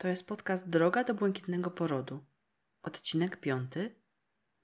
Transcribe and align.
To 0.00 0.08
jest 0.08 0.26
podcast 0.26 0.68
Droga 0.68 1.04
do 1.04 1.14
Błękitnego 1.14 1.70
Porodu. 1.70 2.24
Odcinek 2.82 3.40
piąty. 3.40 3.94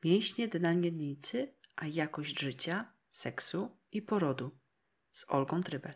Mięśnie 0.05 0.49
na 0.61 0.75
miednicy, 0.75 1.55
a 1.77 1.87
jakość 1.87 2.41
życia, 2.41 2.93
seksu 3.09 3.77
i 3.93 4.03
porodu. 4.03 4.51
Z 5.11 5.31
Olgą 5.31 5.63
Trybel. 5.63 5.93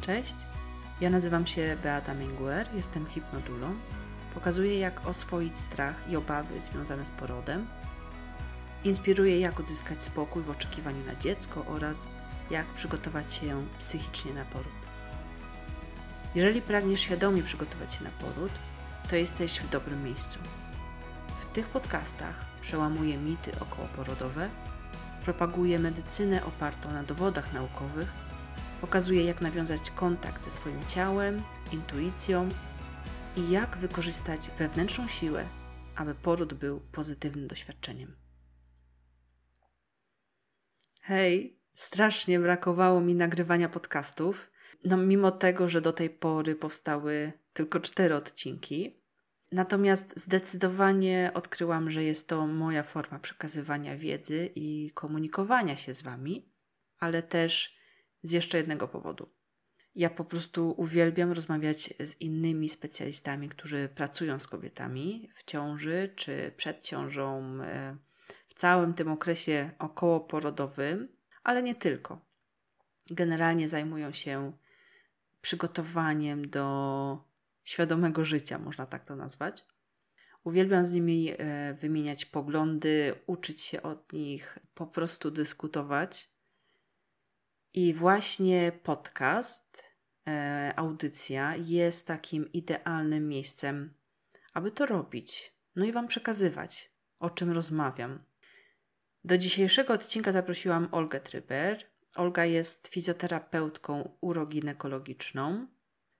Cześć, 0.00 0.34
ja 1.00 1.10
nazywam 1.10 1.46
się 1.46 1.76
Beata 1.82 2.14
Menguer, 2.14 2.68
jestem 2.74 3.06
hipnodulą. 3.06 3.80
Pokazuję 4.34 4.78
jak 4.78 5.06
oswoić 5.06 5.58
strach 5.58 6.10
i 6.10 6.16
obawy 6.16 6.60
związane 6.60 7.06
z 7.06 7.10
porodem. 7.10 7.66
Inspiruję 8.84 9.40
jak 9.40 9.60
odzyskać 9.60 10.04
spokój 10.04 10.42
w 10.42 10.50
oczekiwaniu 10.50 11.04
na 11.04 11.14
dziecko 11.14 11.66
oraz 11.66 12.06
jak 12.50 12.74
przygotować 12.74 13.32
się 13.32 13.68
psychicznie 13.78 14.34
na 14.34 14.44
poród. 14.44 14.81
Jeżeli 16.34 16.62
pragniesz 16.62 17.00
świadomie 17.00 17.42
przygotować 17.42 17.94
się 17.94 18.04
na 18.04 18.10
poród, 18.10 18.52
to 19.10 19.16
jesteś 19.16 19.60
w 19.60 19.70
dobrym 19.70 20.04
miejscu. 20.04 20.38
W 21.40 21.44
tych 21.44 21.66
podcastach 21.66 22.44
przełamuję 22.60 23.16
mity 23.16 23.52
okołoporodowe, 23.60 24.50
propaguję 25.24 25.78
medycynę 25.78 26.44
opartą 26.44 26.92
na 26.92 27.02
dowodach 27.02 27.52
naukowych, 27.52 28.08
pokazuję 28.80 29.24
jak 29.24 29.40
nawiązać 29.40 29.90
kontakt 29.90 30.44
ze 30.44 30.50
swoim 30.50 30.86
ciałem, 30.88 31.42
intuicją 31.72 32.48
i 33.36 33.50
jak 33.50 33.76
wykorzystać 33.76 34.50
wewnętrzną 34.58 35.08
siłę, 35.08 35.44
aby 35.96 36.14
poród 36.14 36.54
był 36.54 36.80
pozytywnym 36.80 37.46
doświadczeniem. 37.46 38.16
Hej, 41.02 41.60
strasznie 41.74 42.40
brakowało 42.40 43.00
mi 43.00 43.14
nagrywania 43.14 43.68
podcastów 43.68 44.51
no, 44.84 44.96
mimo 44.96 45.30
tego, 45.30 45.68
że 45.68 45.80
do 45.80 45.92
tej 45.92 46.10
pory 46.10 46.56
powstały 46.56 47.32
tylko 47.52 47.80
cztery 47.80 48.14
odcinki. 48.14 49.02
Natomiast 49.52 50.12
zdecydowanie 50.16 51.30
odkryłam, 51.34 51.90
że 51.90 52.04
jest 52.04 52.28
to 52.28 52.46
moja 52.46 52.82
forma 52.82 53.18
przekazywania 53.18 53.96
wiedzy 53.98 54.50
i 54.54 54.90
komunikowania 54.94 55.76
się 55.76 55.94
z 55.94 56.02
Wami, 56.02 56.52
ale 56.98 57.22
też 57.22 57.76
z 58.22 58.32
jeszcze 58.32 58.58
jednego 58.58 58.88
powodu. 58.88 59.30
Ja 59.94 60.10
po 60.10 60.24
prostu 60.24 60.74
uwielbiam 60.76 61.32
rozmawiać 61.32 61.94
z 62.00 62.20
innymi 62.20 62.68
specjalistami, 62.68 63.48
którzy 63.48 63.88
pracują 63.94 64.38
z 64.38 64.46
kobietami 64.46 65.30
w 65.34 65.44
ciąży 65.44 66.12
czy 66.16 66.52
przed 66.56 66.82
ciążą, 66.82 67.58
e, 67.62 67.96
w 68.48 68.54
całym 68.54 68.94
tym 68.94 69.08
okresie 69.08 69.70
okołoporodowym, 69.78 71.08
ale 71.42 71.62
nie 71.62 71.74
tylko. 71.74 72.20
Generalnie 73.10 73.68
zajmują 73.68 74.12
się 74.12 74.52
przygotowaniem 75.42 76.48
do 76.48 77.24
świadomego 77.64 78.24
życia, 78.24 78.58
można 78.58 78.86
tak 78.86 79.04
to 79.04 79.16
nazwać. 79.16 79.64
Uwielbiam 80.44 80.86
z 80.86 80.92
nimi 80.92 81.30
e, 81.38 81.74
wymieniać 81.74 82.24
poglądy, 82.24 83.14
uczyć 83.26 83.60
się 83.60 83.82
od 83.82 84.12
nich, 84.12 84.58
po 84.74 84.86
prostu 84.86 85.30
dyskutować. 85.30 86.30
I 87.74 87.94
właśnie 87.94 88.72
podcast, 88.82 89.84
e, 90.28 90.72
audycja 90.76 91.56
jest 91.56 92.06
takim 92.06 92.52
idealnym 92.52 93.28
miejscem, 93.28 93.94
aby 94.54 94.70
to 94.70 94.86
robić. 94.86 95.56
No 95.76 95.84
i 95.84 95.92
Wam 95.92 96.08
przekazywać, 96.08 96.92
o 97.18 97.30
czym 97.30 97.50
rozmawiam. 97.50 98.24
Do 99.24 99.38
dzisiejszego 99.38 99.94
odcinka 99.94 100.32
zaprosiłam 100.32 100.88
Olgę 100.92 101.20
Tryber, 101.20 101.91
Olga 102.16 102.44
jest 102.44 102.88
fizjoterapeutką 102.88 104.16
uroginekologiczną. 104.20 105.66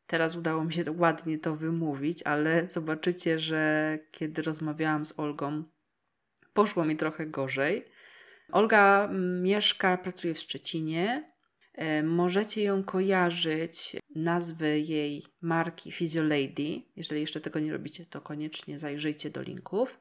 Teraz 0.06 0.36
udało 0.36 0.64
mi 0.64 0.72
się 0.72 0.84
ładnie 0.92 1.38
to 1.38 1.56
wymówić, 1.56 2.22
ale 2.22 2.66
zobaczycie, 2.70 3.38
że 3.38 3.98
kiedy 4.10 4.42
rozmawiałam 4.42 5.04
z 5.04 5.18
Olgą, 5.18 5.64
poszło 6.52 6.84
mi 6.84 6.96
trochę 6.96 7.26
gorzej. 7.26 7.84
Olga 8.52 9.10
mieszka, 9.42 9.96
pracuje 9.96 10.34
w 10.34 10.38
Szczecinie. 10.38 11.32
E, 11.74 12.02
możecie 12.02 12.62
ją 12.62 12.84
kojarzyć, 12.84 13.96
nazwy 14.14 14.80
jej 14.80 15.26
marki 15.40 15.92
Physiolady. 15.92 16.82
Jeżeli 16.96 17.20
jeszcze 17.20 17.40
tego 17.40 17.60
nie 17.60 17.72
robicie, 17.72 18.06
to 18.06 18.20
koniecznie 18.20 18.78
zajrzyjcie 18.78 19.30
do 19.30 19.42
linków. 19.42 20.00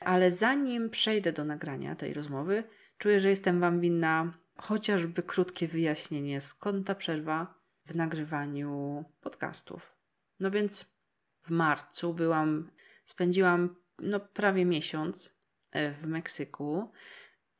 Ale 0.00 0.30
zanim 0.30 0.90
przejdę 0.90 1.32
do 1.32 1.44
nagrania 1.44 1.94
tej 1.94 2.14
rozmowy, 2.14 2.64
czuję, 2.98 3.20
że 3.20 3.30
jestem 3.30 3.60
Wam 3.60 3.80
winna 3.80 4.32
chociażby 4.62 5.22
krótkie 5.22 5.68
wyjaśnienie, 5.68 6.40
skąd 6.40 6.86
ta 6.86 6.94
przerwa 6.94 7.54
w 7.86 7.94
nagrywaniu 7.94 9.04
podcastów. 9.20 9.96
No 10.40 10.50
więc 10.50 10.94
w 11.42 11.50
marcu 11.50 12.14
byłam, 12.14 12.70
spędziłam 13.04 13.76
no, 13.98 14.20
prawie 14.20 14.64
miesiąc 14.64 15.38
e, 15.72 15.92
w 15.92 16.06
Meksyku. 16.06 16.92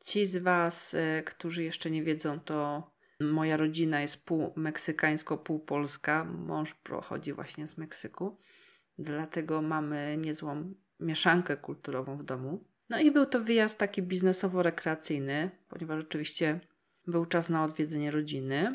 Ci 0.04 0.26
z 0.26 0.36
Was, 0.36 0.94
e, 0.94 1.22
którzy 1.22 1.64
jeszcze 1.64 1.90
nie 1.90 2.02
wiedzą, 2.02 2.40
to 2.40 2.90
moja 3.20 3.56
rodzina 3.56 4.00
jest 4.00 4.24
pół 4.24 4.52
meksykańsko, 4.56 5.38
pół 5.38 5.60
polska. 5.60 6.24
Mąż 6.24 6.74
pochodzi 6.74 7.32
właśnie 7.32 7.66
z 7.66 7.78
Meksyku, 7.78 8.38
dlatego 8.98 9.62
mamy 9.62 10.16
niezłą 10.18 10.74
mieszankę 11.00 11.56
kulturową 11.56 12.16
w 12.16 12.24
domu. 12.24 12.64
No 12.88 13.00
i 13.00 13.10
był 13.10 13.26
to 13.26 13.40
wyjazd 13.40 13.78
taki 13.78 14.02
biznesowo-rekreacyjny, 14.02 15.50
ponieważ 15.68 16.04
oczywiście 16.04 16.60
był 17.06 17.26
czas 17.26 17.48
na 17.48 17.64
odwiedzenie 17.64 18.10
rodziny, 18.10 18.74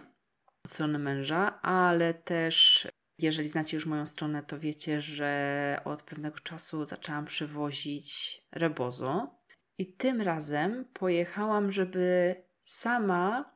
strony 0.67 0.99
męża, 0.99 1.61
ale 1.61 2.13
też 2.13 2.87
jeżeli 3.19 3.49
znacie 3.49 3.77
już 3.77 3.85
moją 3.85 4.05
stronę, 4.05 4.43
to 4.43 4.59
wiecie, 4.59 5.01
że 5.01 5.81
od 5.85 6.01
pewnego 6.03 6.39
czasu 6.39 6.85
zaczęłam 6.85 7.25
przywozić 7.25 8.41
rebozo. 8.51 9.39
I 9.77 9.93
tym 9.93 10.21
razem 10.21 10.85
pojechałam, 10.93 11.71
żeby 11.71 12.35
sama 12.61 13.55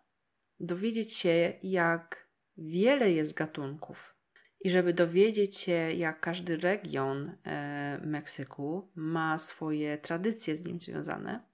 dowiedzieć 0.60 1.14
się, 1.14 1.54
jak 1.64 2.30
wiele 2.58 3.12
jest 3.12 3.34
gatunków. 3.34 4.16
I 4.62 4.70
żeby 4.70 4.94
dowiedzieć 4.94 5.58
się, 5.58 5.72
jak 5.92 6.20
każdy 6.20 6.58
region 6.58 7.36
e, 7.46 8.02
Meksyku 8.04 8.92
ma 8.96 9.38
swoje 9.38 9.98
tradycje 9.98 10.58
z 10.58 10.66
nim 10.66 10.80
związane 10.80 11.49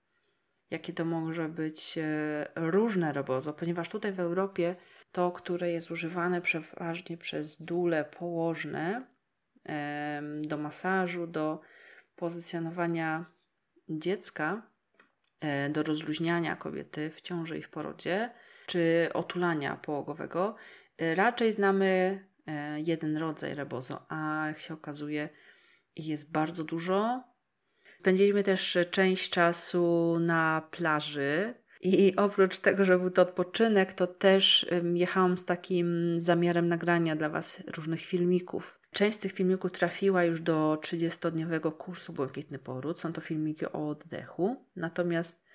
jakie 0.72 0.94
to 0.94 1.06
może 1.06 1.50
być 1.50 1.98
e, 1.98 2.48
różne 2.56 3.14
robozo, 3.14 3.54
ponieważ 3.54 3.90
tutaj 3.90 4.14
w 4.14 4.20
Europie 4.20 4.76
to, 5.12 5.32
które 5.32 5.72
jest 5.72 5.92
używane 5.92 6.42
przeważnie 6.42 7.18
przez 7.18 7.62
dule 7.62 8.06
położne 8.06 9.16
do 10.42 10.58
masażu, 10.58 11.28
do 11.28 11.62
pozycjonowania 12.16 13.26
dziecka, 13.90 14.70
e, 15.40 15.70
do 15.70 15.84
rozluźniania 15.84 16.56
kobiety 16.56 17.12
w 17.12 17.22
ciąży 17.22 17.58
i 17.58 17.62
w 17.62 17.70
porodzie, 17.70 18.32
czy 18.66 19.10
otulania 19.14 19.76
połogowego, 19.76 20.56
e, 20.98 21.16
raczej 21.16 21.54
znamy 21.54 22.20
jeden 22.78 23.18
rodzaj 23.18 23.56
rebozo, 23.56 24.06
a 24.10 24.48
jak 24.48 24.60
się 24.60 24.74
okazuje, 24.74 25.30
jest 25.96 26.32
bardzo 26.32 26.64
dużo 26.64 27.24
Spędziliśmy 28.06 28.44
też 28.44 28.78
część 28.92 29.30
czasu 29.30 30.18
na 30.20 30.68
plaży. 30.72 31.54
I 31.82 32.16
oprócz 32.16 32.60
tego, 32.60 32.84
że 32.84 33.00
był 33.00 33.10
to 33.10 33.22
odpoczynek, 33.22 33.94
to 33.94 34.08
też 34.08 34.66
jechałam 34.94 35.38
z 35.38 35.46
takim 35.46 36.20
zamiarem 36.22 36.68
nagrania 36.68 37.16
dla 37.16 37.30
Was 37.30 37.64
różnych 37.76 38.02
filmików. 38.02 38.80
Część 38.92 39.18
z 39.18 39.22
tych 39.22 39.32
filmików 39.32 39.72
trafiła 39.72 40.24
już 40.24 40.42
do 40.42 40.78
30-dniowego 40.82 41.78
kursu 41.78 42.14
Błękitny 42.14 42.60
Poród. 42.60 43.00
Są 43.00 43.14
to 43.14 43.22
filmiki 43.22 43.66
o 43.66 43.90
oddechu. 43.90 44.66
Natomiast 44.76 45.46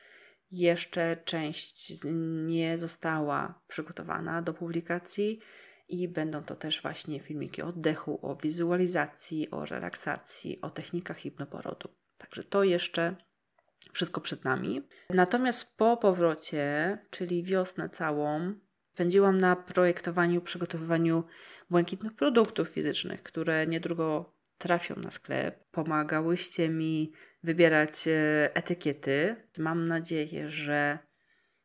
jeszcze 0.51 1.17
część 1.25 2.05
nie 2.47 2.79
została 2.79 3.63
przygotowana 3.69 4.43
do 4.43 4.55
publikacji 4.55 5.41
i 5.89 6.09
będą 6.09 6.43
to 6.43 6.57
też 6.57 6.83
właśnie 6.83 7.21
filmiki 7.21 7.63
o 7.63 7.67
oddechu, 7.67 8.19
o 8.23 8.37
wizualizacji, 8.37 9.51
o 9.51 9.65
relaksacji, 9.65 10.61
o 10.61 10.71
technikach 10.71 11.19
hipnoporodu. 11.19 12.00
Także 12.21 12.43
to 12.43 12.65
jeszcze 12.65 13.17
wszystko 13.93 14.21
przed 14.21 14.45
nami. 14.45 14.89
Natomiast 15.11 15.77
po 15.77 15.97
powrocie, 15.97 16.99
czyli 17.11 17.43
wiosnę 17.43 17.89
całą, 17.89 18.55
spędziłam 18.95 19.39
na 19.39 19.57
projektowaniu, 19.57 20.41
przygotowywaniu 20.41 21.25
błękitnych 21.71 22.15
produktów 22.15 22.69
fizycznych, 22.69 23.23
które 23.23 23.67
niedługo 23.67 24.35
trafią 24.59 24.97
na 24.97 25.11
sklep. 25.11 25.65
Pomagałyście 25.71 26.69
mi 26.69 27.13
wybierać 27.43 28.09
e, 28.09 28.51
etykiety. 28.55 29.37
Mam 29.59 29.87
nadzieję, 29.87 30.51
że 30.51 30.99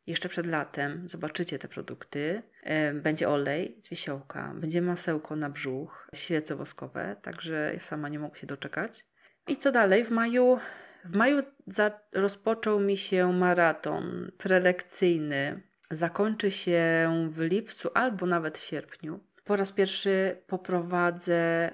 jeszcze 0.08 0.30
przed 0.30 0.48
latem 0.48 1.10
zobaczycie 1.10 1.60
te 1.60 1.68
produkty. 1.68 2.42
E, 2.63 2.94
będzie 2.94 3.30
olej 3.30 3.78
z 3.81 3.90
wiesiołka, 3.90 4.54
będzie 4.58 4.81
masełko 4.81 5.36
na 5.36 5.50
brzuch, 5.50 6.10
świece 6.13 6.56
woskowe, 6.56 7.16
także 7.22 7.72
ja 7.74 7.80
sama 7.80 8.10
nie 8.10 8.19
mogę 8.19 8.40
się 8.40 8.48
doczekać. 8.48 9.06
I 9.47 9.57
co 9.57 9.71
dalej? 9.71 10.03
W 10.03 10.12
maju, 10.12 10.59
w 11.06 11.15
maju 11.15 11.44
za, 11.68 11.92
rozpoczął 12.13 12.80
mi 12.80 12.97
się 12.97 13.33
maraton 13.33 14.31
prelekcyjny. 14.38 15.62
Zakończy 15.92 16.51
się 16.51 17.07
w 17.31 17.39
lipcu 17.39 17.89
albo 17.94 18.25
nawet 18.25 18.57
w 18.57 18.65
sierpniu. 18.65 19.19
Po 19.44 19.56
raz 19.56 19.71
pierwszy 19.71 20.42
poprowadzę 20.47 21.71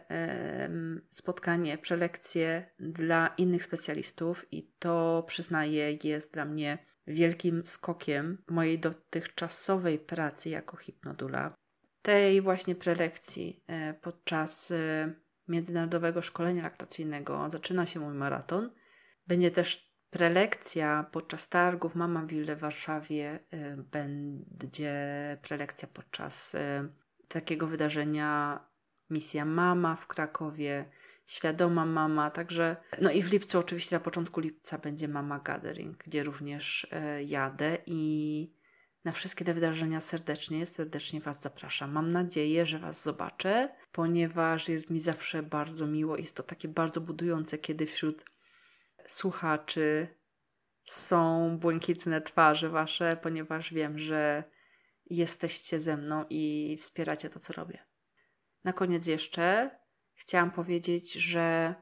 spotkanie, 1.10 1.78
prelekcje 1.78 2.66
dla 2.80 3.34
innych 3.38 3.64
specjalistów 3.64 4.46
i 4.52 4.72
to 4.80 5.24
przyznaję 5.28 5.98
jest 6.04 6.34
dla 6.34 6.46
mnie 6.46 6.78
wielkim 7.08 7.66
skokiem 7.66 8.38
mojej 8.50 8.80
dotychczasowej 8.80 10.00
pracy 10.00 10.50
jako 10.50 10.78
hipnodula. 10.78 11.54
Tej 12.02 12.42
właśnie 12.42 12.76
prelekcji 12.76 13.64
e, 13.68 13.94
podczas 13.94 14.72
e, 14.72 15.14
Międzynarodowego 15.52 16.22
Szkolenia 16.22 16.64
Laktacyjnego 16.64 17.50
zaczyna 17.50 17.86
się 17.86 18.00
mój 18.00 18.14
maraton. 18.14 18.72
Będzie 19.28 19.52
też 19.52 19.92
prelekcja 20.10 21.10
podczas 21.12 21.50
targów 21.50 21.96
Mama 21.96 22.26
Ville 22.26 22.56
w 22.56 22.60
Warszawie. 22.60 23.40
E, 23.52 23.78
będzie 24.48 24.94
prelekcja 25.42 25.88
podczas 25.88 26.56
takiego 27.28 27.68
wydarzenia 27.68 28.60
Misja 29.10 29.46
Mama 29.46 29.96
w 29.96 30.08
Krakowie, 30.08 30.86
Świadoma 31.26 31.86
Mama, 31.86 32.32
także 32.32 32.76
no 33.02 33.12
i 33.12 33.22
w 33.22 33.32
lipcu 33.32 33.60
oczywiście 33.60 33.96
na 33.96 34.00
początku 34.00 34.40
lipca 34.40 34.78
będzie 34.78 35.08
Mama 35.08 35.40
Gathering, 35.40 36.04
gdzie 36.04 36.24
również 36.24 36.88
e, 36.92 37.24
jadę 37.24 37.78
i 37.86 38.54
na 39.04 39.12
wszystkie 39.12 39.46
te 39.46 39.54
wydarzenia 39.54 40.02
serdecznie, 40.02 40.66
serdecznie 40.66 41.22
Was 41.22 41.42
zapraszam. 41.42 41.92
Mam 41.92 42.12
nadzieję, 42.12 42.66
że 42.66 42.80
Was 42.80 43.04
zobaczę, 43.04 43.76
ponieważ 43.92 44.70
jest 44.70 44.90
mi 44.90 45.00
zawsze 45.00 45.44
bardzo 45.44 45.88
miło. 45.88 46.18
Jest 46.18 46.36
to 46.36 46.44
takie 46.44 46.68
bardzo 46.68 47.02
budujące, 47.02 47.58
kiedy 47.58 47.86
wśród 47.86 48.26
słuchaczy 49.08 50.08
są 50.86 51.58
błękitne 51.58 52.22
twarze 52.22 52.70
Wasze, 52.70 53.18
ponieważ 53.22 53.74
wiem, 53.74 54.00
że 54.00 54.44
jesteście 55.06 55.80
ze 55.80 55.98
mną 55.98 56.26
i 56.30 56.78
wspieracie 56.82 57.30
to, 57.30 57.40
co 57.40 57.54
robię. 57.54 57.86
Na 58.64 58.74
koniec 58.74 59.08
jeszcze 59.08 59.72
chciałam 60.14 60.52
powiedzieć, 60.52 61.14
że 61.14 61.76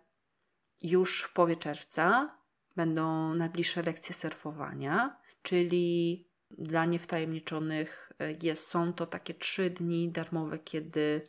już 0.81 1.23
w 1.23 1.33
połowie 1.33 1.55
czerwca 1.55 2.37
będą 2.75 3.35
najbliższe 3.35 3.81
lekcje 3.81 4.15
surfowania, 4.15 5.19
czyli 5.41 6.28
dla 6.51 6.85
niewtajemniczonych 6.85 8.11
e, 8.19 8.31
jest, 8.31 8.67
są 8.67 8.93
to 8.93 9.05
takie 9.05 9.33
trzy 9.33 9.69
dni 9.69 10.09
darmowe, 10.09 10.59
kiedy 10.59 11.21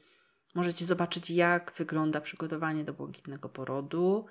możecie 0.55 0.85
zobaczyć, 0.85 1.31
jak 1.31 1.73
wygląda 1.77 2.21
przygotowanie 2.21 2.85
do 2.85 2.95
błękitnego 2.95 3.49
porodu, 3.49 4.27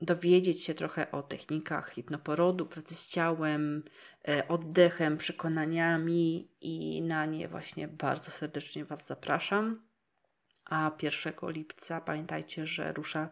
dowiedzieć 0.00 0.64
się 0.64 0.74
trochę 0.74 1.10
o 1.10 1.22
technikach 1.22 1.90
hipnoporodu, 1.90 2.66
pracy 2.66 2.94
z 2.94 3.08
ciałem, 3.08 3.82
e, 4.28 4.48
oddechem, 4.48 5.16
przekonaniami 5.16 6.50
i 6.60 7.02
na 7.02 7.26
nie 7.26 7.48
właśnie 7.48 7.88
bardzo 7.88 8.30
serdecznie 8.30 8.84
Was 8.84 9.06
zapraszam. 9.06 9.82
A 10.64 10.90
1 11.02 11.50
lipca 11.50 12.00
pamiętajcie, 12.00 12.66
że 12.66 12.92
rusza 12.92 13.28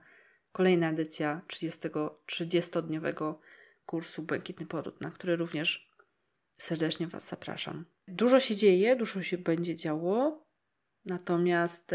kolejna 0.52 0.88
edycja 0.88 1.40
30, 1.46 1.88
30-dniowego 2.26 3.34
kursu 3.87 4.22
Błękitny 4.22 4.66
Poród, 4.66 5.00
na 5.00 5.10
który 5.10 5.37
również 5.37 5.91
serdecznie 6.62 7.06
Was 7.06 7.28
zapraszam. 7.28 7.84
Dużo 8.08 8.40
się 8.40 8.56
dzieje, 8.56 8.96
dużo 8.96 9.22
się 9.22 9.38
będzie 9.38 9.74
działo, 9.74 10.44
natomiast 11.04 11.94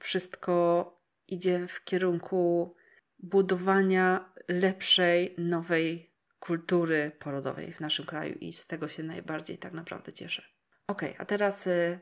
wszystko 0.00 0.46
idzie 1.28 1.68
w 1.68 1.84
kierunku 1.84 2.74
budowania 3.18 4.32
lepszej, 4.48 5.34
nowej 5.38 6.12
kultury 6.38 7.12
porodowej 7.18 7.72
w 7.72 7.80
naszym 7.80 8.06
kraju 8.06 8.34
i 8.40 8.52
z 8.52 8.66
tego 8.66 8.88
się 8.88 9.02
najbardziej 9.02 9.58
tak 9.58 9.72
naprawdę 9.72 10.12
cieszę. 10.12 10.42
Ok, 10.86 11.02
a 11.18 11.24
teraz 11.24 11.66
y, 11.66 12.00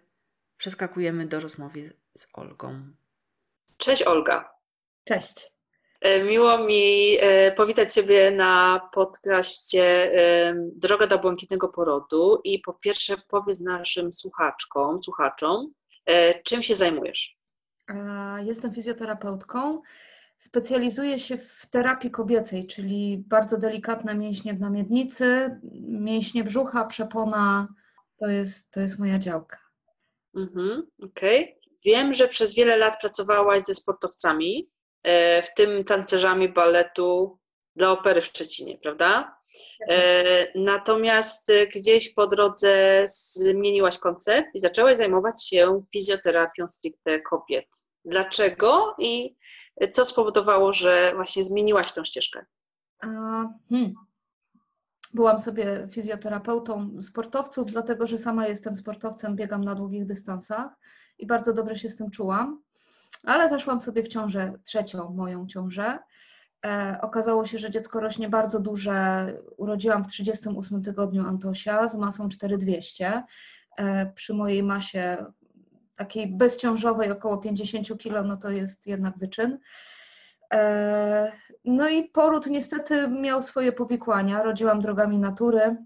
przeskakujemy 0.57 1.27
do 1.27 1.41
rozmowy 1.41 1.93
z 2.17 2.27
Olgą. 2.33 2.93
Cześć 3.77 4.03
Olga. 4.03 4.55
Cześć. 5.05 5.54
E, 6.05 6.25
miło 6.25 6.59
mi 6.59 7.17
e, 7.21 7.53
powitać 7.53 7.95
Ciebie 7.95 8.31
na 8.31 8.81
podcaście 8.93 9.83
e, 9.83 10.55
Droga 10.77 11.07
do 11.07 11.19
Błękitnego 11.19 11.69
Porodu 11.69 12.41
i 12.45 12.59
po 12.59 12.73
pierwsze 12.73 13.15
powiedz 13.29 13.61
naszym 13.61 14.13
słuchaczkom, 14.13 15.01
słuchaczom, 15.01 15.73
czym 16.45 16.63
się 16.63 16.75
zajmujesz? 16.75 17.39
Jestem 18.43 18.75
fizjoterapeutką. 18.75 19.83
Specjalizuję 20.39 21.19
się 21.19 21.39
w 21.39 21.67
terapii 21.71 22.11
kobiecej, 22.11 22.67
czyli 22.67 23.25
bardzo 23.27 23.59
delikatne 23.59 24.15
mięśnie 24.15 24.55
dla 24.55 24.71
miednicy, 24.71 25.61
mięśnie 25.89 26.45
brzucha, 26.45 26.85
przepona. 26.85 27.69
To 28.17 28.27
jest, 28.27 28.71
to 28.71 28.81
jest 28.81 28.99
moja 28.99 29.19
działka. 29.19 29.59
Mhm, 30.37 30.83
Okej. 31.05 31.45
Okay. 31.45 31.65
Wiem, 31.85 32.15
że 32.15 32.29
przez 32.29 32.55
wiele 32.55 32.77
lat 32.77 33.01
pracowałaś 33.01 33.63
ze 33.63 33.75
sportowcami, 33.75 34.69
w 35.43 35.55
tym 35.57 35.85
tancerzami 35.85 36.49
baletu 36.49 37.39
dla 37.77 37.91
opery 37.91 38.21
w 38.21 38.25
Szczecinie, 38.25 38.79
prawda? 38.79 39.39
E, 39.91 40.59
natomiast 40.59 41.53
gdzieś 41.75 42.15
po 42.15 42.27
drodze 42.27 43.05
zmieniłaś 43.07 43.99
koncept 43.99 44.49
i 44.55 44.61
zaczęłaś 44.61 44.97
zajmować 44.97 45.49
się 45.49 45.83
fizjoterapią 45.93 46.69
stricte 46.69 47.21
kobiet. 47.21 47.67
Dlaczego 48.05 48.95
i 48.99 49.37
co 49.91 50.05
spowodowało, 50.05 50.73
że 50.73 51.13
właśnie 51.15 51.45
zmieniłaś 51.45 51.93
tą 51.93 52.05
ścieżkę? 52.05 52.47
Hmm. 53.69 53.95
Byłam 55.15 55.41
sobie 55.41 55.89
fizjoterapeutą 55.93 57.03
sportowców, 57.03 57.71
dlatego 57.71 58.07
że 58.07 58.19
sama 58.19 58.49
jestem 58.49 58.75
sportowcem, 58.75 59.37
biegam 59.37 59.65
na 59.65 59.75
długich 59.75 60.05
dystansach 60.05 60.71
i 61.19 61.27
bardzo 61.27 61.53
dobrze 61.53 61.77
się 61.79 61.89
z 61.89 61.97
tym 61.97 62.11
czułam. 62.11 62.63
Ale 63.23 63.49
zaszłam 63.49 63.81
sobie 63.81 64.03
w 64.03 64.09
ciążę, 64.09 64.53
trzecią 64.65 65.11
moją 65.11 65.47
ciążę. 65.47 65.99
E, 66.67 66.99
okazało 67.03 67.47
się, 67.47 67.59
że 67.59 67.71
dziecko 67.71 68.01
rośnie 68.01 68.29
bardzo 68.29 68.61
duże. 68.61 69.27
Urodziłam 69.57 70.05
w 70.05 70.09
38 70.09 70.83
tygodniu 70.83 71.27
Antosia 71.27 71.89
z 71.89 71.97
masą 71.97 72.29
4200. 72.29 73.23
E, 73.77 74.13
przy 74.13 74.35
mojej 74.35 74.63
masie 74.63 75.27
takiej 75.97 76.27
bezciążowej 76.27 77.11
około 77.11 77.39
50 77.39 77.99
kg, 77.99 78.29
no 78.29 78.37
to 78.37 78.51
jest 78.51 78.87
jednak 78.87 79.19
wyczyn. 79.19 79.59
E, 80.53 81.33
no 81.65 81.89
i 81.89 82.05
poród 82.05 82.47
niestety 82.47 83.09
miał 83.09 83.43
swoje 83.43 83.73
powikłania. 83.73 84.43
Rodziłam 84.43 84.81
drogami 84.81 85.19
natury. 85.19 85.77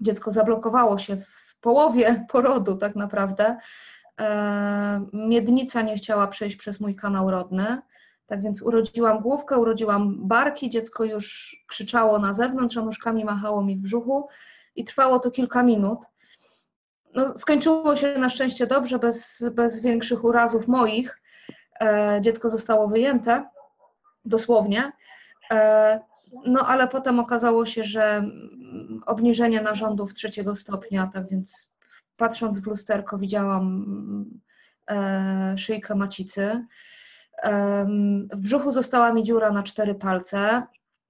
Dziecko 0.00 0.30
zablokowało 0.30 0.98
się 0.98 1.16
w 1.16 1.60
połowie 1.60 2.24
porodu 2.32 2.76
tak 2.76 2.96
naprawdę. 2.96 3.56
E, 4.18 5.06
miednica 5.12 5.82
nie 5.82 5.96
chciała 5.96 6.26
przejść 6.26 6.56
przez 6.56 6.80
mój 6.80 6.96
kanał 6.96 7.30
rodny. 7.30 7.78
Tak 8.26 8.42
więc 8.42 8.62
urodziłam 8.62 9.20
główkę, 9.20 9.58
urodziłam 9.58 10.28
barki, 10.28 10.70
dziecko 10.70 11.04
już 11.04 11.56
krzyczało 11.68 12.18
na 12.18 12.32
zewnątrz, 12.32 12.76
a 12.76 12.82
nóżkami 12.82 13.24
machało 13.24 13.62
mi 13.62 13.76
w 13.76 13.80
brzuchu 13.80 14.28
i 14.76 14.84
trwało 14.84 15.18
to 15.18 15.30
kilka 15.30 15.62
minut. 15.62 15.98
No, 17.14 17.38
skończyło 17.38 17.96
się 17.96 18.18
na 18.18 18.28
szczęście 18.28 18.66
dobrze, 18.66 18.98
bez, 18.98 19.44
bez 19.52 19.80
większych 19.80 20.24
urazów 20.24 20.68
moich. 20.68 21.22
E, 21.80 22.18
dziecko 22.20 22.48
zostało 22.48 22.88
wyjęte, 22.88 23.48
dosłownie. 24.24 24.92
E, 25.52 26.00
no 26.46 26.66
ale 26.66 26.88
potem 26.88 27.20
okazało 27.20 27.66
się, 27.66 27.84
że 27.84 28.24
obniżenie 29.06 29.60
narządów 29.60 30.14
trzeciego 30.14 30.54
stopnia, 30.54 31.10
tak 31.12 31.28
więc 31.30 31.70
patrząc 32.18 32.58
w 32.58 32.66
lusterko 32.66 33.18
widziałam 33.18 33.84
e, 34.90 35.54
szyjkę 35.58 35.94
macicy. 35.94 36.66
W 38.32 38.40
brzuchu 38.40 38.72
została 38.72 39.12
mi 39.12 39.22
dziura 39.22 39.50
na 39.50 39.62
cztery 39.62 39.94
palce, 39.94 40.62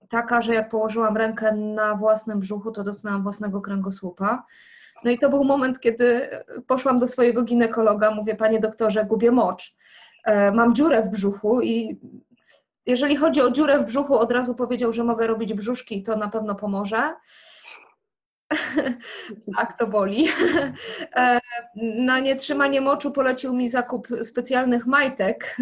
taka, 0.09 0.43
że 0.43 0.55
jak 0.55 0.69
położyłam 0.69 1.17
rękę 1.17 1.53
na 1.53 1.95
własnym 1.95 2.41
brzuchu, 2.41 2.73
to 2.73 2.85
dotknęłam 2.85 3.23
własnego 3.23 3.61
kręgosłupa. 3.61 4.45
No 5.05 5.11
i 5.11 5.19
to 5.19 5.31
był 5.31 5.45
moment, 5.45 5.81
kiedy 5.81 6.31
poszłam 6.67 6.99
do 6.99 7.09
swojego 7.09 7.45
ginekologa, 7.45 8.11
mówię, 8.11 8.35
panie 8.35 8.61
doktorze, 8.61 9.05
gubię 9.05 9.31
mocz. 9.31 9.77
E, 10.25 10.53
mam 10.53 10.75
dziurę 10.75 11.03
w 11.03 11.09
brzuchu 11.09 11.61
i 11.63 12.01
jeżeli 12.87 13.17
chodzi 13.17 13.41
o 13.41 13.51
dziurę 13.51 13.79
w 13.79 13.85
brzuchu, 13.85 14.15
od 14.15 14.33
razu 14.33 14.55
powiedział, 14.55 14.93
że 14.93 15.05
mogę 15.05 15.27
robić 15.27 15.55
brzuszki 15.55 15.99
i 15.99 16.03
to 16.03 16.17
na 16.17 16.29
pewno 16.29 16.55
pomoże. 16.55 17.15
tak, 19.57 19.79
to 19.79 19.87
boli. 19.87 20.29
E, 21.17 21.41
na 21.77 22.21
nietrzymanie 22.21 22.81
moczu 22.81 23.13
polecił 23.13 23.55
mi 23.55 23.69
zakup 23.69 24.09
specjalnych 24.23 24.87
majtek. 24.87 25.57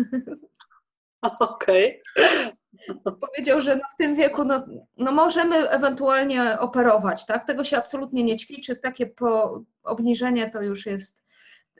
Okej. 1.40 2.02
Okay. 2.16 3.16
Powiedział, 3.20 3.60
że 3.60 3.76
no 3.76 3.82
w 3.94 3.96
tym 3.96 4.16
wieku 4.16 4.44
no, 4.44 4.66
no 4.96 5.12
możemy 5.12 5.70
ewentualnie 5.70 6.58
operować, 6.58 7.26
tak? 7.26 7.44
Tego 7.44 7.64
się 7.64 7.76
absolutnie 7.76 8.24
nie 8.24 8.36
ćwiczy. 8.36 8.76
Takie 8.76 9.06
po 9.06 9.62
obniżenie 9.82 10.50
to 10.50 10.62
już 10.62 10.86
jest 10.86 11.26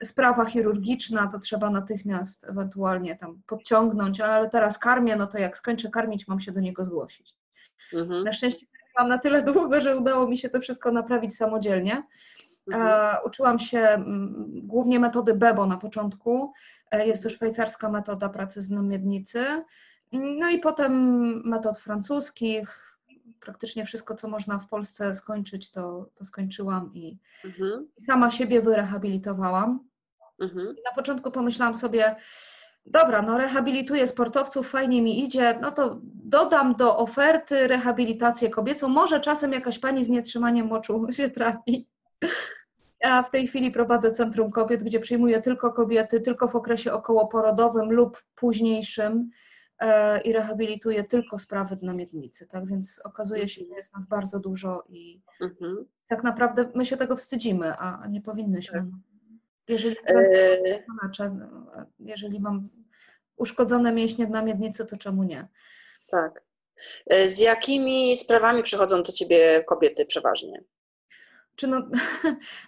sprawa 0.04 0.44
chirurgiczna, 0.44 1.26
to 1.26 1.38
trzeba 1.38 1.70
natychmiast 1.70 2.44
ewentualnie 2.44 3.16
tam 3.16 3.42
podciągnąć, 3.46 4.20
ale 4.20 4.50
teraz 4.50 4.78
karmię, 4.78 5.16
no 5.16 5.26
to 5.26 5.38
jak 5.38 5.56
skończę 5.56 5.90
karmić, 5.90 6.28
mam 6.28 6.40
się 6.40 6.52
do 6.52 6.60
niego 6.60 6.84
zgłosić. 6.84 7.34
Mhm. 7.94 8.24
Na 8.24 8.32
szczęście 8.32 8.66
mam 8.98 9.08
na 9.08 9.18
tyle 9.18 9.42
długo, 9.42 9.80
że 9.80 9.96
udało 9.96 10.28
mi 10.28 10.38
się 10.38 10.48
to 10.48 10.60
wszystko 10.60 10.92
naprawić 10.92 11.36
samodzielnie. 11.36 12.02
Mhm. 12.72 13.16
Uczyłam 13.26 13.58
się 13.58 13.78
mm, 13.78 14.44
głównie 14.62 15.00
metody 15.00 15.34
BEBO 15.34 15.66
na 15.66 15.76
początku. 15.76 16.52
Jest 16.92 17.22
to 17.22 17.30
szwajcarska 17.30 17.90
metoda 17.90 18.28
pracy 18.28 18.60
z 18.60 18.70
namiednicy. 18.70 19.64
No 20.12 20.50
i 20.50 20.58
potem 20.58 20.92
metod 21.44 21.78
francuskich, 21.78 22.96
praktycznie 23.40 23.84
wszystko, 23.84 24.14
co 24.14 24.28
można 24.28 24.58
w 24.58 24.68
Polsce 24.68 25.14
skończyć, 25.14 25.70
to, 25.70 26.08
to 26.14 26.24
skończyłam 26.24 26.90
i, 26.94 27.18
mhm. 27.44 27.88
i 27.98 28.02
sama 28.02 28.30
siebie 28.30 28.62
wyrehabilitowałam. 28.62 29.80
Mhm. 30.40 30.66
na 30.66 30.94
początku 30.94 31.30
pomyślałam 31.30 31.74
sobie, 31.74 32.16
dobra, 32.86 33.22
no 33.22 33.38
rehabilituję 33.38 34.06
sportowców, 34.06 34.70
fajnie 34.70 35.02
mi 35.02 35.24
idzie, 35.24 35.58
no 35.60 35.72
to 35.72 35.98
dodam 36.24 36.74
do 36.74 36.96
oferty 36.96 37.68
rehabilitację 37.68 38.50
kobiecą, 38.50 38.88
może 38.88 39.20
czasem 39.20 39.52
jakaś 39.52 39.78
pani 39.78 40.04
z 40.04 40.08
nietrzymaniem 40.08 40.66
moczu 40.66 41.06
się 41.12 41.30
trafi. 41.30 41.88
Ja 43.00 43.22
w 43.22 43.30
tej 43.30 43.48
chwili 43.48 43.70
prowadzę 43.70 44.12
Centrum 44.12 44.50
Kobiet, 44.50 44.82
gdzie 44.82 45.00
przyjmuję 45.00 45.42
tylko 45.42 45.72
kobiety, 45.72 46.20
tylko 46.20 46.48
w 46.48 46.56
okresie 46.56 46.92
okołoporodowym 46.92 47.92
lub 47.92 48.22
późniejszym. 48.34 49.30
E, 49.80 50.20
i 50.20 50.32
rehabilituje 50.32 51.04
tylko 51.04 51.38
sprawy 51.38 51.76
na 51.82 51.94
miednicy, 51.94 52.46
tak? 52.46 52.66
Więc 52.66 53.00
okazuje 53.04 53.48
się, 53.48 53.64
że 53.64 53.74
jest 53.74 53.94
nas 53.94 54.08
bardzo 54.08 54.40
dużo 54.40 54.84
i 54.88 55.20
mhm. 55.40 55.84
tak 56.06 56.24
naprawdę 56.24 56.70
my 56.74 56.84
się 56.84 56.96
tego 56.96 57.16
wstydzimy, 57.16 57.76
a 57.78 58.06
nie 58.10 58.20
powinnyśmy. 58.20 58.86
Jeżeli, 59.68 59.96
e... 60.06 60.58
jeżeli 61.98 62.40
mam 62.40 62.68
uszkodzone 63.36 63.92
mięśnie 63.92 64.26
na 64.26 64.42
miednicy, 64.42 64.86
to 64.86 64.96
czemu 64.96 65.22
nie? 65.22 65.48
Tak. 66.10 66.44
E, 67.06 67.28
z 67.28 67.38
jakimi 67.38 68.16
sprawami 68.16 68.62
przychodzą 68.62 69.02
do 69.02 69.12
Ciebie 69.12 69.64
kobiety 69.64 70.06
przeważnie? 70.06 70.64
czy 71.56 71.66
no, 71.66 71.82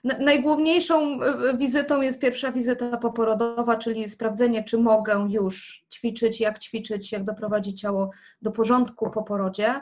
najgłówniejszą 0.21 1.23
e, 1.23 1.57
wizytą 1.57 2.01
jest 2.01 2.21
pierwsza 2.21 2.53
wizyta 2.53 2.97
poporodowa, 2.97 3.77
czyli 3.77 4.09
sprawdzenie, 4.09 4.65
czy 4.65 4.79
mogę 4.79 5.27
już 5.31 5.85
ćwiczyć, 5.93 6.41
jak 6.41 6.59
ćwiczyć, 6.59 7.13
jak 7.13 7.25
doprowadzić 7.25 7.81
ciało 7.81 8.11
do 8.43 8.53
porządku 8.53 9.11
po 9.11 9.23
porodzie. 9.23 9.81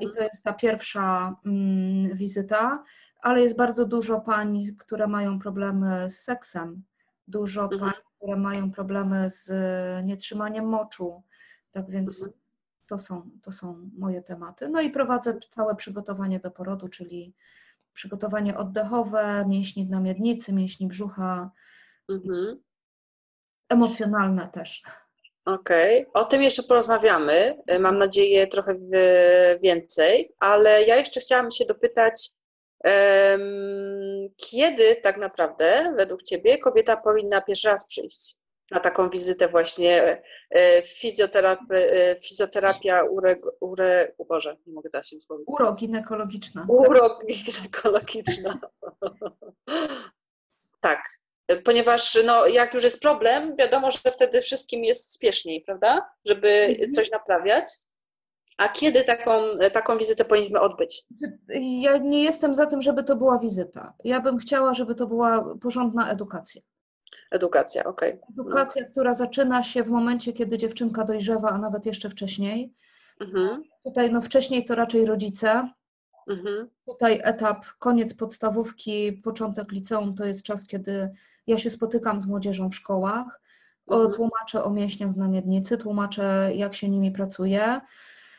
I 0.00 0.06
to 0.16 0.22
jest 0.22 0.44
ta 0.44 0.52
pierwsza 0.52 1.36
mm, 1.46 2.16
wizyta, 2.16 2.84
ale 3.20 3.40
jest 3.40 3.56
bardzo 3.56 3.84
dużo 3.84 4.20
pań, 4.20 4.62
które 4.78 5.06
mają 5.06 5.38
problemy 5.38 6.10
z 6.10 6.20
seksem, 6.20 6.82
dużo 7.28 7.62
mhm. 7.62 7.80
pań, 7.80 8.02
które 8.16 8.36
mają 8.36 8.70
problemy 8.70 9.30
z 9.30 9.50
nietrzymaniem 10.06 10.66
moczu. 10.66 11.22
Tak 11.70 11.90
więc 11.90 12.18
mhm. 12.18 12.38
to, 12.86 12.98
są, 12.98 13.30
to 13.42 13.52
są 13.52 13.90
moje 13.98 14.22
tematy. 14.22 14.68
No 14.68 14.80
i 14.80 14.90
prowadzę 14.90 15.38
całe 15.50 15.76
przygotowanie 15.76 16.40
do 16.40 16.50
porodu, 16.50 16.88
czyli 16.88 17.34
przygotowanie 17.92 18.56
oddechowe, 18.56 19.44
mięśni 19.48 19.86
dla 19.86 20.00
miednicy, 20.00 20.52
mięśni 20.52 20.86
brzucha, 20.86 21.50
mhm. 22.08 22.62
emocjonalne 23.68 24.48
też. 24.48 24.82
Okej, 25.44 26.06
okay. 26.06 26.22
o 26.22 26.24
tym 26.24 26.42
jeszcze 26.42 26.62
porozmawiamy. 26.62 27.58
Mam 27.80 27.98
nadzieję 27.98 28.46
trochę 28.46 28.74
więcej, 29.62 30.32
ale 30.38 30.82
ja 30.82 30.96
jeszcze 30.96 31.20
chciałam 31.20 31.50
się 31.50 31.64
dopytać, 31.64 32.30
kiedy 34.36 34.96
tak 34.96 35.16
naprawdę 35.16 35.94
według 35.96 36.22
Ciebie 36.22 36.58
kobieta 36.58 36.96
powinna 36.96 37.40
pierwszy 37.40 37.68
raz 37.68 37.86
przyjść 37.86 38.38
na 38.70 38.80
taką 38.80 39.10
wizytę 39.10 39.48
właśnie 39.48 40.22
e, 40.50 40.82
fizjoterapia, 40.82 41.74
e, 41.74 42.16
fizjoterapia 42.16 43.02
ure, 43.02 43.36
ure, 43.60 44.14
Boże, 44.28 44.56
nie 44.66 44.72
mogę 44.72 44.90
dać 44.90 45.08
się 45.08 45.20
słowa. 45.20 45.42
Uroginekologiczna. 45.46 46.66
Uroginekologiczna. 46.68 48.58
tak, 50.80 51.18
ponieważ 51.64 52.18
no, 52.24 52.46
jak 52.46 52.74
już 52.74 52.84
jest 52.84 53.00
problem, 53.00 53.56
wiadomo, 53.56 53.90
że 53.90 53.98
wtedy 54.12 54.40
wszystkim 54.40 54.84
jest 54.84 55.12
spieszniej, 55.12 55.60
prawda? 55.60 56.10
Żeby 56.24 56.48
mhm. 56.48 56.92
coś 56.92 57.10
naprawiać. 57.10 57.64
A 58.58 58.68
kiedy 58.68 59.04
taką, 59.04 59.32
taką 59.72 59.98
wizytę 59.98 60.24
powinniśmy 60.24 60.60
odbyć? 60.60 61.02
Ja 61.58 61.98
nie 61.98 62.22
jestem 62.22 62.54
za 62.54 62.66
tym, 62.66 62.82
żeby 62.82 63.04
to 63.04 63.16
była 63.16 63.38
wizyta. 63.38 63.94
Ja 64.04 64.20
bym 64.20 64.38
chciała, 64.38 64.74
żeby 64.74 64.94
to 64.94 65.06
była 65.06 65.54
porządna 65.60 66.10
edukacja. 66.10 66.62
Edukacja, 67.30 67.84
okej. 67.84 68.12
Okay. 68.12 68.28
Edukacja, 68.30 68.84
która 68.84 69.14
zaczyna 69.14 69.62
się 69.62 69.82
w 69.82 69.88
momencie, 69.88 70.32
kiedy 70.32 70.58
dziewczynka 70.58 71.04
dojrzewa, 71.04 71.48
a 71.48 71.58
nawet 71.58 71.86
jeszcze 71.86 72.10
wcześniej. 72.10 72.72
Mhm. 73.20 73.62
Tutaj 73.84 74.12
no 74.12 74.22
wcześniej 74.22 74.64
to 74.64 74.74
raczej 74.74 75.06
rodzice. 75.06 75.70
Mhm. 76.28 76.68
Tutaj 76.86 77.20
etap 77.24 77.64
koniec 77.78 78.14
podstawówki, 78.14 79.12
początek 79.12 79.72
liceum 79.72 80.14
to 80.14 80.24
jest 80.24 80.42
czas, 80.42 80.66
kiedy 80.66 81.10
ja 81.46 81.58
się 81.58 81.70
spotykam 81.70 82.20
z 82.20 82.26
młodzieżą 82.26 82.70
w 82.70 82.74
szkołach, 82.74 83.40
mhm. 83.90 84.12
tłumaczę 84.12 84.64
o 84.64 84.70
mięśniach 84.70 85.16
na 85.16 85.28
miednicy, 85.28 85.78
tłumaczę 85.78 86.50
jak 86.54 86.74
się 86.74 86.88
nimi 86.88 87.10
pracuje. 87.10 87.80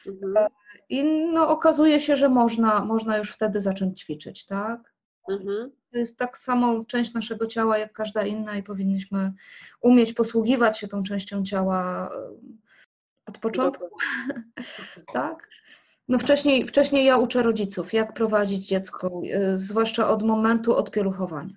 Mhm. 0.07 0.47
I 0.89 1.03
no, 1.33 1.49
okazuje 1.49 1.99
się, 1.99 2.15
że 2.15 2.29
można, 2.29 2.85
można 2.85 3.17
już 3.17 3.31
wtedy 3.31 3.59
zacząć 3.59 3.99
ćwiczyć, 4.01 4.45
tak? 4.45 4.93
Mhm. 5.29 5.71
To 5.91 5.97
jest 5.97 6.17
tak 6.17 6.37
samo 6.37 6.85
część 6.85 7.13
naszego 7.13 7.47
ciała 7.47 7.77
jak 7.77 7.93
każda 7.93 8.23
inna 8.23 8.55
i 8.55 8.63
powinniśmy 8.63 9.33
umieć 9.81 10.13
posługiwać 10.13 10.79
się 10.79 10.87
tą 10.87 11.03
częścią 11.03 11.43
ciała 11.43 12.09
od 13.25 13.37
początku. 13.37 13.89
tak? 15.13 15.49
No 16.07 16.19
wcześniej, 16.19 16.67
wcześniej 16.67 17.05
ja 17.05 17.17
uczę 17.17 17.43
rodziców, 17.43 17.93
jak 17.93 18.13
prowadzić 18.13 18.67
dziecko, 18.67 19.21
e, 19.31 19.57
zwłaszcza 19.57 20.09
od 20.09 20.23
momentu 20.23 20.75
odpieluchowania. 20.75 21.55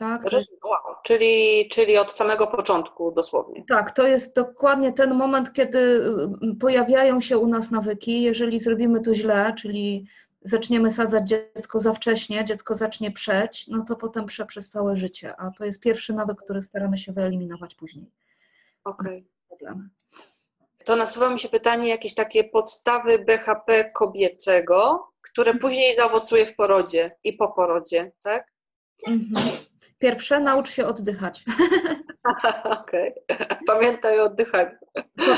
Tak? 0.00 0.22
Wow. 0.64 0.96
Czyli, 1.02 1.68
czyli 1.68 1.98
od 1.98 2.12
samego 2.12 2.46
początku 2.46 3.12
dosłownie. 3.12 3.64
Tak, 3.68 3.90
to 3.90 4.06
jest 4.06 4.36
dokładnie 4.36 4.92
ten 4.92 5.14
moment, 5.14 5.52
kiedy 5.52 6.00
pojawiają 6.60 7.20
się 7.20 7.38
u 7.38 7.46
nas 7.46 7.70
nawyki. 7.70 8.22
Jeżeli 8.22 8.58
zrobimy 8.58 9.00
to 9.00 9.14
źle, 9.14 9.54
czyli 9.58 10.06
zaczniemy 10.42 10.90
sadzać 10.90 11.28
dziecko 11.28 11.80
za 11.80 11.92
wcześnie, 11.92 12.44
dziecko 12.44 12.74
zacznie 12.74 13.10
przeć, 13.10 13.66
no 13.68 13.84
to 13.84 13.96
potem 13.96 14.26
prze 14.26 14.46
przez 14.46 14.68
całe 14.68 14.96
życie, 14.96 15.36
a 15.36 15.50
to 15.50 15.64
jest 15.64 15.80
pierwszy 15.80 16.14
nawyk, 16.14 16.38
który 16.42 16.62
staramy 16.62 16.98
się 16.98 17.12
wyeliminować 17.12 17.74
później. 17.74 18.10
Okej. 18.84 19.24
Okay. 19.50 19.74
To 20.84 20.96
nasuwa 20.96 21.30
mi 21.30 21.38
się 21.38 21.48
pytanie, 21.48 21.88
jakieś 21.88 22.14
takie 22.14 22.44
podstawy 22.44 23.18
BHP 23.18 23.90
kobiecego, 23.90 25.08
które 25.20 25.54
później 25.54 25.94
zaowocuje 25.94 26.46
w 26.46 26.56
porodzie 26.56 27.16
i 27.24 27.32
po 27.32 27.48
porodzie, 27.48 28.12
tak? 28.22 28.52
Mhm. 29.06 29.69
Pierwsze, 30.00 30.40
naucz 30.40 30.70
się 30.70 30.86
oddychać. 30.86 31.44
Okej. 32.80 33.14
Okay. 33.28 33.46
Pamiętaj 33.66 34.20
o 34.20 34.24
oddychaniu. 34.24 34.70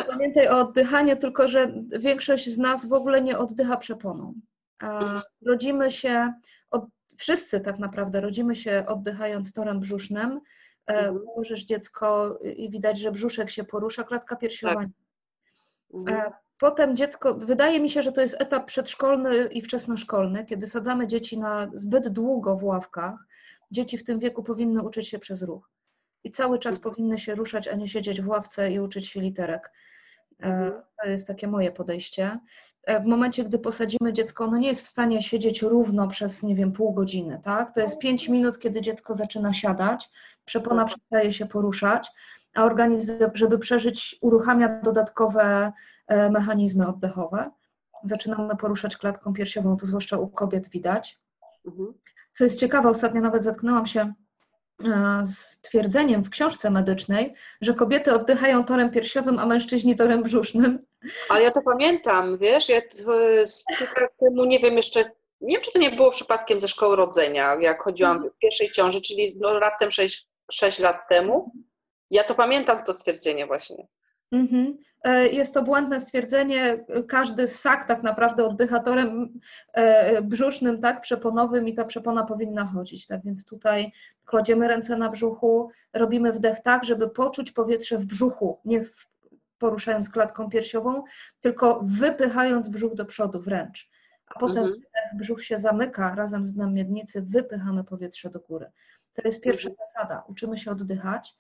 Pamiętaj 0.09 0.49
o 0.49 0.59
oddychaniu, 0.59 1.17
tylko 1.17 1.49
że 1.49 1.73
większość 1.99 2.49
z 2.49 2.59
nas 2.59 2.87
w 2.87 2.93
ogóle 2.93 3.23
nie 3.23 3.39
oddycha 3.39 3.77
przeponą. 3.77 4.35
Mhm. 4.83 5.23
Rodzimy 5.47 5.91
się, 5.91 6.33
od, 6.71 6.87
wszyscy 7.19 7.61
tak 7.61 7.79
naprawdę 7.79 8.21
rodzimy 8.21 8.57
się 8.57 8.85
oddychając 8.87 9.53
torem 9.53 9.81
brzusznym. 9.81 10.41
E, 10.87 10.99
mhm. 10.99 11.25
Możesz 11.37 11.65
dziecko 11.65 12.39
i 12.57 12.71
widać, 12.71 12.99
że 12.99 13.11
brzuszek 13.11 13.51
się 13.51 13.65
porusza, 13.65 14.05
klatka 14.05 14.37
piersiowa. 14.37 14.75
Tak. 14.75 14.89
Mhm. 15.95 16.21
E, 16.21 16.33
potem 16.59 16.97
dziecko, 16.97 17.35
wydaje 17.35 17.81
mi 17.81 17.91
się, 17.91 18.03
że 18.03 18.13
to 18.13 18.21
jest 18.21 18.41
etap 18.41 18.67
przedszkolny 18.67 19.47
i 19.47 19.63
wczesnoszkolny, 19.63 20.47
kiedy 20.47 20.67
sadzamy 20.67 21.07
dzieci 21.07 21.39
na 21.39 21.71
zbyt 21.75 22.09
długo 22.09 22.57
w 22.57 22.65
ławkach. 22.65 23.27
Dzieci 23.73 23.99
w 23.99 24.05
tym 24.05 24.19
wieku 24.19 24.43
powinny 24.43 24.83
uczyć 24.83 25.09
się 25.09 25.19
przez 25.19 25.43
ruch. 25.43 25.71
I 26.25 26.31
cały 26.31 26.59
czas 26.59 26.77
mhm. 26.77 26.95
powinny 26.95 27.19
się 27.19 27.35
ruszać, 27.35 27.69
a 27.69 27.75
nie 27.75 27.89
siedzieć 27.89 28.23
w 28.23 28.29
ławce 28.29 28.73
i 28.73 28.81
uczyć 28.81 29.09
się 29.09 29.21
literek. 29.21 29.73
E, 30.43 30.47
mhm. 30.47 30.83
To 31.03 31.09
jest 31.09 31.27
takie 31.27 31.47
moje 31.47 31.73
podejście. 31.73 32.39
E, 32.85 33.01
w 33.01 33.07
momencie, 33.07 33.45
gdy 33.45 33.59
posadzimy 33.59 34.13
dziecko, 34.13 34.45
ono 34.45 34.59
nie 34.59 34.69
jest 34.69 34.83
w 34.83 34.89
stanie 34.89 35.23
siedzieć 35.23 35.63
równo 35.63 36.09
przez, 36.09 36.43
nie 36.43 36.55
wiem, 36.55 36.73
pół 36.73 36.93
godziny, 36.93 37.41
tak? 37.45 37.75
To 37.75 37.81
jest 37.81 37.99
pięć 37.99 38.29
minut, 38.29 38.59
kiedy 38.59 38.81
dziecko 38.81 39.15
zaczyna 39.15 39.53
siadać, 39.53 40.11
przepona 40.45 40.85
przestaje 40.85 41.33
się 41.33 41.47
poruszać, 41.47 42.11
a 42.55 42.65
organizm, 42.65 43.13
żeby 43.35 43.59
przeżyć, 43.59 44.19
uruchamia 44.21 44.81
dodatkowe 44.83 45.73
e, 46.07 46.31
mechanizmy 46.31 46.87
oddechowe. 46.87 47.51
Zaczynamy 48.05 48.57
poruszać 48.57 48.97
klatką 48.97 49.33
piersiową, 49.33 49.77
to 49.77 49.87
zwłaszcza 49.87 50.19
u 50.19 50.29
kobiet 50.29 50.69
widać. 50.69 51.21
Co 52.33 52.45
jest 52.45 52.61
ciekawe, 52.61 52.89
ostatnio 52.89 53.21
nawet 53.21 53.43
zetknęłam 53.43 53.87
się 53.87 54.13
E, 54.85 55.23
z 55.27 55.61
twierdzeniem 55.61 56.25
w 56.25 56.31
książce 56.31 56.71
medycznej, 56.71 57.35
że 57.61 57.75
kobiety 57.75 58.13
oddychają 58.13 58.65
torem 58.65 58.91
piersiowym, 58.91 59.39
a 59.39 59.47
mężczyźni 59.47 59.97
torem 59.97 60.23
brzusznym. 60.23 60.87
Ale 61.29 61.43
ja 61.43 61.51
to 61.51 61.63
pamiętam, 61.63 62.37
wiesz, 62.37 62.69
ja 62.69 62.81
z 63.45 63.65
kilka 63.79 64.01
lat 64.01 64.11
temu, 64.21 64.45
nie 64.45 64.59
wiem 64.59 64.77
jeszcze, 64.77 65.05
nie 65.41 65.55
wiem, 65.55 65.63
czy 65.63 65.73
to 65.73 65.79
nie 65.79 65.91
było 65.91 66.11
przypadkiem 66.11 66.61
ze 66.61 66.69
szkoły 66.69 66.97
rodzenia, 66.97 67.57
jak 67.61 67.83
chodziłam 67.83 68.31
w 68.31 68.39
pierwszej 68.39 68.71
ciąży, 68.71 69.01
czyli 69.01 69.33
no, 69.41 69.59
raptem 69.59 69.91
6, 69.91 70.27
6 70.53 70.79
lat 70.79 71.09
temu. 71.09 71.53
Ja 72.11 72.25
to 72.25 72.35
pamiętam 72.35 72.79
to 72.87 72.95
stwierdzenie 72.95 73.47
właśnie, 73.47 73.87
Mhm. 74.33 74.77
E, 75.05 75.29
jest 75.29 75.55
to 75.55 75.63
błędne 75.63 76.01
stwierdzenie. 76.01 76.85
Każdy 77.09 77.49
ssak 77.49 77.85
tak 77.89 78.03
naprawdę 78.03 78.45
oddycha 78.45 78.81
torem 78.81 79.41
e, 79.73 80.23
brzusznym, 80.23 80.81
tak, 80.81 81.01
przeponowym 81.01 81.69
i 81.69 81.75
ta 81.75 81.85
przepona 81.85 82.25
powinna 82.25 82.67
chodzić. 82.67 83.07
Tak 83.07 83.25
więc 83.25 83.47
tutaj 83.47 83.93
kładziemy 84.27 84.69
ręce 84.69 84.97
na 84.97 85.09
brzuchu, 85.09 85.71
robimy 85.93 86.33
wdech 86.33 86.61
tak, 86.61 86.85
żeby 86.85 87.11
poczuć 87.11 87.53
powietrze 87.53 87.99
w 87.99 88.07
brzuchu, 88.07 88.61
nie 88.65 88.85
poruszając 89.59 90.11
klatką 90.11 90.51
piersiową, 90.51 91.05
tylko 91.41 91.81
wypychając 91.83 92.69
brzuch 92.69 92.95
do 92.95 93.05
przodu 93.05 93.41
wręcz. 93.41 93.91
A 94.35 94.39
potem 94.39 94.65
mhm. 94.65 94.81
brzuch 95.15 95.45
się 95.45 95.59
zamyka 95.59 96.15
razem 96.15 96.45
z 96.45 96.53
dnem 96.53 96.75
miednicy, 96.75 97.23
wypychamy 97.23 97.85
powietrze 97.85 98.31
do 98.31 98.41
góry. 98.41 98.71
To 99.15 99.23
jest 99.25 99.41
pierwsza 99.41 99.69
mhm. 99.69 99.87
zasada. 99.87 100.25
Uczymy 100.29 100.59
się 100.59 100.71
oddychać. 100.71 101.37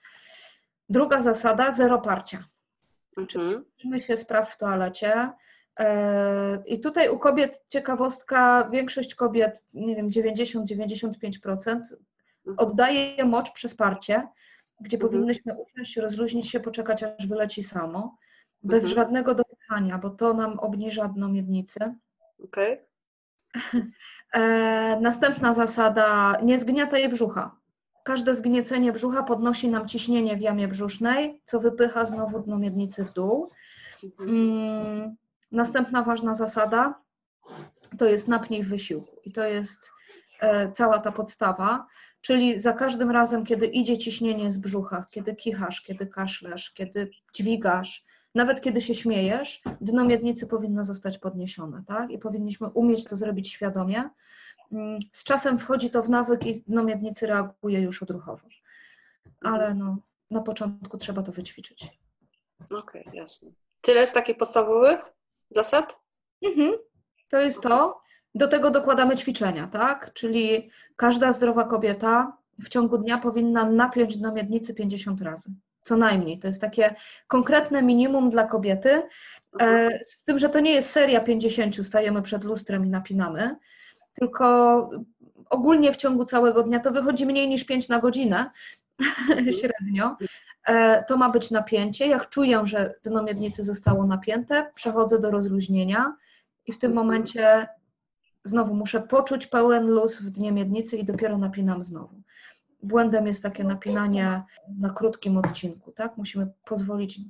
Druga 0.89 1.21
zasada, 1.21 1.73
zero 1.73 1.99
parcia. 1.99 2.45
Mhm. 3.17 3.65
Uczymy 3.79 4.01
się 4.01 4.17
spraw 4.17 4.53
w 4.53 4.59
toalecie. 4.59 5.31
E, 5.79 6.63
I 6.67 6.81
tutaj 6.81 7.09
u 7.09 7.19
kobiet 7.19 7.65
ciekawostka, 7.69 8.69
większość 8.73 9.15
kobiet, 9.15 9.65
nie 9.75 9.97
wiem, 9.97 10.11
90-95% 10.11 11.77
mhm. 11.77 11.93
oddaje 12.57 13.25
mocz 13.25 13.53
przez 13.53 13.75
parcie, 13.75 14.29
gdzie 14.81 14.97
mhm. 14.97 15.13
powinnyśmy 15.13 15.55
usiąść, 15.59 15.97
rozluźnić 15.97 16.51
się, 16.51 16.61
poczekać 16.61 17.03
aż 17.03 17.27
wyleci 17.27 17.63
samo, 17.63 18.17
bez 18.63 18.85
mhm. 18.85 18.97
żadnego 18.97 19.35
dopychania, 19.35 19.99
bo 19.99 20.11
to 20.11 20.35
nam 20.35 20.59
obniża 20.59 21.09
dno 21.09 21.29
miednicy. 21.29 21.95
Okay. 22.45 22.87
E, 24.35 25.01
następna 25.01 25.53
zasada, 25.53 26.39
nie 26.43 26.59
zgniataj 26.59 27.09
brzucha. 27.09 27.57
Każde 28.05 28.35
zgniecenie 28.35 28.93
brzucha 28.93 29.23
podnosi 29.23 29.69
nam 29.69 29.89
ciśnienie 29.89 30.37
w 30.37 30.41
jamie 30.41 30.69
brzusznej, 30.69 31.41
co 31.45 31.61
wypycha 31.61 32.05
znowu 32.05 32.41
dno 32.41 32.59
miednicy 32.59 33.05
w 33.05 33.13
dół. 33.13 33.51
Mm, 34.21 35.17
następna 35.53 36.03
ważna 36.03 36.35
zasada 36.35 37.03
to 37.99 38.07
jest 38.07 38.29
napnij 38.29 38.63
w 38.63 38.69
wysiłku 38.69 39.17
i 39.25 39.33
to 39.33 39.45
jest 39.45 39.91
e, 40.41 40.73
cała 40.73 40.99
ta 40.99 41.13
podstawa, 41.13 41.87
czyli 42.21 42.61
za 42.61 42.73
każdym 42.73 43.11
razem, 43.11 43.45
kiedy 43.45 43.67
idzie 43.67 43.99
ciśnienie 43.99 44.53
z 44.53 44.59
brzucha, 44.59 45.07
kiedy 45.11 45.37
kichasz, 45.37 45.81
kiedy 45.81 46.07
kaszlesz, 46.07 46.71
kiedy 46.71 47.11
dźwigasz, 47.35 48.05
nawet 48.35 48.61
kiedy 48.61 48.81
się 48.81 48.95
śmiejesz, 48.95 49.63
dno 49.81 50.05
miednicy 50.05 50.47
powinno 50.47 50.85
zostać 50.85 51.19
podniesione, 51.19 51.83
tak? 51.87 52.11
I 52.11 52.19
powinniśmy 52.19 52.69
umieć 52.69 53.05
to 53.05 53.17
zrobić 53.17 53.49
świadomie, 53.53 54.11
z 55.13 55.25
czasem 55.25 55.59
wchodzi 55.59 55.91
to 55.91 56.03
w 56.03 56.11
nawyk 56.11 56.47
i 56.47 56.61
dno 56.61 56.85
miednicy 56.85 57.27
reaguje 57.27 57.81
już 57.81 58.03
odruchowo. 58.03 58.47
Ale 59.41 59.75
no, 59.75 59.97
na 60.31 60.41
początku 60.41 60.99
trzeba 60.99 61.23
to 61.23 61.33
wyćwiczyć. 61.33 61.99
Okej, 62.65 63.05
okay, 63.05 63.17
jasne. 63.17 63.51
Tyle 63.81 64.07
z 64.07 64.13
takich 64.13 64.37
podstawowych 64.37 65.13
zasad? 65.51 66.01
Mhm. 66.43 66.73
To 67.29 67.41
jest 67.41 67.61
to. 67.61 68.03
Do 68.35 68.49
tego 68.49 68.71
dokładamy 68.71 69.17
ćwiczenia, 69.17 69.67
tak? 69.67 70.13
Czyli 70.15 70.71
każda 70.97 71.33
zdrowa 71.33 71.65
kobieta 71.65 72.37
w 72.63 72.69
ciągu 72.69 72.99
dnia 72.99 73.19
powinna 73.19 73.65
napiąć 73.65 74.17
dno 74.17 74.33
miednicy 74.33 74.75
50 74.75 75.21
razy. 75.21 75.51
Co 75.83 75.97
najmniej. 75.97 76.39
To 76.39 76.47
jest 76.47 76.61
takie 76.61 76.95
konkretne 77.29 77.83
minimum 77.83 78.31
dla 78.31 78.47
kobiety. 78.47 78.91
E, 78.91 79.09
mhm. 79.53 79.91
Z 80.05 80.25
tym, 80.25 80.39
że 80.39 80.49
to 80.49 80.61
nie 80.61 80.73
jest 80.73 80.91
seria 80.91 81.21
50, 81.21 81.87
stajemy 81.87 82.23
przed 82.23 82.45
lustrem 82.45 82.87
i 82.87 82.89
napinamy, 82.89 83.57
tylko 84.15 84.91
ogólnie 85.51 85.93
w 85.93 85.97
ciągu 85.97 86.25
całego 86.25 86.63
dnia 86.63 86.81
to 86.81 86.91
wychodzi 86.91 87.27
mniej 87.27 87.49
niż 87.49 87.65
5 87.65 87.89
na 87.89 87.99
godzinę 87.99 88.51
mhm. 89.01 89.53
średnio. 89.61 90.17
E, 90.67 91.05
to 91.05 91.17
ma 91.17 91.31
być 91.31 91.51
napięcie. 91.51 92.07
Jak 92.07 92.29
czuję, 92.29 92.61
że 92.65 92.95
dno 93.05 93.23
miednicy 93.23 93.63
zostało 93.63 94.07
napięte, 94.07 94.71
przechodzę 94.75 95.21
do 95.21 95.31
rozluźnienia 95.31 96.17
i 96.67 96.73
w 96.73 96.79
tym 96.79 96.91
mhm. 96.91 97.07
momencie 97.07 97.69
znowu 98.45 98.75
muszę 98.75 99.01
poczuć 99.01 99.47
pełen 99.47 99.87
luz 99.87 100.21
w 100.21 100.31
dnie 100.31 100.53
miednicy 100.53 100.97
i 100.97 101.05
dopiero 101.05 101.39
napinam 101.39 101.83
znowu. 101.83 102.23
Błędem 102.83 103.27
jest 103.27 103.43
takie 103.43 103.65
napinanie 103.65 104.43
na 104.79 104.91
krótkim 104.91 105.37
odcinku, 105.37 105.93
tak? 105.93 106.17
Musimy 106.17 106.47
pozwolić 106.65 107.21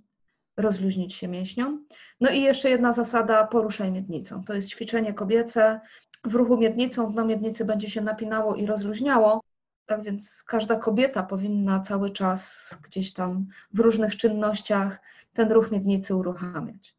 rozluźnić 0.62 1.14
się 1.14 1.28
mięśniom. 1.28 1.86
No 2.20 2.30
i 2.30 2.42
jeszcze 2.42 2.70
jedna 2.70 2.92
zasada, 2.92 3.46
poruszaj 3.46 3.90
miednicą. 3.90 4.44
To 4.44 4.54
jest 4.54 4.70
ćwiczenie 4.70 5.14
kobiece. 5.14 5.80
W 6.24 6.34
ruchu 6.34 6.56
miednicą 6.56 7.12
dno 7.12 7.24
miednicy 7.24 7.64
będzie 7.64 7.90
się 7.90 8.00
napinało 8.00 8.54
i 8.54 8.66
rozluźniało. 8.66 9.40
Tak 9.86 10.02
więc 10.02 10.44
każda 10.46 10.76
kobieta 10.76 11.22
powinna 11.22 11.80
cały 11.80 12.10
czas 12.10 12.70
gdzieś 12.84 13.12
tam 13.12 13.46
w 13.72 13.80
różnych 13.80 14.16
czynnościach 14.16 15.00
ten 15.32 15.52
ruch 15.52 15.70
miednicy 15.70 16.14
uruchamiać. 16.14 16.96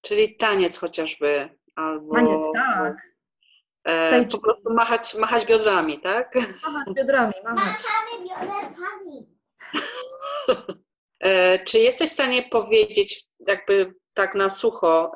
Czyli 0.00 0.36
taniec 0.36 0.78
chociażby, 0.78 1.48
albo... 1.74 2.14
Taniec, 2.14 2.46
tak. 2.54 3.10
E, 3.84 4.24
po 4.24 4.38
prostu 4.38 4.72
machać, 4.72 5.16
machać 5.20 5.46
biodrami, 5.46 6.00
tak? 6.00 6.34
Machać 6.34 6.94
biodrami, 6.96 7.32
machać. 7.44 7.82
Machamy 7.82 8.24
biodrami. 8.28 9.36
E, 11.20 11.58
czy 11.58 11.78
jesteś 11.78 12.10
w 12.10 12.12
stanie 12.12 12.42
powiedzieć, 12.42 13.24
jakby 13.48 13.94
tak 14.14 14.34
na 14.34 14.48
sucho, 14.48 15.12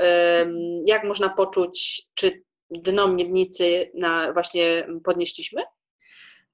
jak 0.87 1.05
można 1.05 1.29
poczuć, 1.29 2.03
czy 2.15 2.43
dno 2.71 3.09
miednicy 3.09 3.91
na 3.95 4.33
właśnie 4.33 4.87
podnieśliśmy? 5.05 5.63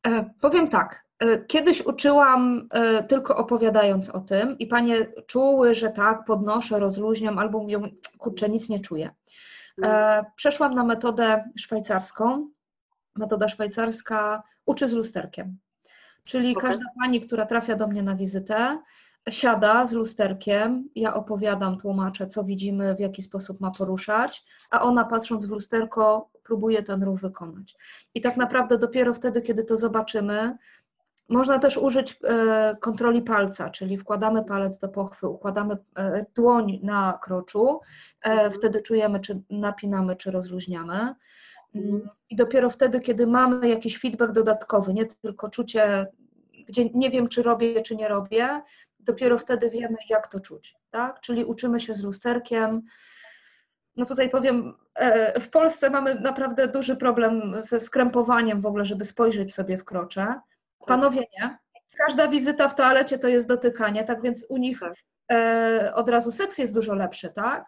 E, 0.07 0.31
powiem 0.41 0.69
tak. 0.69 1.05
E, 1.19 1.45
kiedyś 1.45 1.87
uczyłam 1.87 2.69
tylko 3.09 3.37
opowiadając 3.37 4.11
o 4.11 4.21
tym 4.21 4.59
i 4.59 4.67
panie 4.67 5.13
czuły, 5.27 5.75
że 5.75 5.91
tak, 5.91 6.25
podnoszę, 6.27 6.79
rozluźniam, 6.79 7.39
albo 7.39 7.59
mówią, 7.59 7.89
kurczę, 8.19 8.49
nic 8.49 8.69
nie 8.69 8.81
czuję. 8.81 9.11
Mhm. 9.79 10.25
Przeszłam 10.37 10.75
na 10.75 10.85
metodę 10.85 11.45
szwajcarską. 11.59 12.51
Metoda 13.17 13.49
szwajcarska 13.49 14.43
uczy 14.67 14.89
z 14.89 14.93
lusterkiem. 14.93 15.59
Czyli 16.25 16.57
okay. 16.57 16.71
każda 16.71 16.85
pani, 17.01 17.21
która 17.21 17.47
trafia 17.47 17.77
do 17.77 17.87
mnie 17.87 18.03
na 18.03 18.17
wizytę, 18.17 18.83
siada 19.31 19.87
z 19.87 19.93
lusterkiem, 19.93 20.89
ja 20.95 21.15
opowiadam, 21.15 21.79
tłumaczę, 21.79 22.27
co 22.27 22.45
widzimy, 22.45 22.95
w 22.95 23.01
jaki 23.01 23.23
sposób 23.23 23.61
ma 23.61 23.71
poruszać, 23.71 24.45
a 24.71 24.83
ona 24.83 25.05
patrząc 25.05 25.47
w 25.47 25.51
lusterko 25.51 26.31
próbuje 26.45 26.83
ten 26.83 27.03
ruch 27.03 27.21
wykonać. 27.21 27.77
I 28.15 28.21
tak 28.21 28.37
naprawdę 28.37 28.79
dopiero 28.79 29.15
wtedy, 29.15 29.41
kiedy 29.41 29.65
to 29.65 29.77
zobaczymy, 29.77 30.57
można 31.29 31.59
też 31.59 31.77
użyć 31.77 32.19
e, 32.25 32.77
kontroli 32.81 33.23
palca, 33.23 33.71
czyli 33.71 33.99
wkładamy 33.99 34.45
palec 34.45 34.79
do 34.79 34.89
pochwy, 34.89 35.29
układamy 35.29 35.77
e, 35.97 36.27
dłoń 36.35 36.81
na 36.83 37.19
kroczu, 37.23 37.81
e, 38.23 38.31
mhm. 38.31 38.53
wtedy 38.53 38.83
czujemy, 38.83 39.21
czy 39.21 39.43
napinamy, 39.51 40.17
czy 40.17 40.31
rozluźniamy. 40.31 41.15
Mhm. 41.75 42.09
I 42.31 42.37
dopiero 42.37 42.71
wtedy, 42.71 43.01
kiedy 43.01 43.27
mamy 43.27 43.69
jakiś 43.69 43.99
feedback 43.99 44.33
dodatkowy, 44.33 44.95
nie 44.95 45.07
tylko 45.07 45.51
czucie, 45.51 46.07
gdzie 46.69 46.91
nie 46.95 47.11
wiem, 47.11 47.29
czy 47.29 47.43
robię, 47.43 47.83
czy 47.83 47.97
nie 47.97 48.09
robię, 48.09 48.63
dopiero 49.03 49.39
wtedy 49.39 49.71
wiemy, 49.71 49.97
jak 50.09 50.29
to 50.29 50.41
czuć, 50.41 50.75
tak? 50.91 51.21
Czyli 51.21 51.45
uczymy 51.45 51.81
się 51.81 51.95
z 51.95 52.03
lusterkiem. 52.03 52.83
No 53.97 54.07
tutaj 54.07 54.31
powiem, 54.31 54.75
e, 54.95 55.41
w 55.41 55.51
Polsce 55.51 55.91
mamy 55.91 56.15
naprawdę 56.15 56.69
duży 56.69 56.97
problem 56.97 57.63
ze 57.63 57.81
skrępowaniem 57.81 58.61
w 58.61 58.67
ogóle, 58.67 58.85
żeby 58.85 59.05
spojrzeć 59.05 59.55
sobie 59.55 59.79
w 59.79 59.85
krocze. 59.85 60.41
Panowie 60.87 61.21
nie. 61.21 61.59
Każda 62.07 62.29
wizyta 62.29 62.69
w 62.69 62.75
toalecie 62.75 63.19
to 63.19 63.29
jest 63.29 63.49
dotykanie, 63.49 64.05
tak 64.05 64.23
więc 64.23 64.47
u 64.49 64.57
nich 64.57 64.81
tak. 64.81 64.95
E, 65.33 65.93
od 65.95 66.09
razu 66.09 66.33
seks 66.33 66.59
jest 66.59 66.75
dużo 66.75 66.95
lepszy, 66.95 67.29
tak? 67.29 67.65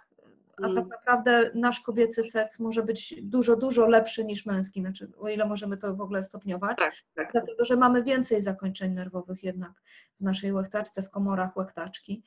A 0.63 0.69
tak 0.69 0.77
mm. 0.77 0.89
naprawdę 0.89 1.51
nasz 1.55 1.81
kobiecy 1.81 2.23
seks 2.23 2.61
może 2.61 2.83
być 2.83 3.15
dużo, 3.23 3.57
dużo 3.57 3.89
lepszy 3.89 4.25
niż 4.25 4.47
męski, 4.47 4.81
znaczy, 4.81 5.13
o 5.19 5.29
ile 5.29 5.47
możemy 5.47 5.77
to 5.77 5.97
w 5.97 6.01
ogóle 6.01 6.23
stopniować, 6.23 6.79
tak, 6.79 6.95
tak. 7.15 7.33
dlatego 7.33 7.65
że 7.65 7.77
mamy 7.77 8.03
więcej 8.03 8.41
zakończeń 8.41 8.93
nerwowych 8.93 9.43
jednak 9.43 9.73
w 10.19 10.21
naszej 10.21 10.53
łechtaczce, 10.53 11.03
w 11.03 11.11
komorach 11.11 11.57
łechtaczki. 11.57 12.23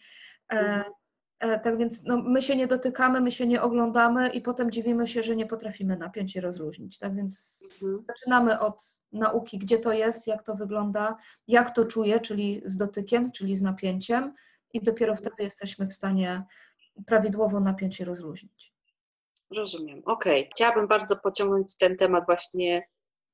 E, 0.50 0.60
mhm. 0.60 0.94
e, 1.40 1.60
tak 1.60 1.78
więc 1.78 2.04
no, 2.04 2.18
my 2.18 2.42
się 2.42 2.56
nie 2.56 2.68
dotykamy, 2.68 3.22
my 3.22 3.32
się 3.32 3.48
nie 3.48 3.62
oglądamy 3.62 4.30
i 4.30 4.42
potem 4.42 4.72
dziwimy 4.72 5.08
się, 5.08 5.24
że 5.24 5.36
nie 5.36 5.46
potrafimy 5.46 5.98
napiąć 5.98 6.36
i 6.36 6.42
rozluźnić. 6.42 7.00
Tak 7.00 7.16
więc 7.16 7.64
mhm. 7.74 8.06
zaczynamy 8.08 8.60
od 8.60 8.84
nauki, 9.12 9.60
gdzie 9.60 9.78
to 9.78 9.94
jest, 9.94 10.28
jak 10.28 10.44
to 10.44 10.56
wygląda, 10.56 11.18
jak 11.48 11.76
to 11.76 11.86
czuję, 11.86 12.20
czyli 12.20 12.62
z 12.66 12.78
dotykiem, 12.78 13.32
czyli 13.32 13.56
z 13.56 13.62
napięciem 13.62 14.34
i 14.74 14.82
dopiero 14.84 15.12
mhm. 15.12 15.28
wtedy 15.28 15.44
jesteśmy 15.44 15.88
w 15.88 15.94
stanie 15.94 16.44
prawidłowo 17.08 17.60
napiąć 17.60 18.00
i 18.00 18.06
rozluźnić. 18.06 18.74
Rozumiem, 19.56 20.02
okej. 20.06 20.42
Okay. 20.42 20.50
Chciałabym 20.56 20.88
bardzo 20.88 21.16
pociągnąć 21.16 21.78
ten 21.78 21.98
temat 21.98 22.26
właśnie 22.26 22.88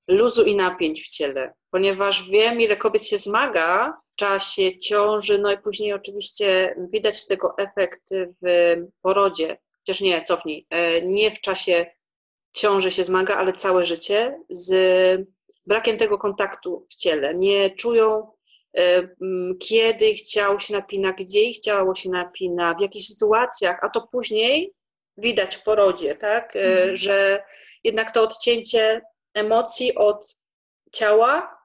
luzu 0.08 0.44
i 0.44 0.56
napięć 0.56 1.04
w 1.04 1.08
ciele, 1.08 1.54
ponieważ 1.72 2.30
wiem, 2.30 2.62
ile 2.62 2.78
kobiet 2.78 3.04
się 3.04 3.18
zmaga 3.18 3.98
w 4.14 4.16
czasie 4.16 4.78
ciąży, 4.78 5.40
no 5.40 5.52
i 5.52 5.58
później 5.58 5.94
oczywiście 5.94 6.76
widać 6.94 7.28
tego 7.28 7.54
efekt 7.58 8.04
w 8.42 8.76
porodzie, 9.02 9.58
chociaż 9.80 10.02
nie, 10.02 10.24
cofnij, 10.24 10.68
e, 10.70 11.02
nie 11.02 11.32
w 11.32 11.42
czasie 11.42 11.86
ciąży 12.54 12.92
się 12.92 13.04
zmaga, 13.04 13.36
ale 13.36 13.54
całe 13.54 13.86
życie 13.86 14.40
z 14.50 14.72
brakiem 15.68 15.98
tego 15.98 16.18
kontaktu 16.18 16.86
w 16.90 16.96
ciele. 16.96 17.36
Nie 17.36 17.70
czują 17.70 18.32
kiedy 19.60 20.06
ich 20.06 20.22
ciało 20.22 20.60
się 20.60 20.74
napina, 20.74 21.14
gdzie 21.14 21.42
ich 21.42 21.60
ciało 21.60 21.96
się 21.96 22.10
napina, 22.10 22.74
w 22.74 22.82
jakich 22.82 23.04
sytuacjach, 23.04 23.80
a 23.84 23.90
to 23.90 24.08
później 24.12 24.74
widać 25.18 25.56
w 25.56 25.64
porodzie, 25.64 26.16
tak, 26.16 26.56
mhm. 26.56 26.96
że 26.96 27.44
jednak 27.84 28.12
to 28.12 28.24
odcięcie 28.24 29.02
emocji 29.34 29.96
od 29.96 30.38
ciała 30.92 31.62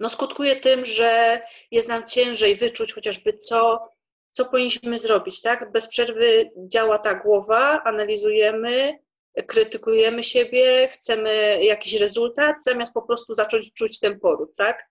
no 0.00 0.10
skutkuje 0.10 0.56
tym, 0.56 0.84
że 0.84 1.40
jest 1.70 1.88
nam 1.88 2.04
ciężej 2.04 2.56
wyczuć 2.56 2.92
chociażby 2.92 3.32
co, 3.32 3.88
co 4.32 4.44
powinniśmy 4.44 4.98
zrobić, 4.98 5.42
tak? 5.42 5.72
Bez 5.72 5.88
przerwy 5.88 6.50
działa 6.68 6.98
ta 6.98 7.14
głowa, 7.14 7.82
analizujemy, 7.84 8.98
krytykujemy 9.46 10.24
siebie, 10.24 10.88
chcemy 10.88 11.58
jakiś 11.62 12.00
rezultat, 12.00 12.56
zamiast 12.64 12.94
po 12.94 13.02
prostu 13.02 13.34
zacząć 13.34 13.72
czuć 13.72 14.00
ten 14.00 14.20
poród, 14.20 14.56
tak? 14.56 14.88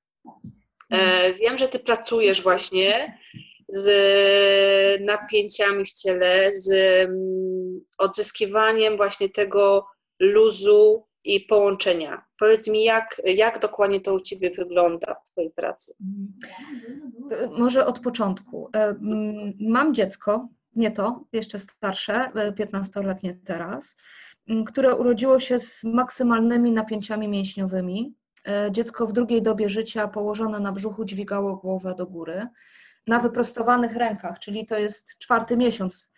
E, 0.93 1.34
wiem, 1.34 1.58
że 1.58 1.67
ty 1.67 1.79
pracujesz 1.79 2.43
właśnie 2.43 3.17
z 3.69 3.91
napięciami 5.01 5.86
w 5.86 5.93
ciele, 5.93 6.53
z 6.53 6.71
mm, 6.71 7.82
odzyskiwaniem 7.97 8.97
właśnie 8.97 9.29
tego 9.29 9.86
luzu 10.19 11.08
i 11.23 11.39
połączenia. 11.39 12.25
Powiedz 12.39 12.67
mi, 12.67 12.84
jak, 12.84 13.21
jak 13.25 13.60
dokładnie 13.60 14.01
to 14.01 14.13
u 14.13 14.19
Ciebie 14.19 14.51
wygląda 14.51 15.15
w 15.15 15.32
Twojej 15.32 15.51
pracy? 15.51 15.93
Może 17.58 17.86
od 17.86 17.99
początku. 17.99 18.69
E, 18.75 18.95
mam 19.60 19.93
dziecko, 19.93 20.49
nie 20.75 20.91
to, 20.91 21.23
jeszcze 21.34 21.60
starsze, 21.60 22.32
15-letnie 22.36 23.29
e, 23.32 23.36
teraz, 23.45 23.95
które 24.67 24.95
urodziło 24.95 25.39
się 25.39 25.60
z 25.60 25.84
maksymalnymi 25.84 26.71
napięciami 26.71 27.27
mięśniowymi. 27.27 28.15
E, 28.47 28.71
dziecko 28.71 29.08
w 29.08 29.13
drugiej 29.13 29.41
dobie 29.41 29.69
życia 29.69 30.08
położone 30.08 30.60
na 30.60 30.71
brzuchu 30.71 31.06
dźwigało 31.06 31.56
głowę 31.56 31.95
do 31.95 32.06
góry 32.06 32.47
na 33.08 33.19
wyprostowanych 33.19 33.95
rękach, 33.95 34.39
czyli 34.39 34.65
to 34.65 34.77
jest 34.77 35.17
czwarty 35.17 35.58
miesiąc 35.58 36.12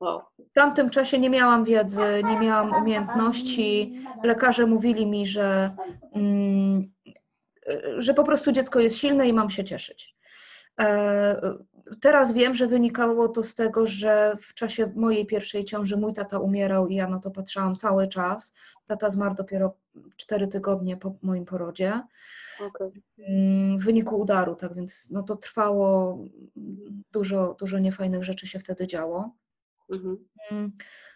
w 0.00 0.52
tamtym 0.52 0.90
czasie 0.90 1.18
nie 1.18 1.30
miałam 1.30 1.64
wiedzy, 1.64 2.02
nie 2.24 2.40
miałam 2.40 2.82
umiejętności. 2.82 4.00
Lekarze 4.24 4.66
mówili 4.66 5.06
mi, 5.06 5.26
że, 5.26 5.76
mm, 6.14 6.92
że 7.98 8.14
po 8.14 8.24
prostu 8.24 8.52
dziecko 8.52 8.80
jest 8.80 8.98
silne 8.98 9.28
i 9.28 9.32
mam 9.32 9.50
się 9.50 9.64
cieszyć. 9.64 10.14
E, 10.80 11.56
teraz 12.00 12.32
wiem, 12.32 12.54
że 12.54 12.66
wynikało 12.66 13.28
to 13.28 13.42
z 13.42 13.54
tego, 13.54 13.86
że 13.86 14.36
w 14.42 14.54
czasie 14.54 14.92
mojej 14.96 15.26
pierwszej 15.26 15.64
ciąży 15.64 15.96
mój 15.96 16.12
tata 16.12 16.38
umierał 16.38 16.88
i 16.88 16.94
ja 16.94 17.08
na 17.08 17.18
to 17.18 17.30
patrzałam 17.30 17.76
cały 17.76 18.08
czas. 18.08 18.54
Tata 18.88 19.10
zmarł 19.10 19.34
dopiero 19.34 19.76
4 20.16 20.48
tygodnie 20.48 20.96
po 20.96 21.14
moim 21.22 21.44
porodzie. 21.44 22.02
Okay. 22.60 22.92
Mm, 23.18 23.78
w 23.78 23.84
wyniku 23.84 24.20
udaru, 24.20 24.54
tak 24.56 24.74
więc 24.74 25.10
no 25.10 25.22
to 25.22 25.36
trwało, 25.36 26.18
dużo, 27.12 27.56
dużo 27.58 27.78
niefajnych 27.78 28.24
rzeczy 28.24 28.46
się 28.46 28.58
wtedy 28.58 28.86
działo. 28.86 29.34
Mhm. 29.90 30.18
Mm. 30.50 30.72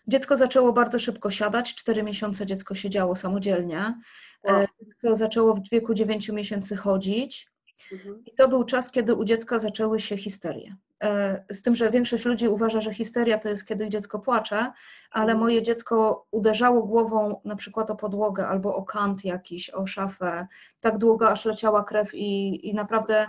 Dziecko 0.07 0.37
zaczęło 0.37 0.73
bardzo 0.73 0.99
szybko 0.99 1.31
siadać, 1.31 1.75
cztery 1.75 2.03
miesiące 2.03 2.47
dziecko 2.47 2.75
siedziało 2.75 3.17
samodzielnie. 3.17 4.01
E. 4.49 4.67
Dziecko 4.83 5.17
zaczęło 5.17 5.55
w 5.55 5.69
wieku 5.71 5.95
9 5.95 6.29
miesięcy 6.29 6.77
chodzić. 6.77 7.52
Mhm. 7.93 8.23
I 8.27 8.35
to 8.35 8.49
był 8.49 8.65
czas, 8.65 8.91
kiedy 8.91 9.15
u 9.15 9.25
dziecka 9.25 9.59
zaczęły 9.59 10.01
się 10.01 10.17
histerie. 10.17 10.77
E, 11.03 11.45
z 11.51 11.63
tym, 11.63 11.75
że 11.77 11.91
większość 11.91 12.25
ludzi 12.25 12.49
uważa, 12.49 12.81
że 12.81 12.95
histeria 12.95 13.39
to 13.39 13.49
jest, 13.49 13.67
kiedy 13.67 13.89
dziecko 13.89 14.19
płacze, 14.19 14.73
ale 15.11 15.25
mhm. 15.33 15.39
moje 15.39 15.63
dziecko 15.63 16.27
uderzało 16.31 16.83
głową 16.83 17.41
na 17.45 17.57
przykład 17.57 17.91
o 17.91 17.97
podłogę 17.97 18.49
albo 18.49 18.75
o 18.77 18.83
kant 18.83 19.25
jakiś, 19.25 19.71
o 19.71 19.87
szafę, 19.87 20.47
tak 20.81 20.99
długo, 20.99 21.31
aż 21.31 21.45
leciała 21.45 21.85
krew 21.85 22.15
i, 22.15 22.61
i 22.69 22.75
naprawdę 22.75 23.27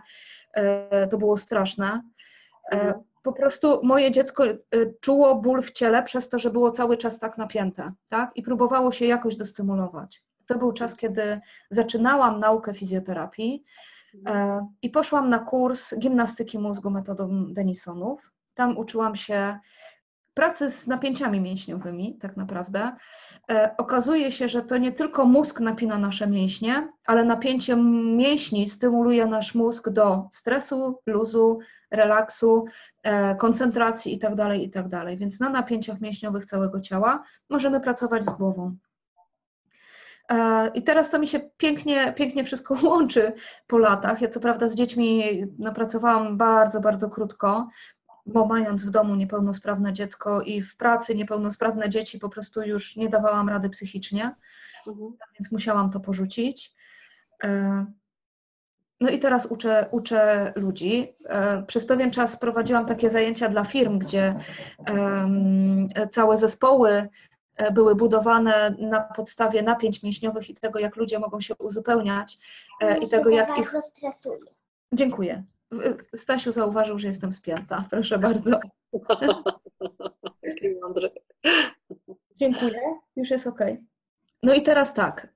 e, 0.54 1.08
to 1.08 1.18
było 1.18 1.38
straszne. 1.38 2.02
Mhm 2.72 3.04
po 3.24 3.34
prostu 3.34 3.80
moje 3.84 4.12
dziecko 4.12 4.44
czuło 5.02 5.36
ból 5.36 5.62
w 5.62 5.72
ciele 5.72 6.04
przez 6.04 6.30
to, 6.30 6.40
że 6.40 6.50
było 6.50 6.72
cały 6.72 6.98
czas 6.98 7.20
tak 7.20 7.38
napięte, 7.38 7.92
tak? 8.10 8.32
I 8.36 8.44
próbowało 8.44 8.92
się 8.92 9.06
jakoś 9.06 9.36
dostymulować. 9.36 10.24
To 10.48 10.58
był 10.58 10.74
czas, 10.74 10.96
kiedy 10.96 11.42
zaczynałam 11.70 12.40
naukę 12.40 12.74
fizjoterapii 12.74 13.64
e, 13.64 13.93
i 14.82 14.90
poszłam 14.90 15.30
na 15.30 15.40
kurs 15.40 15.94
gimnastyki 16.00 16.60
mózgu 16.60 16.92
metodą 16.92 17.54
Denisonów. 17.54 18.32
Tam 18.54 18.78
uczyłam 18.78 19.16
się 19.16 19.60
pracy 20.34 20.70
z 20.70 20.88
napięciami 20.88 21.42
mięśniowymi, 21.42 22.18
tak 22.18 22.38
naprawdę, 22.38 22.96
e, 23.52 23.76
okazuje 23.78 24.32
się, 24.32 24.48
że 24.48 24.62
to 24.62 24.78
nie 24.78 24.92
tylko 24.92 25.26
mózg 25.26 25.60
napina 25.60 25.98
nasze 25.98 26.28
mięśnie, 26.28 26.90
ale 27.06 27.24
napięcie 27.26 27.76
mięśni 28.16 28.68
stymuluje 28.68 29.26
nasz 29.26 29.56
mózg 29.56 29.90
do 29.90 30.28
stresu, 30.32 31.00
luzu, 31.06 31.60
relaksu, 31.92 32.66
e, 33.04 33.36
koncentracji 33.36 34.14
itd., 34.14 34.36
tak 34.36 34.60
itd. 34.60 34.90
Tak 34.90 35.18
Więc 35.18 35.40
na 35.40 35.50
napięciach 35.50 36.02
mięśniowych 36.02 36.46
całego 36.46 36.82
ciała 36.82 37.24
możemy 37.50 37.82
pracować 37.82 38.26
z 38.26 38.34
głową. 38.34 38.76
E, 40.30 40.68
I 40.74 40.84
teraz 40.84 41.10
to 41.10 41.20
mi 41.20 41.28
się 41.28 41.40
pięknie, 41.40 42.14
pięknie 42.14 42.44
wszystko 42.44 42.76
łączy 42.90 43.34
po 43.68 43.78
latach. 43.78 44.22
Ja 44.22 44.30
co 44.30 44.40
prawda 44.40 44.68
z 44.68 44.76
dziećmi 44.76 45.24
napracowałam 45.60 46.38
bardzo, 46.38 46.82
bardzo 46.82 47.10
krótko, 47.10 47.70
bo 48.26 48.46
mając 48.46 48.86
w 48.86 48.90
domu 48.90 49.16
niepełnosprawne 49.16 49.94
dziecko 49.94 50.42
i 50.42 50.62
w 50.62 50.78
pracy 50.78 51.16
niepełnosprawne 51.16 51.90
dzieci, 51.90 52.20
po 52.20 52.30
prostu 52.30 52.62
już 52.62 52.96
nie 52.96 53.10
dawałam 53.10 53.50
rady 53.50 53.70
psychicznie, 53.70 54.36
mhm. 54.88 55.14
więc 55.40 55.52
musiałam 55.52 55.90
to 55.90 56.00
porzucić. 56.00 56.74
E, 57.44 57.86
no 59.00 59.10
i 59.10 59.20
teraz 59.20 59.46
uczę, 59.46 59.88
uczę 59.92 60.54
ludzi. 60.56 61.14
E, 61.26 61.64
przez 61.64 61.86
pewien 61.86 62.12
czas 62.12 62.38
prowadziłam 62.38 62.86
takie 62.86 63.10
zajęcia 63.10 63.50
dla 63.50 63.64
firm, 63.64 64.00
gdzie 64.00 64.36
całe 66.12 66.38
zespoły 66.38 67.10
były 67.74 67.96
budowane 67.96 68.76
na 68.80 69.02
podstawie 69.02 69.62
napięć 69.64 70.04
mięśniowych 70.04 70.50
i 70.50 70.54
tego, 70.54 70.80
jak 70.80 70.96
ludzie 70.96 71.20
mogą 71.20 71.42
się 71.42 71.56
uzupełniać 71.56 72.38
i 73.02 73.08
tego, 73.08 73.30
jak 73.30 73.58
ich. 73.60 73.76
Stresuję. 73.82 74.52
Dziękuję. 74.94 75.44
Stasiu 76.16 76.52
zauważył, 76.52 77.00
że 77.00 77.08
jestem 77.08 77.34
spięta. 77.34 77.86
Proszę 77.90 78.18
bardzo. 78.18 78.60
Jaki 80.44 80.70
mądry. 80.82 81.08
Dziękuję. 82.36 82.80
Już 83.16 83.30
jest 83.30 83.48
ok. 83.48 83.60
No 84.44 84.54
i 84.54 84.62
teraz 84.62 84.94
tak. 84.94 85.28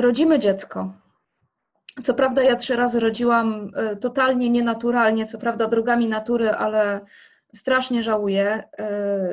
Rodzimy 0.00 0.38
dziecko. 0.38 0.92
Co 2.04 2.14
prawda 2.14 2.42
ja 2.42 2.56
trzy 2.56 2.76
razy 2.76 3.00
rodziłam 3.00 3.70
totalnie 4.00 4.50
nienaturalnie, 4.50 5.26
co 5.26 5.38
prawda 5.38 5.68
drogami 5.68 6.08
natury, 6.08 6.50
ale 6.50 7.00
strasznie 7.54 8.02
żałuję, 8.02 8.68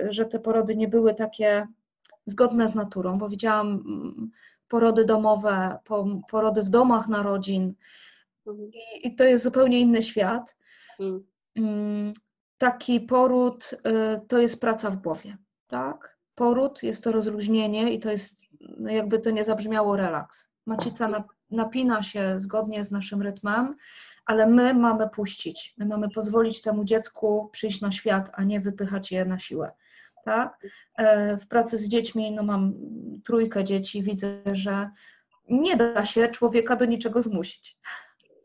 że 0.09 0.25
te 0.25 0.39
porody 0.39 0.75
nie 0.75 0.87
były 0.87 1.13
takie 1.13 1.67
zgodne 2.25 2.67
z 2.67 2.75
naturą, 2.75 3.17
bo 3.17 3.29
widziałam 3.29 3.67
mm, 3.67 4.31
porody 4.67 5.05
domowe, 5.05 5.77
porody 6.29 6.63
w 6.63 6.69
domach 6.69 7.07
narodzin, 7.07 7.73
Mhm. 8.47 8.69
I, 8.73 9.07
I, 9.07 9.15
to 9.15 9.23
jest 9.23 9.43
zupełnie 9.43 9.79
inny 9.79 10.01
świat. 10.01 10.55
Mhm. 10.99 11.23
Mm. 11.55 12.13
Taki 12.57 13.01
poród 13.01 13.71
y, 13.73 14.27
to 14.27 14.39
jest 14.39 14.61
praca 14.61 14.91
w 14.91 15.01
głowie, 15.01 15.37
tak? 15.67 16.17
Poród 16.35 16.83
jest 16.83 17.03
to 17.03 17.11
rozluźnienie 17.11 17.93
i 17.93 17.99
to 17.99 18.11
jest, 18.11 18.41
no 18.59 18.91
jakby 18.91 19.19
to 19.19 19.31
nie 19.31 19.43
zabrzmiało, 19.43 19.97
relaks. 19.97 20.51
Macica 20.65 21.25
napina 21.51 22.03
się 22.03 22.39
zgodnie 22.39 22.83
z 22.83 22.91
naszym 22.91 23.21
rytmem, 23.21 23.75
ale 24.25 24.47
my 24.47 24.73
mamy 24.73 25.09
puścić, 25.09 25.73
my 25.77 25.85
mamy 25.85 26.09
pozwolić 26.09 26.61
temu 26.61 26.85
dziecku 26.85 27.49
przyjść 27.51 27.81
na 27.81 27.91
świat, 27.91 28.31
a 28.33 28.43
nie 28.43 28.59
wypychać 28.59 29.11
je 29.11 29.25
na 29.25 29.39
siłę. 29.39 29.71
Tak? 30.25 30.57
E, 30.97 31.37
w 31.37 31.47
pracy 31.47 31.77
z 31.77 31.87
dziećmi, 31.87 32.31
no 32.31 32.43
mam 32.43 32.73
trójkę 33.23 33.63
dzieci, 33.63 34.03
widzę, 34.03 34.41
że 34.53 34.89
nie 35.49 35.75
da 35.77 36.05
się 36.05 36.27
człowieka 36.27 36.75
do 36.75 36.85
niczego 36.85 37.21
zmusić 37.21 37.77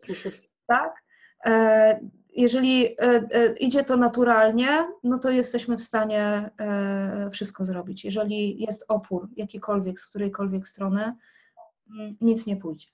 tak? 0.66 1.03
E, 1.45 2.01
jeżeli 2.37 2.97
e, 2.99 3.53
idzie 3.53 3.85
to 3.85 3.97
naturalnie, 3.97 4.88
no 5.05 5.19
to 5.19 5.31
jesteśmy 5.31 5.77
w 5.77 5.83
stanie 5.83 6.51
wszystko 7.33 7.64
zrobić. 7.64 8.05
Jeżeli 8.05 8.61
jest 8.61 8.85
opór 8.88 9.29
jakikolwiek 9.37 10.01
z 10.01 10.07
którejkolwiek 10.07 10.69
strony, 10.69 11.14
mm, 11.90 12.16
nic 12.21 12.47
nie 12.47 12.57
pójdzie. 12.57 12.88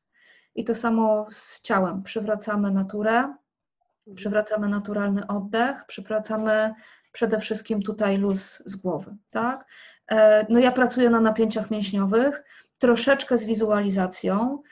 I 0.55 0.65
to 0.65 0.75
samo 0.75 1.27
z 1.29 1.63
ciałem. 1.63 2.03
Przywracamy 2.03 2.71
naturę, 2.71 3.35
przywracamy 4.15 4.69
naturalny 4.69 5.27
oddech, 5.27 5.85
przywracamy 5.87 6.75
przede 7.17 7.41
wszystkim 7.41 7.83
tutaj 7.83 8.19
luz 8.19 8.63
z 8.67 8.77
głowy, 8.77 9.17
tak? 9.31 9.67
No 10.49 10.59
ja 10.59 10.73
pracuję 10.73 11.11
na 11.11 11.21
napięciach 11.21 11.71
mięśniowych, 11.71 12.43
troszeczkę 12.79 13.39
z 13.39 13.45
wizualizacją, 13.45 14.63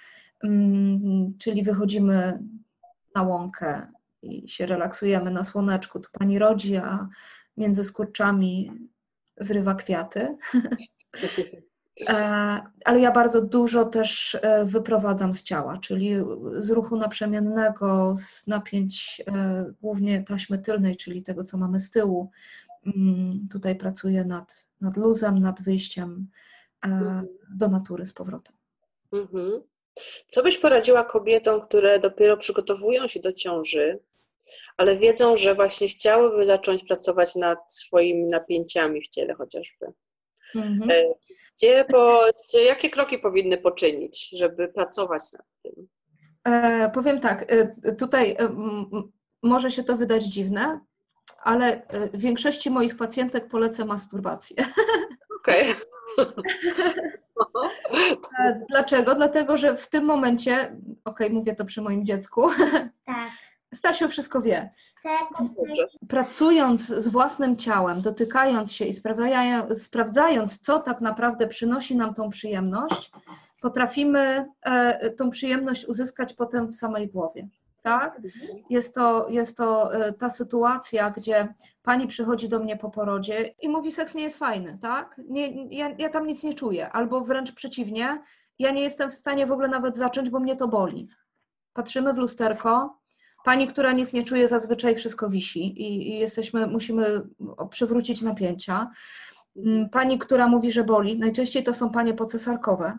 Mm, 0.45 1.35
czyli 1.39 1.63
wychodzimy 1.63 2.39
na 3.15 3.23
łąkę 3.23 3.87
i 4.23 4.49
się 4.49 4.67
relaksujemy 4.67 5.31
na 5.31 5.45
słoneczku. 5.45 6.01
Tu 6.01 6.09
pani 6.13 6.39
rodzi, 6.39 6.77
a 6.77 7.09
między 7.57 7.85
skurczami 7.85 8.73
zrywa 9.37 9.75
kwiaty. 9.75 10.37
E, 12.01 12.15
ale 12.85 13.01
ja 13.01 13.11
bardzo 13.11 13.43
dużo 13.43 13.85
też 13.85 14.39
e, 14.43 14.65
wyprowadzam 14.65 15.35
z 15.35 15.43
ciała, 15.43 15.79
czyli 15.79 16.15
z 16.59 16.71
ruchu 16.71 16.97
naprzemiennego, 16.97 18.15
z 18.17 18.47
napięć 18.47 19.23
e, 19.27 19.65
głównie 19.83 20.23
taśmy 20.23 20.59
tylnej, 20.59 20.97
czyli 20.97 21.23
tego, 21.23 21.45
co 21.45 21.57
mamy 21.57 21.81
z 21.81 21.91
tyłu. 21.91 22.31
Mm, 22.87 23.49
tutaj 23.53 23.77
pracuję 23.77 24.25
nad, 24.25 24.69
nad 24.81 24.97
luzem, 24.97 25.39
nad 25.39 25.63
wyjściem 25.63 26.31
mhm. 26.83 27.29
do 27.51 27.69
natury 27.69 28.07
z 28.07 28.13
powrotem. 28.13 28.57
Mhm. 29.13 29.61
Co 30.27 30.43
byś 30.43 30.59
poradziła 30.59 31.05
kobietom, 31.05 31.61
które 31.61 31.99
dopiero 31.99 32.37
przygotowują 32.37 33.09
się 33.09 33.21
do 33.21 33.33
ciąży, 33.33 33.99
ale 34.77 34.97
wiedzą, 34.97 35.37
że 35.37 35.55
właśnie 35.55 35.89
chciałyby 35.89 36.45
zacząć 36.45 36.85
pracować 36.85 37.37
nad 37.37 37.75
swoimi 37.75 38.25
napięciami 38.25 39.03
w 39.03 39.09
ciele 39.09 39.35
chociażby? 39.35 39.87
Mhm. 40.55 40.91
Gdzie, 41.57 41.85
po, 41.85 42.25
jakie 42.69 42.91
kroki 42.91 43.19
powinny 43.19 43.59
poczynić, 43.59 44.31
żeby 44.31 44.69
pracować 44.69 45.23
nad 45.33 45.47
tym? 45.63 45.89
E, 46.45 46.91
powiem 46.91 47.21
tak, 47.21 47.45
e, 47.49 47.95
tutaj 47.95 48.37
e, 48.39 48.49
może 49.43 49.71
się 49.71 49.85
to 49.85 49.97
wydać 49.97 50.25
dziwne, 50.25 50.81
ale 51.43 51.87
e, 51.87 52.19
większości 52.19 52.71
moich 52.71 52.97
pacjentek 52.97 53.49
polecę 53.49 53.85
masturbację. 53.85 54.57
Okej. 55.41 55.67
Okay. 56.17 56.33
Dlaczego? 58.71 59.15
Dlatego, 59.15 59.57
że 59.57 59.77
w 59.77 59.89
tym 59.89 60.05
momencie, 60.05 60.57
okej, 61.05 61.27
okay, 61.27 61.31
mówię 61.31 61.55
to 61.55 61.65
przy 61.65 61.83
moim 61.83 62.05
dziecku. 62.05 62.51
Tak. 63.07 63.29
Stasiu 63.75 64.09
wszystko 64.09 64.41
wie. 64.41 64.71
Pracując 66.09 66.87
z 66.87 67.09
własnym 67.09 67.57
ciałem, 67.57 68.03
dotykając 68.03 68.73
się 68.73 68.85
i 68.85 68.93
sprawdzając, 69.75 70.59
co 70.59 70.79
tak 70.79 71.01
naprawdę 71.01 71.47
przynosi 71.47 71.97
nam 71.97 72.15
tą 72.15 72.31
przyjemność, 72.31 73.11
potrafimy 73.61 74.47
e, 74.63 75.11
tą 75.11 75.31
przyjemność 75.31 75.87
uzyskać 75.87 76.33
potem 76.33 76.69
w 76.69 76.77
samej 76.77 77.09
głowie. 77.09 77.49
Tak? 77.83 78.21
Jest 78.71 78.95
to, 78.95 79.29
jest 79.29 79.57
to 79.57 79.95
e, 79.95 80.13
ta 80.13 80.31
sytuacja, 80.31 81.11
gdzie 81.11 81.55
pani 81.83 82.07
przychodzi 82.07 82.49
do 82.49 82.59
mnie 82.59 82.77
po 82.77 82.91
porodzie 82.91 83.55
i 83.63 83.69
mówi, 83.69 83.93
seks 83.93 84.15
nie 84.15 84.23
jest 84.23 84.39
fajny, 84.39 84.79
tak? 84.83 85.21
Nie, 85.29 85.77
ja, 85.77 85.95
ja 85.99 86.09
tam 86.09 86.27
nic 86.27 86.43
nie 86.43 86.55
czuję, 86.55 86.93
albo 86.93 87.21
wręcz 87.21 87.53
przeciwnie, 87.53 88.23
ja 88.59 88.71
nie 88.71 88.83
jestem 88.83 89.11
w 89.11 89.15
stanie 89.15 89.47
w 89.47 89.53
ogóle 89.53 89.69
nawet 89.69 89.97
zacząć, 89.97 90.31
bo 90.31 90.41
mnie 90.41 90.57
to 90.57 90.69
boli. 90.69 91.09
Patrzymy 91.73 92.13
w 92.13 92.19
lusterko, 92.19 92.99
Pani, 93.45 93.69
która 93.69 93.93
nic 93.93 94.13
nie 94.13 94.25
czuje, 94.25 94.49
zazwyczaj 94.49 94.97
wszystko 94.97 95.31
wisi 95.31 95.83
i, 95.83 96.09
i 96.09 96.19
jesteśmy, 96.19 96.67
musimy 96.67 97.23
przywrócić 97.71 98.23
napięcia. 98.23 98.91
Mm, 99.57 99.89
pani, 99.89 100.19
która 100.19 100.49
mówi, 100.49 100.71
że 100.71 100.85
boli, 100.85 101.19
najczęściej 101.19 101.63
to 101.63 101.75
są 101.75 101.91
panie 101.91 102.15
pocesarkowe, 102.15 102.99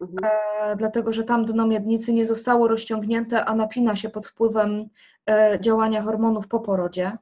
mhm. 0.00 0.32
e, 0.62 0.76
dlatego 0.76 1.12
że 1.12 1.24
tam 1.24 1.44
dno 1.44 1.66
miednicy 1.66 2.12
nie 2.12 2.24
zostało 2.24 2.68
rozciągnięte, 2.68 3.44
a 3.44 3.54
napina 3.54 3.96
się 3.96 4.08
pod 4.08 4.26
wpływem 4.26 4.88
e, 5.30 5.58
działania 5.60 6.02
hormonów 6.02 6.48
po 6.48 6.60
porodzie. 6.60 7.12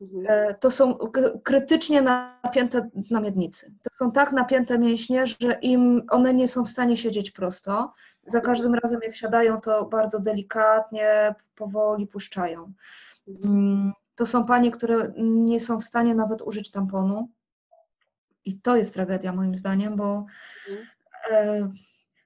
Mhm. 0.00 0.24
E, 0.28 0.54
to 0.54 0.70
są 0.70 0.98
krytycznie 1.44 2.02
napięte 2.02 2.88
na 3.10 3.20
miednicy. 3.20 3.72
To 3.82 3.90
są 3.96 4.12
tak 4.12 4.32
napięte 4.32 4.78
mięśnie, 4.78 5.26
że 5.26 5.52
im 5.62 6.02
one 6.10 6.34
nie 6.34 6.48
są 6.48 6.64
w 6.64 6.68
stanie 6.70 6.96
siedzieć 6.96 7.30
prosto. 7.30 7.92
Za 8.28 8.40
każdym 8.40 8.74
razem, 8.74 9.00
jak 9.02 9.14
siadają, 9.14 9.60
to 9.60 9.84
bardzo 9.84 10.20
delikatnie, 10.20 11.34
powoli 11.54 12.06
puszczają. 12.06 12.72
Mm, 13.44 13.92
to 14.14 14.26
są 14.26 14.44
panie, 14.44 14.70
które 14.70 15.12
nie 15.16 15.60
są 15.60 15.80
w 15.80 15.84
stanie 15.84 16.14
nawet 16.14 16.42
użyć 16.42 16.70
tamponu. 16.70 17.28
I 18.44 18.60
to 18.60 18.76
jest 18.76 18.94
tragedia, 18.94 19.32
moim 19.32 19.54
zdaniem, 19.54 19.96
bo 19.96 20.26
mhm. 20.68 20.86
e, 21.30 21.70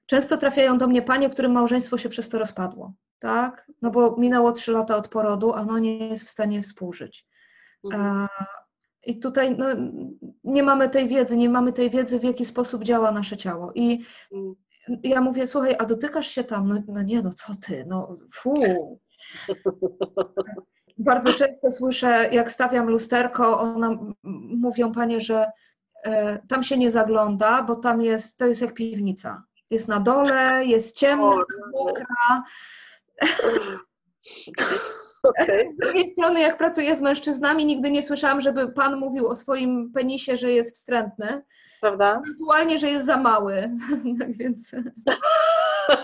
często 0.05 0.37
trafiają 0.37 0.77
do 0.77 0.87
mnie 0.87 1.01
panie, 1.01 1.29
którym 1.29 1.51
małżeństwo 1.51 1.97
się 1.97 2.09
przez 2.09 2.29
to 2.29 2.39
rozpadło. 2.39 2.93
Tak? 3.19 3.71
No 3.81 3.91
bo 3.91 4.15
minęło 4.17 4.51
trzy 4.51 4.71
lata 4.71 4.95
od 4.95 5.07
porodu, 5.07 5.53
a 5.53 5.61
ono 5.61 5.79
nie 5.79 6.09
jest 6.09 6.23
w 6.23 6.29
stanie 6.29 6.61
współżyć. 6.61 7.27
Mhm. 7.83 8.27
I 9.05 9.19
tutaj 9.19 9.57
no, 9.57 9.65
nie 10.43 10.63
mamy 10.63 10.89
tej 10.89 11.07
wiedzy, 11.07 11.37
nie 11.37 11.49
mamy 11.49 11.73
tej 11.73 11.89
wiedzy, 11.89 12.19
w 12.19 12.23
jaki 12.23 12.45
sposób 12.45 12.83
działa 12.83 13.11
nasze 13.11 13.37
ciało. 13.37 13.71
I 13.75 14.05
mhm. 14.31 14.55
Ja 15.03 15.21
mówię, 15.21 15.47
słuchaj, 15.47 15.75
a 15.79 15.85
dotykasz 15.85 16.27
się 16.27 16.43
tam? 16.43 16.67
No, 16.67 16.81
no 16.87 17.01
nie, 17.01 17.21
no 17.21 17.33
co 17.33 17.55
ty, 17.55 17.85
no 17.87 18.17
fu. 18.33 18.53
Bardzo 20.97 21.33
często 21.33 21.71
słyszę, 21.71 22.29
jak 22.31 22.51
stawiam 22.51 22.89
lusterko, 22.89 23.59
ona, 23.59 23.97
mówią 24.57 24.91
panie, 24.91 25.21
że 25.21 25.51
e, 26.03 26.39
tam 26.47 26.63
się 26.63 26.77
nie 26.77 26.91
zagląda, 26.91 27.63
bo 27.63 27.75
tam 27.75 28.01
jest, 28.01 28.37
to 28.37 28.45
jest 28.45 28.61
jak 28.61 28.73
piwnica. 28.73 29.43
Jest 29.69 29.87
na 29.87 29.99
dole, 29.99 30.65
jest 30.65 30.95
ciemna, 30.95 31.35
mokra. 31.71 32.43
Okay. 35.23 35.67
Z 35.73 35.75
drugiej 35.75 36.13
strony, 36.13 36.39
jak 36.39 36.57
pracuję 36.57 36.95
z 36.95 37.01
mężczyznami, 37.01 37.65
nigdy 37.65 37.91
nie 37.91 38.03
słyszałam, 38.03 38.41
żeby 38.41 38.71
pan 38.71 38.99
mówił 38.99 39.27
o 39.27 39.35
swoim 39.35 39.91
penisie, 39.91 40.37
że 40.37 40.51
jest 40.51 40.75
wstrętny. 40.75 41.43
Prawda? 41.81 42.21
Ewentualnie, 42.25 42.79
że 42.79 42.89
jest 42.89 43.05
za 43.05 43.17
mały. 43.17 43.69
Więc. 44.39 44.71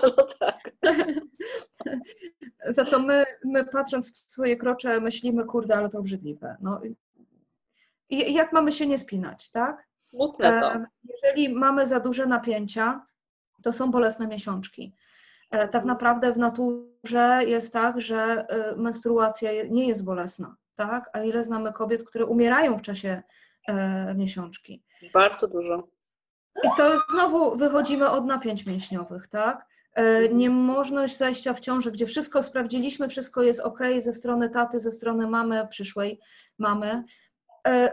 No 0.04 0.28
tak. 0.40 0.72
Za 2.68 2.86
to 2.86 3.00
my, 3.00 3.26
my 3.46 3.66
patrząc 3.66 4.26
w 4.26 4.32
swoje 4.32 4.58
krocze 4.58 5.02
myślimy, 5.02 5.46
kurde, 5.46 5.76
ale 5.76 5.90
to 5.90 6.00
obrzydliwe. 6.00 6.58
No. 6.62 6.82
I 8.10 8.34
jak 8.34 8.54
mamy 8.54 8.72
się 8.72 8.88
nie 8.88 8.98
spinać, 8.98 9.52
tak? 9.52 9.88
Mutne 10.14 10.60
to. 10.60 10.72
Jeżeli 11.04 11.54
mamy 11.54 11.86
za 11.86 12.00
duże 12.00 12.26
napięcia, 12.26 13.06
to 13.64 13.74
są 13.74 13.92
bolesne 13.92 14.28
miesiączki. 14.28 14.96
E, 15.52 15.68
tak 15.68 15.86
naprawdę 15.86 16.34
w 16.34 16.38
naturze 16.38 17.42
jest 17.46 17.74
tak, 17.74 18.02
że 18.02 18.18
e, 18.50 18.76
menstruacja 18.76 19.52
nie 19.70 19.88
jest 19.88 20.06
bolesna, 20.06 20.56
tak? 20.76 21.10
A 21.14 21.24
ile 21.24 21.44
znamy 21.44 21.74
kobiet, 21.74 22.04
które 22.04 22.26
umierają 22.26 22.78
w 22.78 22.82
czasie 22.82 23.24
e, 23.68 24.16
miesiączki? 24.16 24.84
Bardzo 25.14 25.48
dużo. 25.48 25.88
I 26.64 26.68
to 26.78 26.98
znowu, 26.98 27.58
wychodzimy 27.58 28.10
od 28.10 28.26
napięć 28.26 28.66
mięśniowych, 28.66 29.28
tak? 29.28 29.70
Niemożność 30.32 31.18
zajścia 31.18 31.54
w 31.54 31.60
ciąży, 31.60 31.92
gdzie 31.92 32.06
wszystko 32.06 32.44
sprawdziliśmy, 32.44 33.10
wszystko 33.10 33.42
jest 33.42 33.60
ok 33.60 33.80
ze 34.00 34.14
strony 34.14 34.50
taty, 34.50 34.80
ze 34.80 34.92
strony 34.92 35.28
mamy, 35.28 35.68
przyszłej 35.68 36.20
mamy, 36.58 37.04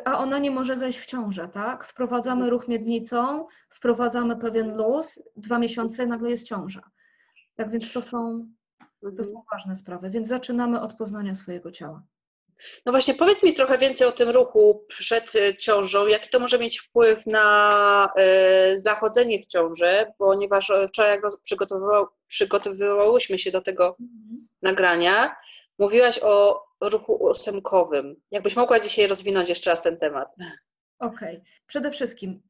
a 0.04 0.18
ona 0.18 0.38
nie 0.38 0.50
może 0.50 0.76
zajść 0.76 0.98
w 0.98 1.06
ciążę, 1.06 1.48
tak? 1.48 1.84
Wprowadzamy 1.84 2.50
ruch 2.50 2.68
miednicą, 2.68 3.46
wprowadzamy 3.70 4.36
pewien 4.36 4.76
luz, 4.76 5.22
dwa 5.36 5.58
miesiące 5.58 6.06
nagle 6.06 6.30
jest 6.30 6.46
ciąża. 6.46 6.82
Tak 7.56 7.70
więc 7.70 7.92
to 7.92 8.02
są, 8.02 8.48
to 9.16 9.24
są 9.24 9.30
mhm. 9.30 9.44
ważne 9.52 9.76
sprawy. 9.76 10.10
Więc 10.10 10.28
zaczynamy 10.28 10.80
od 10.80 10.94
poznania 10.94 11.34
swojego 11.34 11.72
ciała. 11.72 12.02
No 12.86 12.92
właśnie, 12.92 13.14
powiedz 13.14 13.42
mi 13.42 13.54
trochę 13.54 13.78
więcej 13.78 14.06
o 14.06 14.12
tym 14.12 14.30
ruchu 14.30 14.84
przed 14.88 15.36
e, 15.36 15.54
ciążą. 15.54 16.06
Jaki 16.06 16.30
to 16.30 16.38
może 16.38 16.58
mieć 16.58 16.80
wpływ 16.80 17.26
na 17.26 18.08
y, 18.72 18.76
zachodzenie 18.76 19.38
w 19.38 19.46
ciąży, 19.46 20.06
ponieważ 20.18 20.72
wczoraj, 20.88 21.10
jak 21.10 21.22
przygotowywał, 21.42 22.06
przygotowywałyśmy 22.26 23.38
się 23.38 23.50
do 23.50 23.60
tego 23.60 23.96
mhm. 24.00 24.48
nagrania, 24.62 25.36
mówiłaś 25.78 26.20
o 26.22 26.64
ruchu 26.80 27.14
ósemkowym. 27.14 28.16
Jakbyś 28.30 28.56
mogła 28.56 28.80
dzisiaj 28.80 29.06
rozwinąć 29.06 29.48
jeszcze 29.48 29.70
raz 29.70 29.82
ten 29.82 29.98
temat? 29.98 30.28
Okej. 30.98 31.36
Okay. 31.36 31.46
Przede 31.66 31.90
wszystkim 31.90 32.42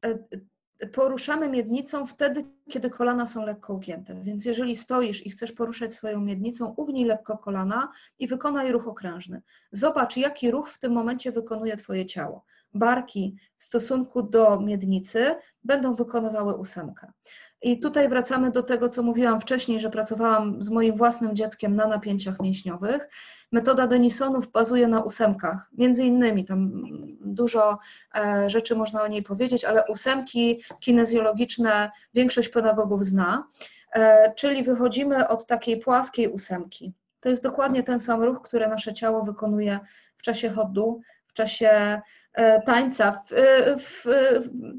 poruszamy 0.93 1.49
miednicą 1.49 2.05
wtedy, 2.05 2.45
kiedy 2.69 2.89
kolana 2.89 3.25
są 3.25 3.45
lekko 3.45 3.73
ugięte. 3.73 4.23
Więc 4.23 4.45
jeżeli 4.45 4.75
stoisz 4.75 5.25
i 5.25 5.29
chcesz 5.29 5.51
poruszać 5.51 5.93
swoją 5.93 6.19
miednicą, 6.19 6.73
ugnij 6.77 7.05
lekko 7.05 7.37
kolana 7.37 7.91
i 8.19 8.27
wykonaj 8.27 8.71
ruch 8.71 8.87
okrężny. 8.87 9.41
Zobacz, 9.71 10.17
jaki 10.17 10.51
ruch 10.51 10.69
w 10.69 10.79
tym 10.79 10.91
momencie 10.91 11.31
wykonuje 11.31 11.77
Twoje 11.77 12.05
ciało. 12.05 12.45
Barki 12.73 13.35
w 13.57 13.63
stosunku 13.63 14.23
do 14.23 14.59
miednicy 14.59 15.35
będą 15.63 15.93
wykonywały 15.93 16.55
ósemkę. 16.55 17.11
I 17.61 17.79
tutaj 17.79 18.09
wracamy 18.09 18.51
do 18.51 18.63
tego, 18.63 18.89
co 18.89 19.03
mówiłam 19.03 19.41
wcześniej, 19.41 19.79
że 19.79 19.89
pracowałam 19.89 20.63
z 20.63 20.69
moim 20.69 20.95
własnym 20.95 21.35
dzieckiem 21.35 21.75
na 21.75 21.87
napięciach 21.87 22.39
mięśniowych. 22.39 23.09
Metoda 23.51 23.87
Denisonów 23.87 24.51
bazuje 24.51 24.87
na 24.87 25.03
ósemkach, 25.03 25.69
między 25.77 26.03
innymi 26.03 26.45
tam 26.45 26.71
dużo 27.21 27.77
e, 28.15 28.49
rzeczy 28.49 28.75
można 28.75 29.01
o 29.03 29.07
niej 29.07 29.23
powiedzieć, 29.23 29.65
ale 29.65 29.83
ósemki 29.87 30.63
kinezjologiczne 30.79 31.91
większość 32.13 32.49
pedagogów 32.49 33.05
zna, 33.05 33.47
e, 33.93 34.33
czyli 34.33 34.63
wychodzimy 34.63 35.27
od 35.27 35.47
takiej 35.47 35.79
płaskiej 35.79 36.27
ósemki. 36.27 36.93
To 37.19 37.29
jest 37.29 37.43
dokładnie 37.43 37.83
ten 37.83 37.99
sam 37.99 38.23
ruch, 38.23 38.41
który 38.41 38.67
nasze 38.67 38.93
ciało 38.93 39.23
wykonuje 39.23 39.79
w 40.17 40.21
czasie 40.21 40.49
chodu, 40.49 41.01
w 41.27 41.33
czasie 41.33 42.01
tańca. 42.65 43.11
W, 43.11 43.31
e, 43.31 43.77
w, 43.77 44.05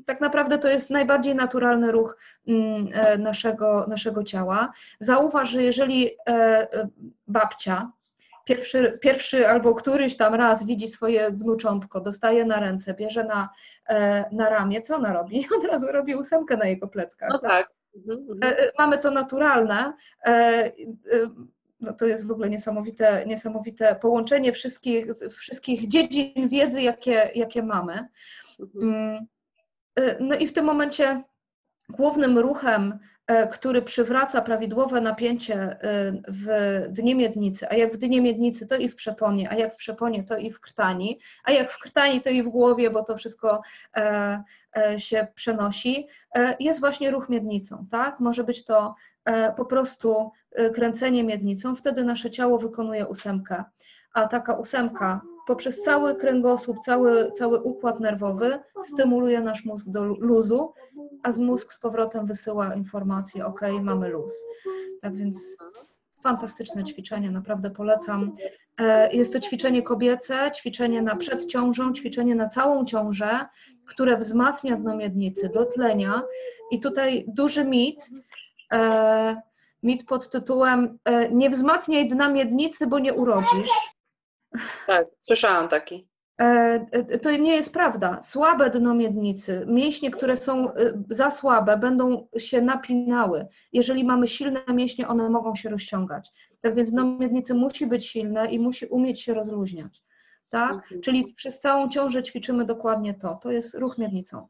tak 0.07 0.21
naprawdę 0.21 0.59
to 0.59 0.69
jest 0.69 0.91
najbardziej 0.91 1.35
naturalny 1.35 1.93
ruch 1.93 2.19
mm, 2.49 2.89
e, 2.93 3.19
naszego, 3.19 3.87
naszego 3.89 4.23
ciała. 4.23 4.73
Zauważ, 5.01 5.51
że 5.51 5.63
jeżeli 5.63 6.11
babcia 7.27 7.93
pierwszy, 8.49 8.99
pierwszy 9.01 9.49
albo 9.49 9.75
któryś 9.75 10.17
tam 10.17 10.35
raz 10.35 10.67
widzi 10.67 10.89
swoje 10.89 11.31
wnuczątko, 11.31 12.01
dostaje 12.01 12.45
na 12.45 12.61
ręce, 12.61 12.95
bierze 12.95 13.25
na, 13.25 13.49
e, 13.89 14.25
na 14.33 14.49
ramię, 14.49 14.83
co 14.83 14.97
ona 14.97 15.13
robi? 15.13 15.47
Od 15.59 15.65
razu 15.65 15.87
robi 15.93 16.15
ósemkę 16.15 16.57
na 16.57 16.67
jego 16.67 16.89
pleckach. 16.89 17.29
No 17.33 17.39
tak. 17.39 17.71
Mhm, 17.97 18.19
mhm. 18.19 18.39
E, 18.43 18.59
e, 18.59 18.73
Mamy 18.79 18.99
to 18.99 19.11
naturalne. 19.11 19.93
E, 21.83 21.87
e, 21.87 21.91
No 21.91 21.93
to 21.93 22.07
jest 22.07 22.27
w 22.27 22.31
ogóle 22.31 22.51
niesamowite, 22.51 23.25
niesamowite 23.27 23.95
połączenie 23.95 24.53
wszystkich, 24.53 25.07
wszystkich 25.31 25.89
dziedzin 25.89 26.49
wiedzy, 26.49 26.83
jakie, 26.83 27.31
jakie 27.35 27.63
mamy. 27.63 28.09
Mhm. 28.61 28.95
Mm, 28.95 29.27
y, 29.99 30.17
No 30.21 30.37
i 30.37 30.47
w 30.47 30.53
tym 30.53 30.65
momencie 30.65 31.23
głównym 31.89 32.39
ruchem, 32.39 32.99
e, 33.27 33.47
który 33.49 33.83
przywraca 33.83 34.43
prawidłowe 34.43 35.01
napięcie 35.01 35.73
y, 35.73 36.23
w 36.29 36.47
dnie 36.93 37.15
miednicy, 37.15 37.69
a 37.69 37.75
jak 37.75 37.93
w 37.93 37.97
dnie 37.97 38.21
miednicy, 38.21 38.67
to 38.67 38.77
i 38.77 38.89
w 38.89 38.95
przeponie, 38.97 39.51
a 39.51 39.55
jak 39.57 39.75
w 39.75 39.77
przeponie, 39.77 40.25
to 40.25 40.37
i 40.37 40.53
w 40.53 40.61
krtani, 40.61 41.21
a 41.45 41.53
jak 41.53 41.73
w 41.73 41.79
krtani, 41.79 42.21
to 42.21 42.31
i 42.31 42.43
w 42.43 42.49
głowie, 42.49 42.91
bo 42.91 43.05
to 43.05 43.17
wszystko 43.17 43.63
e, 43.97 44.43
e, 44.77 45.01
się 45.01 45.27
przenosi, 45.35 46.09
e, 46.35 46.57
jest 46.61 46.81
właśnie 46.81 47.11
ruch 47.11 47.29
miednicą, 47.29 47.87
tak? 47.91 48.21
Może 48.21 48.45
być 48.45 48.65
to 48.65 48.79
e, 48.87 48.95
po 49.57 49.65
prostu 49.65 50.31
e, 50.53 50.71
kręcenie 50.71 51.25
miednicą, 51.25 51.77
wtedy 51.77 52.05
nasze 52.05 52.31
ciało 52.31 52.59
wykonuje 52.59 53.07
ósemkę, 53.07 53.65
a 54.15 54.29
taka 54.29 54.55
ósemka 54.55 55.21
poprzez 55.47 55.83
cały 55.83 56.15
kręgosłup, 56.15 56.77
cały, 56.85 57.33
cały 57.33 57.61
układ 57.63 58.01
nerwowy 58.01 58.59
stymuluje 58.85 59.41
nasz 59.41 59.65
mózg 59.65 59.89
do 59.89 60.05
lu- 60.05 60.17
luzu, 60.21 60.73
a 61.23 61.33
z 61.33 61.39
mózg 61.39 61.73
z 61.73 61.79
powrotem 61.79 62.27
wysyła 62.27 62.75
informację, 62.75 63.47
ok, 63.47 63.61
mamy 63.83 64.09
luz. 64.09 64.45
Tak 65.03 65.17
więc 65.17 65.59
fantastyczne 66.23 66.85
ćwiczenie, 66.85 67.31
naprawdę 67.31 67.71
polecam. 67.71 68.33
E, 68.79 69.13
Jest 69.17 69.33
to 69.33 69.41
ćwiczenie 69.41 69.83
kobiece, 69.83 70.51
ćwiczenie 70.57 71.03
na 71.03 71.17
przed 71.17 71.47
ciążą, 71.47 71.93
ćwiczenie 71.93 72.35
na 72.35 72.49
całą 72.49 72.85
ciążę, 72.85 73.47
które 73.87 74.17
wzmacnia 74.17 74.77
dno 74.77 74.97
miednicy, 74.97 75.49
dotlenia. 75.55 76.23
I 76.71 76.81
tutaj 76.81 77.25
duży 77.29 77.65
mit, 77.65 77.99
e, 78.03 78.48
mit 79.83 80.07
pod 80.07 80.31
tytułem 80.31 80.99
e, 81.05 81.29
nie 81.33 81.51
wzmacniaj 81.51 82.09
dna 82.09 82.29
miednicy, 82.29 82.87
bo 82.87 82.99
nie 82.99 83.15
urodzisz. 83.15 83.71
Tak, 84.87 85.07
słyszałam 85.19 85.69
taki. 85.69 86.09
E, 86.41 86.45
e, 86.93 87.19
To 87.19 87.31
nie 87.31 87.55
jest 87.55 87.73
prawda. 87.73 88.23
Słabe 88.23 88.71
dno 88.71 88.95
miednicy, 88.95 89.65
mięśnie, 89.69 90.11
które 90.11 90.37
są 90.37 90.75
e, 90.75 90.93
za 91.11 91.31
słabe, 91.31 91.77
będą 91.77 92.29
się 92.39 92.63
napinały. 92.63 93.47
Jeżeli 93.73 94.05
mamy 94.05 94.29
silne 94.29 94.61
mięśnie, 94.75 95.09
one 95.09 95.31
mogą 95.31 95.55
się 95.55 95.69
rozciągać. 95.69 96.33
Tak 96.61 96.75
więc 96.75 96.91
dno 96.91 97.05
miednicy 97.05 97.55
musi 97.55 97.87
być 97.87 98.07
silne 98.07 98.51
i 98.51 98.59
musi 98.59 98.87
umieć 98.87 99.21
się 99.21 99.35
rozluźniać. 99.35 100.03
Tak? 100.51 100.73
Mhm. 100.73 101.01
Czyli 101.01 101.35
przez 101.35 101.61
całą 101.61 101.89
ciążę 101.89 102.23
ćwiczymy 102.23 102.65
dokładnie 102.65 103.15
to. 103.15 103.39
To 103.43 103.51
jest 103.51 103.75
ruch 103.75 103.99
miednicą. 103.99 104.47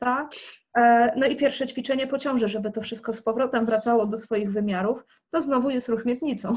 Tak? 0.00 0.30
E, 0.76 1.12
No 1.16 1.26
i 1.26 1.36
pierwsze 1.36 1.66
ćwiczenie 1.66 2.06
po 2.06 2.18
ciąży, 2.18 2.48
żeby 2.48 2.70
to 2.70 2.80
wszystko 2.80 3.14
z 3.14 3.22
powrotem 3.22 3.66
wracało 3.66 4.06
do 4.06 4.18
swoich 4.18 4.52
wymiarów, 4.52 5.04
to 5.30 5.40
znowu 5.40 5.70
jest 5.70 5.88
ruch 5.88 6.04
miednicą. 6.04 6.56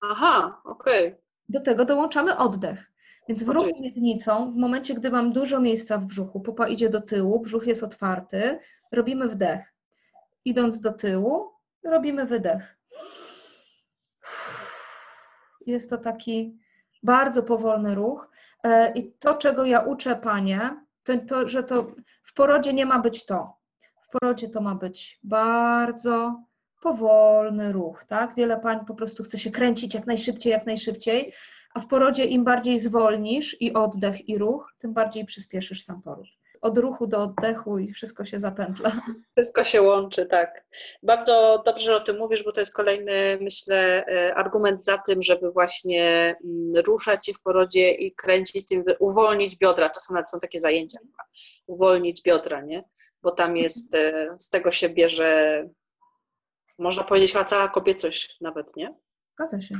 Aha, 0.00 0.60
okej. 0.64 1.16
Do 1.48 1.60
tego 1.60 1.84
dołączamy 1.84 2.36
oddech. 2.36 2.92
Więc 3.28 3.42
w 3.42 3.48
ruchu 3.48 3.70
miednicą, 3.82 4.52
w 4.52 4.56
momencie, 4.56 4.94
gdy 4.94 5.10
mam 5.10 5.32
dużo 5.32 5.60
miejsca 5.60 5.98
w 5.98 6.04
brzuchu, 6.04 6.40
pupa 6.40 6.68
idzie 6.68 6.90
do 6.90 7.00
tyłu, 7.00 7.40
brzuch 7.40 7.66
jest 7.66 7.82
otwarty, 7.82 8.58
robimy 8.92 9.28
wdech. 9.28 9.74
Idąc 10.44 10.80
do 10.80 10.92
tyłu, 10.92 11.50
robimy 11.84 12.26
wydech. 12.26 12.76
Jest 15.66 15.90
to 15.90 15.98
taki 15.98 16.58
bardzo 17.02 17.42
powolny 17.42 17.94
ruch. 17.94 18.30
E, 18.64 18.92
I 18.92 19.12
to, 19.12 19.34
czego 19.34 19.64
ja 19.64 19.80
uczę 19.80 20.16
panie, 20.16 20.84
to, 21.04 21.12
to, 21.28 21.48
że 21.48 21.62
to 21.62 21.86
w 22.32 22.34
porodzie 22.34 22.72
nie 22.72 22.86
ma 22.86 22.98
być 22.98 23.26
to. 23.26 23.56
W 24.02 24.08
porodzie 24.08 24.48
to 24.48 24.60
ma 24.60 24.74
być 24.74 25.18
bardzo 25.22 26.42
powolny 26.82 27.72
ruch, 27.72 28.04
tak? 28.04 28.34
Wiele 28.34 28.60
pań 28.60 28.86
po 28.86 28.94
prostu 28.94 29.22
chce 29.22 29.38
się 29.38 29.50
kręcić 29.50 29.94
jak 29.94 30.06
najszybciej, 30.06 30.50
jak 30.50 30.66
najszybciej, 30.66 31.32
a 31.74 31.80
w 31.80 31.86
porodzie 31.86 32.24
im 32.24 32.44
bardziej 32.44 32.78
zwolnisz 32.78 33.56
i 33.60 33.72
oddech, 33.72 34.28
i 34.28 34.38
ruch, 34.38 34.74
tym 34.78 34.92
bardziej 34.92 35.24
przyspieszysz 35.24 35.84
sam 35.84 36.02
poród. 36.02 36.28
Od 36.62 36.78
ruchu 36.78 37.06
do 37.06 37.22
oddechu 37.22 37.78
i 37.78 37.92
wszystko 37.92 38.24
się 38.24 38.38
zapętla. 38.38 39.02
Wszystko 39.36 39.64
się 39.64 39.82
łączy, 39.82 40.26
tak. 40.26 40.64
Bardzo 41.02 41.62
dobrze 41.66 41.84
że 41.84 41.96
o 41.96 42.00
tym 42.00 42.18
mówisz, 42.18 42.44
bo 42.44 42.52
to 42.52 42.60
jest 42.60 42.74
kolejny, 42.74 43.38
myślę, 43.40 44.06
e, 44.06 44.34
argument 44.34 44.84
za 44.84 44.98
tym, 44.98 45.22
żeby 45.22 45.52
właśnie 45.52 46.36
mm, 46.44 46.84
ruszać 46.86 47.26
się 47.26 47.32
w 47.32 47.42
porodzie 47.42 47.90
i 47.90 48.14
kręcić 48.14 48.66
tym, 48.66 48.84
by 48.84 48.96
uwolnić 49.00 49.58
biodra. 49.58 49.90
Czasem 49.90 50.14
nawet 50.14 50.30
są 50.30 50.40
takie 50.40 50.60
zajęcia, 50.60 50.98
chyba. 50.98 51.24
uwolnić 51.66 52.22
biodra, 52.22 52.60
nie? 52.60 52.84
Bo 53.22 53.30
tam 53.30 53.56
jest, 53.56 53.94
e, 53.94 54.36
z 54.38 54.48
tego 54.48 54.70
się 54.70 54.88
bierze, 54.88 55.68
można 56.78 57.04
powiedzieć, 57.04 57.32
chyba 57.32 57.44
cała 57.44 57.68
kobiecość 57.68 58.40
nawet, 58.40 58.76
nie? 58.76 58.94
Zgadza 59.34 59.60
się. 59.60 59.74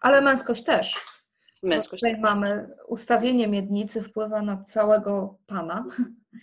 Ale 0.00 0.20
męskość 0.20 0.64
też. 0.64 1.17
Bo 1.62 1.68
Męskość. 1.68 2.02
Tutaj 2.02 2.20
mamy 2.20 2.68
ustawienie 2.88 3.48
miednicy 3.48 4.02
wpływa 4.02 4.42
na 4.42 4.64
całego 4.64 5.38
pana. 5.46 5.84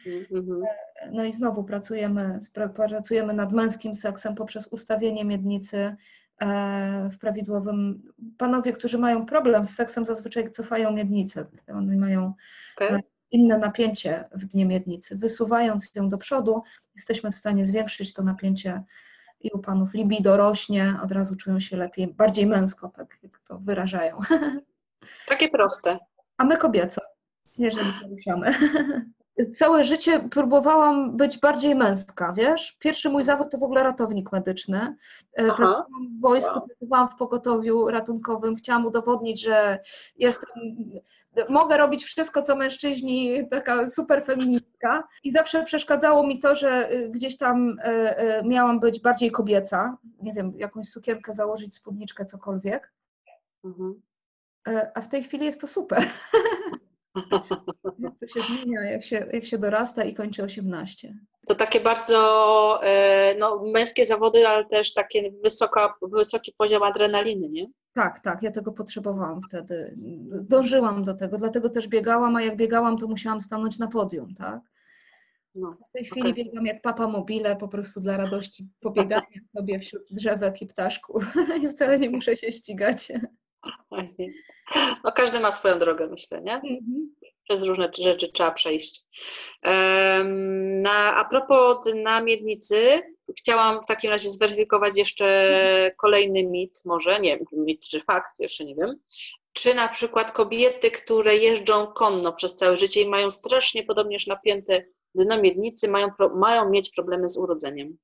Mhm, 0.05 0.25
mhm. 0.31 0.63
No 1.11 1.23
i 1.23 1.33
znowu 1.33 1.63
pracujemy, 1.63 2.39
pracujemy 2.75 3.33
nad 3.33 3.51
męskim 3.51 3.95
seksem 3.95 4.35
poprzez 4.35 4.67
ustawienie 4.67 5.25
miednicy 5.25 5.95
e, 6.41 7.09
w 7.13 7.17
prawidłowym. 7.17 8.03
Panowie, 8.37 8.73
którzy 8.73 8.97
mają 8.97 9.25
problem 9.25 9.65
z 9.65 9.75
seksem, 9.75 10.05
zazwyczaj 10.05 10.51
cofają 10.51 10.91
miednicę. 10.91 11.45
One 11.67 11.97
mają 11.97 12.33
Okej. 12.75 13.01
inne 13.31 13.57
napięcie 13.57 14.23
w 14.31 14.45
dnie 14.45 14.65
miednicy. 14.65 15.17
Wysuwając 15.17 15.95
ją 15.95 16.09
do 16.09 16.17
przodu, 16.17 16.63
jesteśmy 16.95 17.31
w 17.31 17.35
stanie 17.35 17.65
zwiększyć 17.65 18.13
to 18.13 18.23
napięcie 18.23 18.83
i 19.39 19.51
u 19.51 19.59
panów 19.59 19.93
libido 19.93 20.37
rośnie, 20.37 20.93
od 21.03 21.11
razu 21.11 21.35
czują 21.35 21.59
się 21.59 21.77
lepiej, 21.77 22.07
bardziej 22.07 22.45
męsko, 22.45 22.89
tak 22.89 23.17
jak 23.23 23.39
to 23.47 23.59
wyrażają. 23.59 24.19
Takie 25.27 25.49
proste. 25.49 25.97
A 26.37 26.43
my 26.43 26.57
kobieco, 26.57 27.01
jeżeli 27.57 27.91
poruszamy. 28.01 28.53
Całe 29.55 29.83
życie 29.83 30.19
próbowałam 30.31 31.17
być 31.17 31.37
bardziej 31.39 31.75
męska, 31.75 32.33
wiesz? 32.33 32.77
Pierwszy 32.79 33.09
mój 33.09 33.23
zawód 33.23 33.51
to 33.51 33.57
w 33.57 33.63
ogóle 33.63 33.83
ratownik 33.83 34.31
medyczny. 34.31 34.77
E, 34.77 34.95
Aha. 35.37 35.55
Pracowałam 35.57 36.17
w 36.17 36.21
wojsku, 36.21 36.59
Wow. 36.59 36.67
pracowałam 36.67 37.09
w 37.09 37.15
pogotowiu 37.15 37.87
ratunkowym. 37.89 38.55
Chciałam 38.55 38.85
udowodnić, 38.85 39.41
że 39.41 39.79
jestem, 40.17 40.49
mogę 41.49 41.77
robić 41.77 42.03
wszystko, 42.03 42.41
co 42.41 42.55
mężczyźni, 42.55 43.47
taka 43.51 43.87
super 43.87 44.25
feministka. 44.25 45.03
I 45.23 45.31
zawsze 45.31 45.63
przeszkadzało 45.63 46.27
mi 46.27 46.39
to, 46.39 46.55
że 46.55 46.91
y, 46.93 47.09
gdzieś 47.09 47.37
tam 47.37 47.77
e, 47.79 47.83
e, 48.17 48.43
miałam 48.43 48.79
być 48.79 49.01
bardziej 49.01 49.31
kobieca. 49.31 49.97
Nie 50.21 50.33
wiem, 50.33 50.53
jakąś 50.57 50.87
sukienkę 50.87 51.33
założyć, 51.33 51.75
spódniczkę, 51.75 52.25
cokolwiek. 52.25 52.91
Mhm. 53.63 54.01
E, 54.67 54.91
A 54.95 55.01
w 55.01 55.07
tej 55.07 55.23
chwili 55.23 55.45
jest 55.45 55.61
to 55.61 55.67
super. 55.67 56.07
Jak 57.99 58.13
to 58.19 58.27
się 58.27 58.41
zmienia, 58.41 58.81
jak 58.81 59.03
się, 59.03 59.27
jak 59.33 59.45
się 59.45 59.57
dorasta 59.57 60.03
i 60.03 60.13
kończy 60.13 60.43
18. 60.43 61.13
To 61.47 61.55
takie 61.55 61.79
bardzo 61.79 62.79
e, 62.83 63.35
no, 63.39 63.63
męskie 63.65 64.05
zawody, 64.05 64.47
ale 64.47 64.65
też 64.65 64.93
takie 64.93 65.31
wysoka, 65.43 65.93
wysoki 66.01 66.53
poziom 66.57 66.83
adrenaliny, 66.83 67.49
nie? 67.49 67.67
Tak, 67.93 68.19
tak, 68.19 68.43
ja 68.43 68.51
tego 68.51 68.71
potrzebowałam 68.71 69.41
wtedy. 69.47 69.95
Dążyłam 70.41 71.03
do 71.03 71.13
tego, 71.13 71.37
dlatego 71.37 71.69
też 71.69 71.87
biegałam, 71.87 72.35
a 72.35 72.41
jak 72.41 72.55
biegałam, 72.55 72.97
to 72.97 73.07
musiałam 73.07 73.41
stanąć 73.41 73.77
na 73.77 73.87
podium, 73.87 74.35
tak? 74.35 74.59
No. 75.55 75.77
W 75.89 75.91
tej 75.91 76.05
chwili 76.05 76.31
Okej. 76.31 76.45
biegam 76.45 76.65
jak 76.65 76.81
papa 76.81 77.07
mobile, 77.07 77.55
po 77.55 77.67
prostu 77.67 78.01
dla 78.01 78.17
radości 78.17 78.69
pobiegania 78.79 79.39
sobie 79.57 79.79
wśród 79.79 80.03
drzewek 80.11 80.61
i 80.61 80.67
ptaszków. 80.67 81.25
I 81.63 81.69
wcale 81.69 81.99
nie 81.99 82.09
muszę 82.09 82.37
się 82.37 82.51
ścigać. 82.51 83.11
No, 85.03 85.11
każdy 85.11 85.39
ma 85.39 85.51
swoją 85.51 85.79
drogę, 85.79 86.07
myślę, 86.07 86.41
nie? 86.41 86.53
Mhm. 86.55 87.15
Przez 87.43 87.63
różne 87.63 87.91
rzeczy 87.99 88.31
trzeba 88.31 88.51
przejść. 88.51 89.03
Na, 90.83 91.15
a 91.15 91.25
propos 91.29 91.77
na 91.95 92.21
miednicy, 92.21 93.01
chciałam 93.39 93.83
w 93.83 93.87
takim 93.87 94.11
razie 94.11 94.29
zweryfikować 94.29 94.97
jeszcze 94.97 95.91
kolejny 96.01 96.43
mit, 96.43 96.81
może, 96.85 97.19
nie 97.19 97.37
wiem, 97.37 97.45
mit 97.65 97.81
czy 97.81 98.01
fakt, 98.01 98.39
jeszcze 98.39 98.65
nie 98.65 98.75
wiem. 98.75 98.99
Czy 99.53 99.73
na 99.73 99.87
przykład 99.87 100.31
kobiety, 100.31 100.91
które 100.91 101.35
jeżdżą 101.35 101.87
konno 101.87 102.33
przez 102.33 102.55
całe 102.55 102.77
życie 102.77 103.01
i 103.01 103.09
mają 103.09 103.29
strasznie 103.29 103.83
podobnież 103.83 104.27
napięte 104.27 104.85
dno 105.15 105.41
miednicy, 105.41 105.87
mają, 105.87 106.07
mają 106.35 106.69
mieć 106.69 106.89
problemy 106.95 107.29
z 107.29 107.37
urodzeniem? 107.37 107.97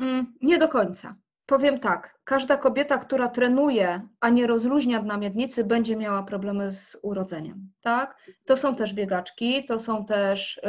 Mm, 0.00 0.34
Nie 0.42 0.58
do 0.58 0.68
końca. 0.68 1.16
Powiem 1.48 1.78
tak, 1.78 2.18
każda 2.24 2.56
kobieta, 2.56 2.98
która 2.98 3.28
trenuje, 3.28 4.00
a 4.20 4.28
nie 4.28 4.46
rozluźnia 4.46 5.02
dna 5.02 5.16
miednicy, 5.16 5.64
będzie 5.64 5.96
miała 5.96 6.22
problemy 6.22 6.72
z 6.72 6.96
urodzeniem, 7.02 7.70
tak? 7.80 8.16
To 8.44 8.56
są 8.56 8.76
też 8.76 8.94
biegaczki, 8.94 9.64
to 9.64 9.78
są 9.78 10.04
też 10.04 10.56
y, 10.58 10.60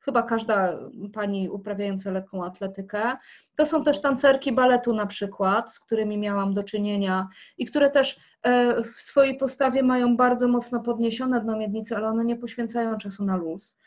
chyba 0.00 0.22
każda 0.22 0.78
pani 1.12 1.48
uprawiająca 1.48 2.10
lekką 2.10 2.44
atletykę, 2.44 3.16
to 3.56 3.66
są 3.66 3.84
też 3.84 4.00
tancerki 4.00 4.52
baletu 4.52 4.94
na 4.94 5.06
przykład, 5.06 5.72
z 5.72 5.80
którymi 5.80 6.18
miałam 6.18 6.54
do 6.54 6.62
czynienia 6.62 7.28
i 7.58 7.66
które 7.66 7.90
też 7.90 8.16
y, 8.16 8.82
w 8.82 9.02
swojej 9.02 9.36
postawie 9.36 9.82
mają 9.82 10.16
bardzo 10.16 10.48
mocno 10.48 10.82
podniesione 10.82 11.40
dno 11.40 11.56
miednicy, 11.56 11.96
ale 11.96 12.08
one 12.08 12.24
nie 12.24 12.36
poświęcają 12.36 12.96
czasu 12.96 13.24
na 13.24 13.36
luz. 13.36 13.78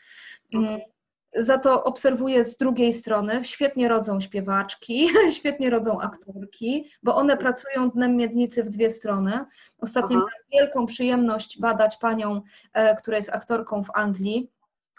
Okay. 0.54 0.97
Za 1.38 1.58
to 1.58 1.84
obserwuję 1.84 2.44
z 2.44 2.56
drugiej 2.56 2.92
strony, 2.92 3.44
świetnie 3.44 3.88
rodzą 3.88 4.20
śpiewaczki, 4.20 5.08
świetnie 5.38 5.70
rodzą 5.70 6.00
aktorki, 6.00 6.90
bo 7.02 7.16
one 7.16 7.36
pracują 7.36 7.90
dnem 7.90 8.16
miednicy 8.16 8.64
w 8.64 8.70
dwie 8.70 8.90
strony. 8.90 9.44
Ostatnio 9.78 10.16
Aha. 10.16 10.26
miałam 10.26 10.50
wielką 10.52 10.86
przyjemność 10.86 11.60
badać 11.60 11.96
panią, 11.96 12.42
e, 12.72 12.96
która 12.96 13.16
jest 13.16 13.32
aktorką 13.32 13.84
w 13.84 13.90
Anglii. 13.94 14.50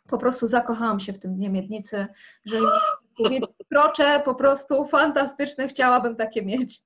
Po 0.09 0.17
prostu 0.17 0.47
zakochałam 0.47 0.99
się 0.99 1.13
w 1.13 1.19
tym 1.19 1.35
dnie 1.35 1.49
miednicy, 1.49 2.07
że 2.45 2.57
krocze 3.69 4.21
po 4.25 4.35
prostu 4.35 4.85
fantastyczne, 4.85 5.67
chciałabym 5.67 6.15
takie 6.15 6.45
mieć. 6.45 6.83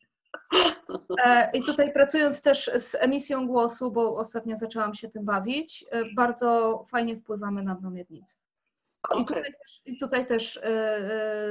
E, 1.26 1.52
I 1.54 1.64
tutaj 1.64 1.94
pracując 1.94 2.42
też 2.42 2.72
z 2.76 2.96
emisją 2.96 3.48
głosu, 3.48 3.92
bo 3.92 4.18
ostatnio 4.18 4.58
zaczęłam 4.58 4.94
się 4.94 5.10
tym 5.10 5.26
bawić, 5.26 5.86
e, 5.92 6.04
bardzo 6.16 6.80
fajnie 6.90 7.18
wpływamy 7.18 7.64
na 7.64 7.76
dno 7.76 7.92
miednicy. 7.92 8.43
Tutaj 9.12 9.44
też, 9.44 9.82
tutaj 10.00 10.26
też 10.28 10.58
e, 10.58 10.64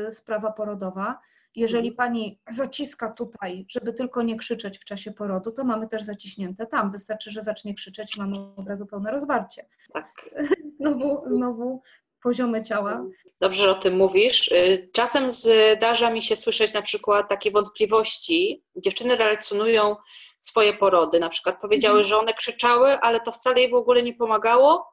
e, 0.06 0.12
sprawa 0.12 0.52
porodowa. 0.52 1.18
Jeżeli 1.56 1.88
Mhm. 1.88 1.96
pani 1.96 2.40
zaciska 2.50 3.10
tutaj, 3.10 3.66
żeby 3.68 3.92
tylko 3.92 4.22
nie 4.22 4.36
krzyczeć 4.36 4.78
w 4.78 4.84
czasie 4.84 5.12
porodu, 5.12 5.52
to 5.52 5.64
mamy 5.64 5.88
też 5.88 6.02
zaciśnięte 6.02 6.66
tam. 6.66 6.92
Wystarczy, 6.92 7.30
że 7.30 7.42
zacznie 7.42 7.74
krzyczeć 7.74 8.16
i 8.16 8.20
mamy 8.20 8.36
od 8.56 8.68
razu 8.68 8.86
pełne 8.86 9.10
rozwarcie. 9.10 9.66
Tak. 9.92 10.04
Znowu, 10.78 11.22
znowu 11.26 11.82
poziomy 12.22 12.62
ciała. 12.62 13.04
Dobrze, 13.40 13.62
że 13.62 13.70
o 13.70 13.74
tym 13.74 13.96
mówisz. 13.96 14.52
Y, 14.52 14.88
Czasem 14.92 15.30
zdarza 15.30 16.10
mi 16.10 16.22
się 16.22 16.36
słyszeć 16.36 16.74
na 16.74 16.82
przykład 16.82 17.28
takie 17.28 17.50
wątpliwości. 17.50 18.64
Dziewczyny 18.76 19.16
relacjonują 19.16 19.96
swoje 20.40 20.72
porody. 20.72 21.18
Na 21.18 21.28
przykład 21.28 21.60
powiedziały, 21.60 21.94
Mhm. 21.98 22.08
że 22.08 22.18
one 22.18 22.32
krzyczały, 22.34 22.98
ale 23.00 23.20
to 23.20 23.32
wcale 23.32 23.60
jej 23.60 23.70
w 23.70 23.74
ogóle 23.74 24.02
nie 24.02 24.14
pomagało. 24.14 24.91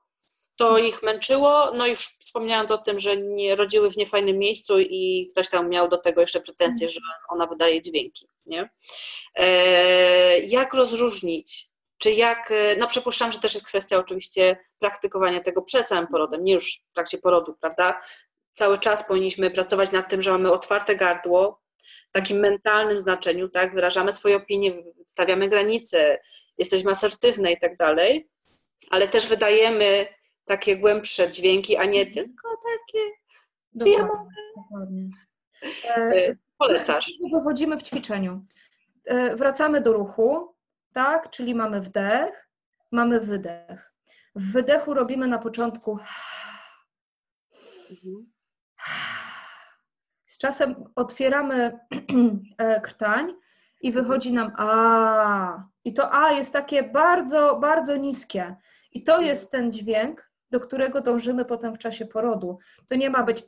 To 0.59 0.77
ich 0.77 1.03
męczyło. 1.03 1.71
No 1.73 1.87
już 1.87 1.99
wspomniałam 1.99 2.67
o 2.67 2.77
tym, 2.77 2.99
że 2.99 3.17
nie 3.17 3.55
rodziły 3.55 3.91
w 3.91 3.97
niefajnym 3.97 4.37
miejscu 4.37 4.79
i 4.79 5.27
ktoś 5.31 5.49
tam 5.49 5.69
miał 5.69 5.87
do 5.89 5.97
tego 5.97 6.21
jeszcze 6.21 6.41
pretensje, 6.41 6.89
że 6.89 6.99
ona 7.29 7.47
wydaje 7.47 7.81
dźwięki. 7.81 8.27
Nie? 8.45 8.69
E, 9.35 10.39
jak 10.39 10.73
rozróżnić? 10.73 11.67
Czy 11.97 12.11
jak, 12.11 12.51
e, 12.51 12.75
no 12.75 12.87
przypuszczam, 12.87 13.31
że 13.31 13.39
też 13.39 13.53
jest 13.53 13.65
kwestia 13.65 13.97
oczywiście 13.97 14.57
praktykowania 14.79 15.39
tego 15.39 15.61
przed 15.61 15.87
samym 15.87 16.07
porodem, 16.07 16.43
nie 16.43 16.53
już 16.53 16.81
w 16.91 16.93
trakcie 16.93 17.17
porodu, 17.17 17.55
prawda? 17.61 18.01
Cały 18.53 18.77
czas 18.77 19.07
powinniśmy 19.07 19.51
pracować 19.51 19.91
nad 19.91 20.09
tym, 20.09 20.21
że 20.21 20.31
mamy 20.31 20.51
otwarte 20.51 20.95
gardło, 20.95 21.61
w 22.09 22.11
takim 22.11 22.39
mentalnym 22.39 22.99
znaczeniu, 22.99 23.49
tak? 23.49 23.75
Wyrażamy 23.75 24.13
swoje 24.13 24.35
opinie, 24.35 24.83
stawiamy 25.07 25.49
granice, 25.49 26.19
jesteśmy 26.57 26.91
asertywne 26.91 27.51
i 27.51 27.59
tak 27.59 27.77
dalej, 27.77 28.29
ale 28.89 29.07
też 29.07 29.27
wydajemy 29.27 30.18
takie 30.49 30.77
głębsze 30.77 31.29
dźwięki, 31.29 31.77
a 31.77 31.85
nie 31.85 32.05
tylko 32.05 32.49
takie. 32.49 32.99
Czy 33.81 33.89
ja 33.89 33.99
Dokładnie. 33.99 34.29
dokładnie. 34.55 35.09
E, 35.85 35.95
E, 36.29 36.35
Polecasz. 36.57 37.11
Wychodzimy 37.33 37.77
w 37.77 37.83
ćwiczeniu. 37.83 38.45
E, 39.05 39.35
Wracamy 39.35 39.81
do 39.81 39.93
ruchu, 39.93 40.55
tak? 40.93 41.29
Czyli 41.29 41.55
mamy 41.55 41.81
wdech, 41.81 42.49
mamy 42.91 43.19
wydech. 43.19 43.93
W 44.35 44.51
wydechu 44.51 44.93
robimy 44.93 45.27
na 45.27 45.37
początku 45.37 45.99
Mhm. 47.91 48.31
z 50.25 50.37
czasem 50.37 50.75
otwieramy 50.95 51.79
krtań 52.83 53.33
i 53.81 53.91
wychodzi 53.91 54.33
nam 54.33 54.51
a. 54.57 55.63
I 55.83 55.93
to 55.93 56.13
a 56.13 56.31
jest 56.31 56.53
takie 56.53 56.83
bardzo, 56.83 57.59
bardzo 57.59 57.95
niskie. 57.97 58.55
I 58.91 59.03
to 59.03 59.21
jest 59.21 59.51
ten 59.51 59.71
dźwięk, 59.71 60.28
do 60.51 60.59
którego 60.59 61.01
dążymy 61.01 61.45
potem 61.45 61.75
w 61.75 61.77
czasie 61.77 62.05
porodu. 62.05 62.57
To 62.87 62.95
nie 62.95 63.09
ma 63.09 63.23
być 63.23 63.43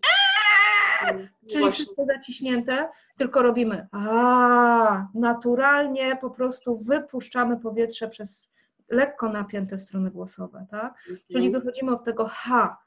czyli 1.47 1.59
Właśnie. 1.59 1.71
wszystko 1.71 2.05
zaciśnięte, 2.05 2.89
tylko 3.17 3.41
robimy 3.41 3.87
a 3.91 5.07
naturalnie 5.13 6.15
po 6.17 6.29
prostu 6.29 6.77
wypuszczamy 6.77 7.59
powietrze 7.59 8.07
przez 8.07 8.53
lekko 8.91 9.29
napięte 9.29 9.77
struny 9.77 10.11
głosowe, 10.11 10.65
tak? 10.71 10.93
Czyli 11.31 11.45
Mhm. 11.45 11.51
wychodzimy 11.63 11.91
od 11.91 12.03
tego 12.03 12.25
ha. 12.31 12.77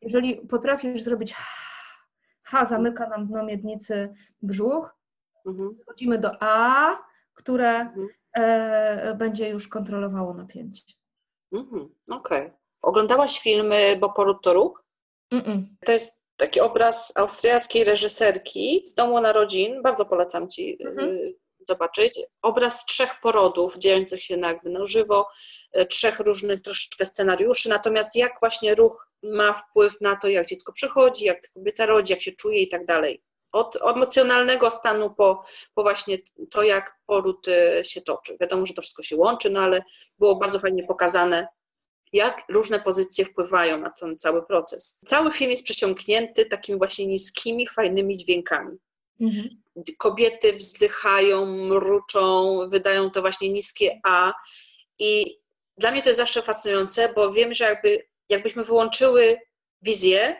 Jeżeli 0.00 0.36
potrafisz 0.36 1.02
zrobić 1.02 1.32
ha, 1.34 1.44
ha 2.42 2.64
zamyka 2.64 3.08
nam 3.08 3.26
dno 3.26 3.44
miednicy 3.44 4.14
brzuch, 4.42 4.94
Mhm. 5.46 5.74
Przechodzimy 5.74 6.18
do 6.18 6.30
A, 6.40 6.96
które 7.34 7.80
Mhm. 7.80 8.08
e, 8.32 9.14
będzie 9.14 9.48
już 9.48 9.68
kontrolowało 9.68 10.34
napięcie. 10.34 10.94
Mhm. 11.52 11.88
Okej. 12.12 12.52
Oglądałaś 12.82 13.40
filmy 13.40 13.96
Bo 14.00 14.12
poród 14.12 14.36
to 14.42 14.52
ruch? 14.52 14.84
Mm-mm. 15.34 15.62
To 15.86 15.92
jest 15.92 16.24
taki 16.36 16.60
obraz 16.60 17.12
austriackiej 17.16 17.84
reżyserki 17.84 18.82
z 18.86 18.94
Domu 18.94 19.20
Narodzin. 19.20 19.82
Bardzo 19.82 20.04
polecam 20.06 20.48
Ci 20.48 20.78
Mhm. 20.80 21.08
y, 21.08 21.34
zobaczyć. 21.60 22.20
Obraz 22.42 22.84
trzech 22.86 23.20
porodów 23.22 23.78
dziejących 23.78 24.22
się 24.22 24.36
na, 24.36 24.48
jakby 24.48 24.70
na 24.70 24.84
żywo, 24.84 25.28
y, 25.80 25.86
trzech 25.86 26.20
różnych 26.20 26.62
troszeczkę 26.62 27.06
scenariuszy, 27.06 27.68
natomiast 27.68 28.16
jak 28.16 28.32
właśnie 28.40 28.74
ruch 28.74 29.08
ma 29.22 29.52
wpływ 29.52 30.00
na 30.00 30.16
to, 30.16 30.28
jak 30.28 30.46
dziecko 30.46 30.72
przychodzi, 30.72 31.24
jak 31.24 31.50
kobieta 31.54 31.86
rodzi, 31.86 32.12
jak 32.12 32.22
się 32.22 32.32
czuje 32.32 32.62
i 32.62 32.68
tak 32.68 32.86
dalej. 32.86 33.22
Od 33.52 33.76
emocjonalnego 33.82 34.70
stanu 34.70 35.14
po, 35.14 35.44
po 35.74 35.82
właśnie 35.82 36.18
to, 36.50 36.62
jak 36.62 36.98
poród 37.06 37.48
y, 37.48 37.84
się 37.84 38.02
toczy. 38.02 38.36
Wiadomo, 38.40 38.66
że 38.66 38.74
to 38.74 38.82
wszystko 38.82 39.02
się 39.02 39.16
łączy, 39.16 39.50
no 39.50 39.60
ale 39.60 39.82
było 40.18 40.36
bardzo 40.36 40.58
fajnie 40.58 40.84
pokazane, 40.84 41.48
jak 42.12 42.44
różne 42.48 42.80
pozycje 42.80 43.24
wpływają 43.24 43.78
na 43.78 43.90
ten 43.90 44.18
cały 44.18 44.46
proces. 44.46 45.00
Cały 45.06 45.32
film 45.32 45.50
jest 45.50 45.64
przesiąknięty 45.64 46.46
takimi 46.46 46.78
właśnie 46.78 47.06
niskimi, 47.06 47.66
fajnymi 47.66 48.16
dźwiękami. 48.16 48.78
Mhm. 49.20 49.48
Kobiety 49.98 50.52
wzdychają, 50.52 51.46
mruczą, 51.46 52.58
wydają 52.68 53.10
to 53.10 53.20
właśnie 53.20 53.48
niskie 53.48 54.00
A. 54.04 54.32
I 54.98 55.38
dla 55.76 55.90
mnie 55.90 56.02
to 56.02 56.08
jest 56.08 56.18
zawsze 56.18 56.42
fascynujące, 56.42 57.12
bo 57.14 57.32
wiem, 57.32 57.54
że 57.54 57.64
jakby, 57.64 58.08
jakbyśmy 58.28 58.64
wyłączyły 58.64 59.38
wizję, 59.82 60.36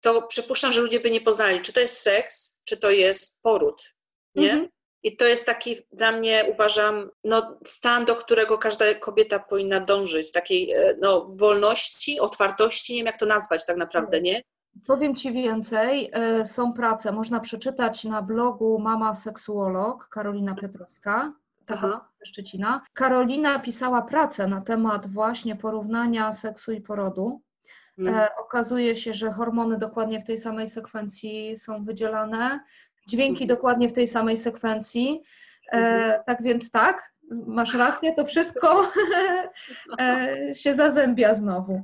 to 0.00 0.22
przypuszczam, 0.22 0.72
że 0.72 0.80
ludzie 0.80 1.00
by 1.00 1.10
nie 1.10 1.20
poznali, 1.20 1.60
czy 1.60 1.72
to 1.72 1.80
jest 1.80 1.98
seks, 1.98 2.60
czy 2.64 2.76
to 2.76 2.90
jest 2.90 3.42
poród. 3.42 3.94
Nie? 4.34 4.52
Mhm. 4.52 4.68
I 5.06 5.16
to 5.16 5.24
jest 5.24 5.46
taki 5.46 5.76
dla 5.92 6.12
mnie, 6.12 6.44
uważam, 6.52 7.10
no, 7.24 7.58
stan, 7.64 8.04
do 8.04 8.16
którego 8.16 8.58
każda 8.58 8.94
kobieta 8.94 9.38
powinna 9.38 9.80
dążyć, 9.80 10.32
takiej 10.32 10.72
e, 10.72 10.94
no, 11.02 11.26
wolności, 11.30 12.20
otwartości, 12.20 12.92
nie 12.92 12.98
wiem 12.98 13.06
jak 13.06 13.16
to 13.16 13.26
nazwać 13.26 13.66
tak 13.66 13.76
naprawdę, 13.76 14.20
nie? 14.20 14.42
Powiem 14.86 15.14
Ci 15.16 15.32
więcej. 15.32 16.10
e, 16.12 16.46
Są 16.46 16.72
prace, 16.72 17.12
można 17.12 17.40
przeczytać 17.40 18.04
na 18.04 18.22
blogu 18.22 18.78
Mama 18.78 19.14
Seksuolog 19.14 20.08
Karolina 20.08 20.54
Piotrowska, 20.54 21.32
taka 21.66 22.08
Szczecina. 22.24 22.80
Karolina 22.92 23.58
pisała 23.58 24.02
pracę 24.02 24.46
na 24.46 24.60
temat 24.60 25.06
właśnie 25.06 25.56
porównania 25.56 26.32
seksu 26.32 26.72
i 26.72 26.80
porodu. 26.80 27.40
Mm. 27.98 28.14
E, 28.14 28.28
okazuje 28.36 28.96
się, 28.96 29.12
że 29.12 29.32
hormony 29.32 29.78
dokładnie 29.78 30.20
w 30.20 30.24
tej 30.24 30.38
samej 30.38 30.66
sekwencji 30.66 31.56
są 31.56 31.84
wydzielane, 31.84 32.60
dźwięki 33.06 33.44
Mhm. 33.44 33.56
dokładnie 33.56 33.88
w 33.88 33.92
tej 33.92 34.06
samej 34.06 34.36
sekwencji. 34.36 35.22
E, 35.72 35.76
Mhm. 35.76 36.22
tak 36.26 36.42
więc 36.42 36.70
tak, 36.70 37.12
masz 37.46 37.74
rację, 37.74 38.14
to 38.14 38.24
wszystko 38.24 38.90
e, 40.00 40.54
się 40.54 40.74
zazębia 40.74 41.34
znowu. 41.34 41.82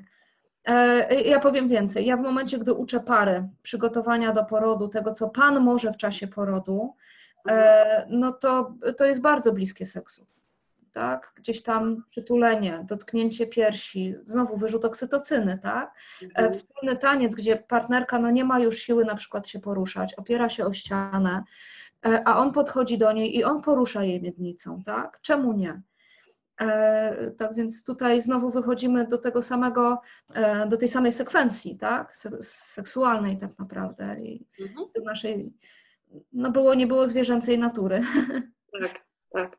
E, 0.64 1.14
ja 1.23 1.41
powiem 1.41 1.68
więcej. 1.68 2.07
Ja 2.07 2.16
w 2.16 2.20
momencie, 2.20 2.59
gdy 2.59 2.73
uczę 2.73 3.01
pary 3.01 3.49
przygotowania 3.62 4.33
do 4.33 4.45
porodu, 4.45 4.89
tego 4.89 5.12
co 5.14 5.29
pan 5.29 5.61
może 5.61 5.93
w 5.93 5.97
czasie 5.97 6.29
porodu, 6.29 6.95
e, 7.49 8.07
no 8.11 8.33
to, 8.33 8.75
to 8.97 9.05
jest 9.05 9.20
bardzo 9.20 9.53
bliskie 9.53 9.87
seksu. 9.87 10.27
Tak? 10.93 11.32
Gdzieś 11.36 11.62
tam 11.62 12.05
przytulenie, 12.11 12.84
dotknięcie 12.88 13.47
piersi, 13.47 14.14
znowu 14.22 14.57
wyrzut 14.57 14.84
oksytocyny, 14.84 15.59
tak? 15.62 15.95
E, 16.22 16.24
Mhm. 16.26 16.53
Wspólny 16.53 16.97
taniec, 16.97 17.34
gdzie 17.34 17.57
partnerka 17.57 18.18
no 18.18 18.30
nie 18.30 18.45
ma 18.45 18.61
już 18.61 18.78
siły 18.78 19.05
na 19.05 19.14
przykład 19.14 19.49
się 19.49 19.61
poruszać, 19.61 20.14
opiera 20.14 20.49
się 20.49 20.64
o 20.66 20.72
ścianę, 20.72 21.43
e, 22.07 22.22
a 22.28 22.38
on 22.38 22.53
podchodzi 22.53 22.99
do 22.99 23.12
niej 23.12 23.36
i 23.36 23.45
on 23.45 23.62
porusza 23.62 24.05
jej 24.05 24.22
miednicą, 24.22 24.82
tak? 24.82 25.18
Czemu 25.22 25.53
nie? 25.53 25.82
E, 26.61 27.30
Tak 27.30 27.55
więc 27.55 27.84
tutaj 27.84 28.20
znowu 28.20 28.51
wychodzimy 28.51 29.07
do 29.07 29.18
tego 29.18 29.43
samego, 29.43 30.01
do 30.68 30.76
tej 30.76 30.88
samej 30.88 31.12
sekwencji, 31.12 31.78
tak? 31.78 32.16
Se- 32.16 32.43
Seksualnej 32.43 33.36
tak 33.36 33.59
naprawdę 33.59 34.20
i 34.20 34.47
Mhm. 34.61 34.88
do 34.95 35.03
naszej 35.05 35.55
no 36.32 36.51
było, 36.51 36.74
nie 36.74 36.86
było 36.86 37.07
zwierzęcej 37.07 37.59
natury. 37.59 38.01
Tak, 38.80 39.05
tak. 39.32 39.59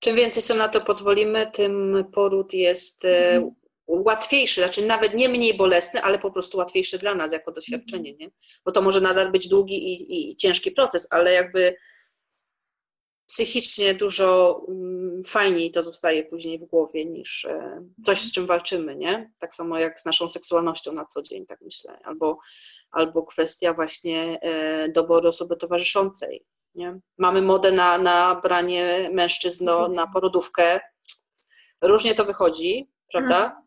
Czym 0.00 0.16
więcej 0.16 0.42
sobie 0.42 0.58
na 0.58 0.68
to 0.68 0.80
pozwolimy, 0.80 1.50
tym 1.52 2.04
poród 2.12 2.52
jest 2.52 3.04
e, 3.04 3.50
łatwiejszy, 3.86 4.60
znaczy 4.60 4.86
nawet 4.86 5.14
nie 5.14 5.28
mniej 5.28 5.54
bolesny, 5.54 6.02
ale 6.02 6.18
po 6.18 6.30
prostu 6.30 6.58
łatwiejszy 6.58 6.98
dla 6.98 7.14
nas 7.14 7.32
jako 7.32 7.52
doświadczenie, 7.52 8.14
nie? 8.14 8.30
Bo 8.64 8.72
to 8.72 8.82
może 8.82 9.00
nadal 9.00 9.32
być 9.32 9.48
długi 9.48 9.92
i, 9.92 10.30
i 10.30 10.36
ciężki 10.36 10.70
proces, 10.70 11.08
ale 11.10 11.32
jakby 11.32 11.76
psychicznie 13.26 13.94
dużo 13.94 14.60
mm, 14.68 15.22
fajniej 15.22 15.70
to 15.70 15.82
zostaje 15.82 16.24
później 16.24 16.58
w 16.58 16.64
głowie 16.64 17.06
niż 17.06 17.44
e, 17.44 17.84
coś, 18.04 18.18
z 18.18 18.32
czym 18.32 18.46
walczymy, 18.46 18.96
nie? 18.96 19.32
Tak 19.38 19.54
samo 19.54 19.78
jak 19.78 20.00
z 20.00 20.04
naszą 20.04 20.28
seksualnością 20.28 20.92
na 20.92 21.04
co 21.04 21.22
dzień, 21.22 21.46
tak 21.46 21.60
myślę. 21.60 21.98
Albo, 22.04 22.38
albo 22.90 23.22
kwestia 23.22 23.72
właśnie 23.72 24.38
e, 24.40 24.88
doboru 24.88 25.28
osoby 25.28 25.56
towarzyszącej, 25.56 26.44
nie? 26.74 26.98
Mamy 27.18 27.42
modę 27.42 27.72
na, 27.72 27.98
na 27.98 28.34
branie 28.34 29.10
mężczyzn 29.12 29.64
no, 29.64 29.88
na 29.88 30.06
porodówkę. 30.06 30.80
Różnie 31.82 32.14
to 32.14 32.24
wychodzi, 32.24 32.90
prawda? 33.12 33.62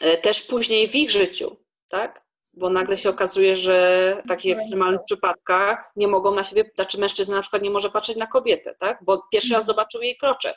E, 0.00 0.16
Też 0.18 0.42
później 0.42 0.88
w 0.88 0.94
ich 0.94 1.10
życiu, 1.10 1.56
tak? 1.88 2.28
Bo 2.52 2.70
nagle 2.70 2.98
się 2.98 3.10
okazuje, 3.10 3.56
że 3.56 4.22
w 4.24 4.28
takich 4.28 4.52
ekstremalnych 4.52 5.00
przypadkach 5.04 5.92
nie 5.96 6.08
mogą 6.08 6.34
na 6.34 6.44
siebie, 6.44 6.70
znaczy 6.74 6.98
mężczyzna 6.98 7.36
na 7.36 7.42
przykład 7.42 7.62
nie 7.62 7.70
może 7.70 7.90
patrzeć 7.90 8.16
na 8.16 8.26
kobietę, 8.26 8.74
tak? 8.78 8.98
Bo 9.04 9.22
pierwszy 9.32 9.54
raz 9.54 9.66
zobaczył 9.66 10.02
jej 10.02 10.16
krocze. 10.16 10.54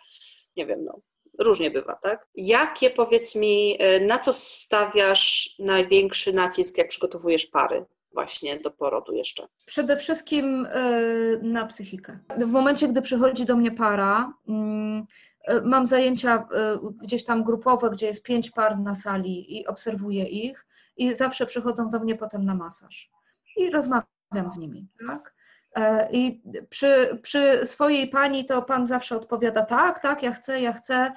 Nie 0.55 0.65
wiem, 0.65 0.85
no. 0.85 0.99
Różnie 1.39 1.71
bywa, 1.71 1.95
tak? 1.95 2.27
Jakie, 2.35 2.89
powiedz 2.89 3.35
mi, 3.35 3.77
e, 3.79 3.99
na 3.99 4.19
co 4.19 4.33
stawiasz 4.33 5.55
największy 5.59 6.33
nacisk, 6.33 6.77
jak 6.77 6.87
przygotowujesz 6.87 7.45
pary 7.45 7.85
właśnie 8.13 8.59
do 8.59 8.71
porodu 8.71 9.13
jeszcze? 9.13 9.43
Przede 9.65 9.97
wszystkim 9.97 10.65
y, 10.65 11.39
na 11.43 11.65
psychikę. 11.65 12.19
W 12.37 12.51
momencie, 12.51 12.87
gdy 12.87 13.01
przychodzi 13.01 13.45
do 13.45 13.55
mnie 13.55 13.71
para, 13.71 14.33
mm, 14.47 15.05
y, 15.49 15.61
mam 15.61 15.85
zajęcia 15.85 16.37
y, 16.37 17.03
gdzieś 17.03 17.25
tam 17.25 17.43
grupowe, 17.43 17.89
gdzie 17.89 18.07
jest 18.07 18.23
pięć 18.23 18.51
par 18.51 18.79
na 18.79 18.95
sali 18.95 19.57
i 19.57 19.67
obserwuję 19.67 20.23
ich 20.23 20.67
i 20.97 21.13
zawsze 21.13 21.45
przychodzą 21.45 21.89
do 21.89 21.99
mnie 21.99 22.15
potem 22.15 22.45
na 22.45 22.55
masaż 22.55 23.11
i 23.57 23.69
rozmawiam 23.69 24.49
z 24.49 24.57
nimi, 24.57 24.87
tak? 25.07 25.35
E, 25.75 26.11
I 26.11 26.41
przy, 26.69 27.19
przy 27.21 27.65
swojej 27.65 28.09
pani 28.09 28.45
to 28.45 28.61
pan 28.61 28.87
zawsze 28.87 29.15
odpowiada 29.15 29.65
tak, 29.65 29.99
tak, 29.99 30.23
ja 30.23 30.31
chcę, 30.31 30.61
ja 30.61 30.73
chcę, 30.73 31.13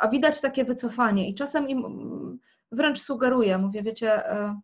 a 0.00 0.08
widać 0.08 0.40
takie 0.40 0.64
wycofanie 0.64 1.28
i 1.28 1.34
czasem 1.34 1.68
im 1.68 1.78
mm, 1.78 2.38
wręcz 2.72 3.02
sugeruję, 3.02 3.58
mówię, 3.58 3.82
wiecie, 3.82 4.30
e, 4.30 4.60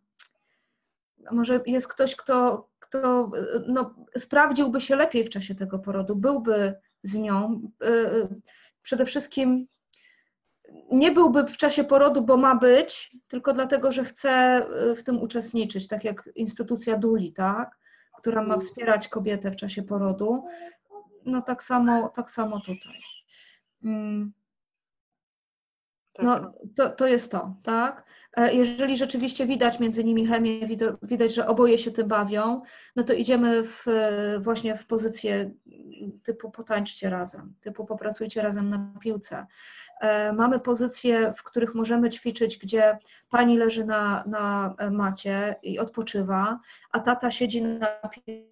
może 1.33 1.61
jest 1.66 1.89
ktoś, 1.89 2.16
kto, 2.16 2.68
kto 2.79 3.31
no, 3.66 3.95
sprawdziłby 4.18 4.81
się 4.81 4.97
lepiej 4.97 5.25
w 5.25 5.31
czasie 5.31 5.55
tego 5.55 5.79
porodu, 5.79 6.16
byłby 6.16 6.75
z 7.03 7.18
nią. 7.18 7.71
e, 7.83 8.29
Przede 8.83 9.05
wszystkim 9.05 9.66
nie 10.93 11.12
byłby 11.12 11.47
w 11.47 11.57
czasie 11.57 11.85
porodu, 11.85 12.23
bo 12.23 12.37
ma 12.37 12.55
być, 12.55 13.16
tylko 13.29 13.53
dlatego, 13.53 13.93
że 13.93 14.05
chce 14.05 14.31
e, 14.31 14.95
w 14.95 15.03
tym 15.03 15.23
uczestniczyć, 15.23 15.89
tak 15.89 16.05
jak 16.05 16.31
instytucja 16.35 16.97
Duli, 16.97 17.33
tak? 17.33 17.79
która 18.18 18.43
ma 18.43 18.59
wspierać 18.59 19.09
kobietę 19.09 19.51
w 19.51 19.57
czasie 19.57 19.83
porodu. 19.83 20.45
No 21.25 21.43
tak 21.43 21.62
samo, 21.62 22.09
tak 22.09 22.31
samo 22.31 22.61
tutaj. 22.61 23.01
Mm. 23.85 24.33
Tak. 26.12 26.25
No, 26.25 26.53
to, 26.77 26.91
to 26.91 27.07
jest 27.07 27.31
to, 27.31 27.55
tak? 27.62 28.05
E, 28.37 28.55
Jeżeli 28.55 28.97
rzeczywiście 28.97 29.47
widać 29.47 29.81
między 29.81 30.05
nimi 30.05 30.26
chemię, 30.26 30.61
widać, 31.03 31.35
że 31.35 31.47
oboje 31.47 31.78
się 31.78 31.91
tym 31.91 32.09
bawią, 32.09 32.62
no 32.97 33.03
to 33.03 33.12
idziemy 33.12 33.64
w, 33.64 33.89
e, 33.89 34.39
właśnie 34.41 34.76
w 34.76 34.87
pozycję 34.87 35.51
typu 36.22 36.51
potańczcie 36.51 37.11
razem, 37.11 37.55
typu 37.61 37.87
popracujcie 37.87 38.43
razem 38.43 38.70
na 38.70 38.93
piłce. 39.01 39.47
E, 40.01 40.33
Mamy 40.33 40.61
pozycje, 40.61 41.33
w 41.37 41.43
których 41.43 41.74
możemy 41.74 42.11
ćwiczyć, 42.11 42.59
gdzie 42.59 42.97
pani 43.31 43.59
leży 43.59 43.85
na, 43.85 44.24
na 44.26 44.74
macie 44.91 45.57
i 45.62 45.78
odpoczywa, 45.78 46.61
a 46.93 47.01
tata 47.01 47.31
siedzi 47.31 47.62
na 47.62 47.89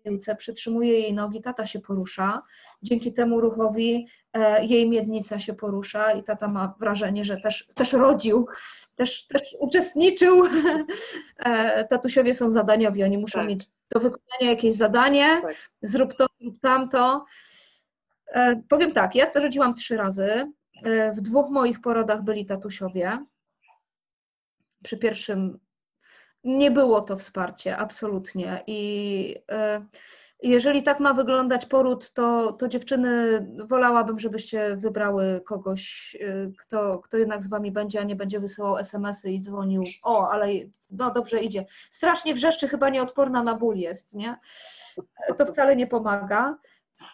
piłce, 0.04 0.36
przytrzymuje 0.36 1.00
jej 1.00 1.14
nogi, 1.14 1.40
tata 1.40 1.66
się 1.66 1.80
porusza. 1.80 2.42
Dzięki 2.82 3.12
temu 3.12 3.40
ruchowi 3.40 4.06
jej 4.60 4.88
miednica 4.88 5.38
się 5.38 5.54
porusza 5.54 6.12
i 6.12 6.22
tata 6.22 6.48
ma 6.48 6.74
wrażenie, 6.80 7.24
że 7.24 7.36
też, 7.40 7.66
też 7.74 7.92
rodził, 7.92 8.46
też, 8.98 9.26
też 9.26 9.56
uczestniczył. 9.58 10.44
E, 11.38 11.84
Tatusiowie 11.84 12.34
są 12.34 12.50
zadaniowi, 12.50 13.04
oni 13.04 13.18
muszą 13.18 13.38
Tak. 13.38 13.48
mieć 13.48 13.64
do 13.94 14.00
wykonania 14.00 14.50
jakieś 14.50 14.74
zadanie, 14.74 15.38
Tak. 15.42 15.54
zrób 15.82 16.14
to, 16.16 16.26
zrób 16.40 16.60
tamto. 16.60 17.24
E, 18.26 18.62
Powiem 18.68 18.92
tak, 18.92 19.14
ja 19.14 19.30
to 19.30 19.40
rodziłam 19.40 19.74
trzy 19.74 19.96
razy. 19.96 20.52
E, 20.84 21.12
W 21.12 21.20
dwóch 21.20 21.50
moich 21.50 21.80
porodach 21.80 22.22
byli 22.22 22.46
tatusiowie. 22.46 23.24
Przy 24.84 24.96
pierwszym 24.98 25.58
nie 26.44 26.70
było 26.70 27.00
to 27.00 27.16
wsparcie, 27.16 27.76
absolutnie. 27.76 28.62
I 28.66 29.36
jeżeli 30.42 30.82
tak 30.82 31.00
ma 31.00 31.14
wyglądać 31.14 31.66
poród, 31.66 32.12
to, 32.12 32.52
to 32.52 32.68
dziewczyny 32.68 33.40
wolałabym, 33.68 34.18
żebyście 34.18 34.76
wybrały 34.76 35.42
kogoś, 35.46 36.16
e, 36.20 36.50
kto, 36.58 36.98
kto 36.98 37.16
jednak 37.16 37.42
z 37.42 37.48
wami 37.48 37.72
będzie, 37.72 38.00
a 38.00 38.04
nie 38.04 38.16
będzie 38.16 38.40
wysyłał 38.40 38.78
SMS-y 38.78 39.32
i 39.32 39.40
dzwonił. 39.40 39.84
O, 40.02 40.30
ale 40.30 40.46
no 40.90 41.10
dobrze 41.10 41.40
idzie. 41.40 41.66
Strasznie 41.90 42.34
wrzeszczy, 42.34 42.68
chyba 42.68 42.88
nieodporna 42.88 43.42
na 43.42 43.54
ból 43.54 43.76
jest, 43.76 44.14
nie? 44.14 44.36
To 45.36 45.46
wcale 45.46 45.76
nie 45.76 45.86
pomaga. 45.86 46.58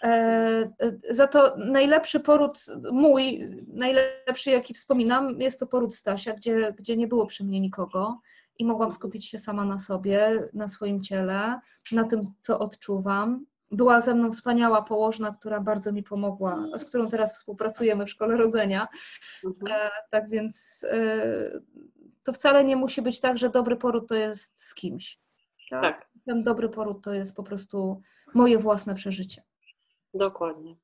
E, 0.02 0.08
e, 0.08 0.92
Za 1.10 1.26
to 1.26 1.56
najlepszy 1.56 2.20
poród 2.20 2.64
mój, 2.92 3.50
najlepszy 3.66 4.50
jaki 4.50 4.74
wspominam, 4.74 5.40
jest 5.40 5.60
to 5.60 5.66
poród 5.66 5.94
Stasia, 5.94 6.32
gdzie, 6.34 6.74
gdzie 6.78 6.96
nie 6.96 7.06
było 7.06 7.26
przy 7.26 7.44
mnie 7.44 7.60
nikogo 7.60 8.18
i 8.58 8.64
mogłam 8.64 8.92
skupić 8.92 9.28
się 9.28 9.38
sama 9.38 9.64
na 9.64 9.78
sobie, 9.78 10.48
na 10.52 10.68
swoim 10.68 11.00
ciele, 11.00 11.60
na 11.92 12.04
tym, 12.04 12.22
co 12.40 12.58
odczuwam. 12.58 13.46
Była 13.70 14.00
ze 14.00 14.14
mną 14.14 14.32
wspaniała 14.32 14.82
położna, 14.82 15.36
która 15.40 15.60
bardzo 15.60 15.92
mi 15.92 16.02
pomogła, 16.02 16.66
z 16.76 16.84
którą 16.84 17.08
teraz 17.08 17.34
współpracujemy 17.34 18.06
w 18.06 18.10
szkole 18.10 18.36
rodzenia. 18.36 18.88
Mhm. 19.44 19.72
E, 19.72 19.90
Tak 20.10 20.28
więc 20.30 20.86
e, 20.90 21.60
to 22.22 22.32
wcale 22.32 22.64
nie 22.64 22.76
musi 22.76 23.02
być 23.02 23.20
tak, 23.20 23.38
że 23.38 23.50
dobry 23.50 23.76
poród 23.76 24.08
to 24.08 24.14
jest 24.14 24.60
z 24.60 24.74
kimś. 24.74 25.18
Tak. 25.70 26.08
Ten 26.26 26.42
dobry 26.42 26.68
poród 26.68 27.04
to 27.04 27.12
jest 27.12 27.36
po 27.36 27.42
prostu 27.42 28.02
moje 28.34 28.58
własne 28.58 28.94
przeżycie. 28.94 29.42
Dokładnie. 30.14 30.76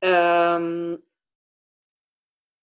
Em, 0.00 0.98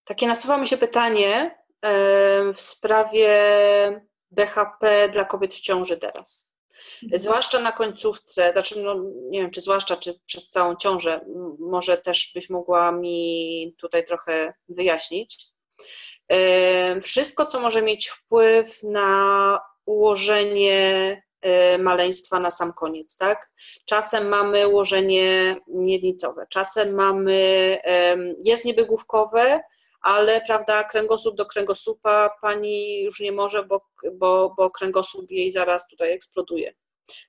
takie 0.04 0.28
nasuwa 0.28 0.58
mi 0.58 0.68
się 0.68 0.78
pytanie 0.78 1.58
em, 1.82 2.54
w 2.54 2.62
sprawie 2.62 3.30
BHP 4.32 5.10
dla 5.10 5.26
kobiet 5.26 5.54
w 5.54 5.60
ciąży 5.60 5.98
teraz. 5.98 6.54
Zwłaszcza 7.14 7.60
na 7.60 7.72
końcówce, 7.72 8.52
znaczy 8.52 8.84
no, 8.84 8.96
nie 9.30 9.42
wiem, 9.42 9.52
czy 9.52 9.62
zwłaszcza, 9.62 9.98
czy 9.98 10.20
przez 10.26 10.50
całą 10.50 10.76
ciążę, 10.76 11.26
może 11.60 11.98
też 11.98 12.32
byś 12.36 12.50
mogła 12.50 12.92
mi 12.92 13.76
tutaj 13.78 14.06
trochę 14.06 14.54
wyjaśnić. 14.70 15.46
Wszystko, 17.02 17.46
co 17.46 17.60
może 17.60 17.82
mieć 17.82 18.10
wpływ 18.10 18.84
na 18.84 19.60
ułożenie 19.86 21.22
e, 21.42 21.78
maleństwa 21.78 22.40
na 22.40 22.52
sam 22.52 22.74
koniec, 22.74 23.18
tak? 23.18 23.52
Czasem 23.86 24.28
mamy 24.28 24.68
ułożenie 24.68 25.58
miednicowe, 25.68 26.48
czasem 26.50 26.94
mamy, 26.94 27.78
jest 28.44 28.66
niebygłówkowe, 28.66 29.60
ale 30.02 30.42
prawda, 30.48 30.84
kręgosłup 30.84 31.36
do 31.36 31.46
kręgosłupa 31.46 32.30
pani 32.42 33.04
już 33.04 33.20
nie 33.20 33.32
może, 33.32 33.64
bo, 33.66 33.82
bo, 34.14 34.54
bo 34.58 34.70
kręgosłup 34.72 35.32
jej 35.32 35.52
zaraz 35.52 35.88
tutaj 35.88 36.12
eksploduje. 36.12 36.74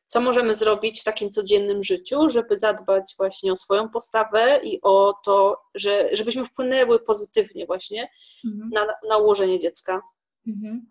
Co 0.07 0.21
możemy 0.21 0.55
zrobić 0.55 1.01
w 1.01 1.05
takim 1.05 1.31
codziennym 1.31 1.83
życiu, 1.83 2.31
żeby 2.31 2.57
zadbać 2.57 3.15
właśnie 3.19 3.53
o 3.53 3.57
swoją 3.57 3.89
postawę 3.89 4.61
i 4.63 4.79
o 4.83 5.15
to, 5.25 5.61
że, 5.75 6.09
żebyśmy 6.13 6.45
wpłynęły 6.45 6.99
pozytywnie 6.99 7.67
właśnie 7.67 8.09
Mhm. 8.45 8.71
na, 8.71 8.87
na 9.09 9.17
ułożenie 9.17 9.59
dziecka? 9.59 10.03
Mhm. 10.47 10.87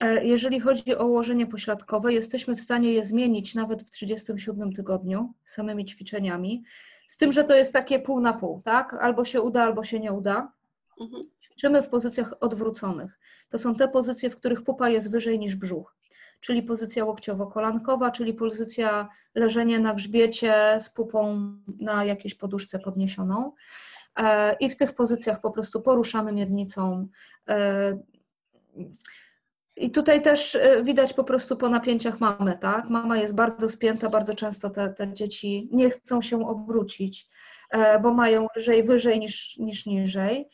E, 0.00 0.24
Jeżeli 0.24 0.60
chodzi 0.60 0.96
o 0.96 1.06
ułożenie 1.06 1.46
pośladkowe, 1.46 2.12
jesteśmy 2.12 2.56
w 2.56 2.60
stanie 2.60 2.92
je 2.92 3.04
zmienić 3.04 3.54
nawet 3.54 3.82
w 3.82 3.90
37 3.90 4.72
tygodniu 4.72 5.32
samymi 5.44 5.84
ćwiczeniami, 5.84 6.62
z 7.08 7.16
tym, 7.16 7.32
że 7.32 7.44
to 7.44 7.54
jest 7.54 7.72
takie 7.72 7.98
pół 7.98 8.20
na 8.20 8.32
pół, 8.32 8.62
tak? 8.64 8.94
Albo 8.94 9.24
się 9.24 9.42
uda, 9.42 9.62
albo 9.62 9.84
się 9.84 10.00
nie 10.00 10.12
uda. 10.12 10.52
Mhm. 11.00 11.22
Ćwiczymy 11.44 11.82
w 11.82 11.88
pozycjach 11.88 12.34
odwróconych. 12.40 13.18
To 13.50 13.58
są 13.58 13.74
te 13.74 13.88
pozycje, 13.88 14.30
w 14.30 14.36
których 14.36 14.62
pupa 14.62 14.88
jest 14.88 15.10
wyżej 15.10 15.38
niż 15.38 15.56
brzuch, 15.56 15.96
czyli 16.40 16.62
pozycja 16.62 17.04
łokciowo-kolankowa, 17.04 18.10
czyli 18.10 18.34
pozycja 18.34 19.08
leżenia 19.34 19.78
na 19.78 19.94
grzbiecie 19.94 20.76
z 20.78 20.90
pupą 20.90 21.52
na 21.80 22.04
jakiejś 22.04 22.34
poduszce 22.34 22.78
podniesioną. 22.78 23.52
E, 24.16 24.56
I 24.60 24.70
w 24.70 24.76
tych 24.76 24.94
pozycjach 24.94 25.40
po 25.40 25.50
prostu 25.50 25.82
poruszamy 25.82 26.32
miednicą. 26.32 27.08
E, 27.48 27.98
I 29.76 29.90
tutaj 29.90 30.22
też 30.22 30.54
y, 30.54 30.82
widać 30.84 31.12
po 31.12 31.24
prostu 31.24 31.56
po 31.56 31.68
napięciach 31.68 32.20
mamy, 32.20 32.58
tak? 32.58 32.90
Mama 32.90 33.18
jest 33.18 33.34
bardzo 33.34 33.68
spięta, 33.68 34.08
bardzo 34.08 34.34
często 34.34 34.70
te, 34.70 34.88
te 34.88 35.14
dzieci 35.14 35.68
nie 35.72 35.90
chcą 35.90 36.22
się 36.22 36.48
obrócić, 36.48 37.28
e, 37.70 38.00
bo 38.00 38.14
mają 38.14 38.46
lżej 38.56 38.84
wyżej 38.84 39.20
niż, 39.20 39.56
niż 39.58 39.86
niżej, 39.86 40.40
e, 40.40 40.46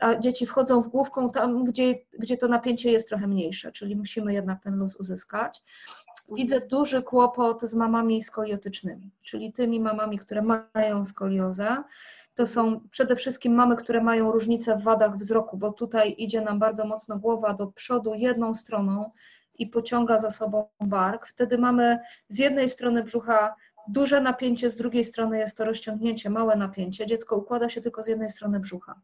a 0.00 0.18
dzieci 0.20 0.46
wchodzą 0.46 0.82
w 0.82 0.88
główką 0.88 1.30
tam, 1.30 1.64
gdzie, 1.64 1.94
gdzie 2.18 2.36
to 2.36 2.48
napięcie 2.48 2.92
jest 2.92 3.08
trochę 3.08 3.26
mniejsze, 3.26 3.72
czyli 3.72 3.96
musimy 3.96 4.34
jednak 4.34 4.62
ten 4.62 4.76
luz 4.76 4.96
uzyskać. 4.96 5.62
Widzę 6.32 6.60
duży 6.60 7.02
kłopot 7.02 7.62
z 7.62 7.74
mamami 7.74 8.22
skoliotycznymi, 8.22 9.10
czyli 9.24 9.52
tymi 9.52 9.80
mamami, 9.80 10.18
które 10.18 10.42
mają 10.42 11.04
skoliozę. 11.04 11.82
To 12.34 12.46
są 12.46 12.80
przede 12.90 13.16
wszystkim 13.16 13.54
mamy, 13.54 13.76
które 13.76 14.02
mają 14.02 14.32
różnice 14.32 14.76
w 14.76 14.82
wadach 14.82 15.18
wzroku, 15.18 15.56
bo 15.56 15.72
tutaj 15.72 16.14
idzie 16.18 16.40
nam 16.40 16.58
bardzo 16.58 16.84
mocno 16.86 17.18
głowa 17.18 17.54
do 17.54 17.66
przodu 17.66 18.14
jedną 18.14 18.54
stroną 18.54 19.10
i 19.58 19.66
pociąga 19.66 20.18
za 20.18 20.30
sobą 20.30 20.68
bark. 20.80 21.26
Wtedy 21.26 21.58
mamy 21.58 21.98
z 22.28 22.38
jednej 22.38 22.68
strony 22.68 23.04
brzucha 23.04 23.54
duże 23.88 24.20
napięcie, 24.20 24.70
z 24.70 24.76
drugiej 24.76 25.04
strony 25.04 25.38
jest 25.38 25.56
to 25.56 25.64
rozciągnięcie, 25.64 26.30
małe 26.30 26.56
napięcie. 26.56 27.06
Dziecko 27.06 27.36
układa 27.36 27.68
się 27.68 27.80
tylko 27.80 28.02
z 28.02 28.06
jednej 28.06 28.30
strony 28.30 28.60
brzucha. 28.60 28.94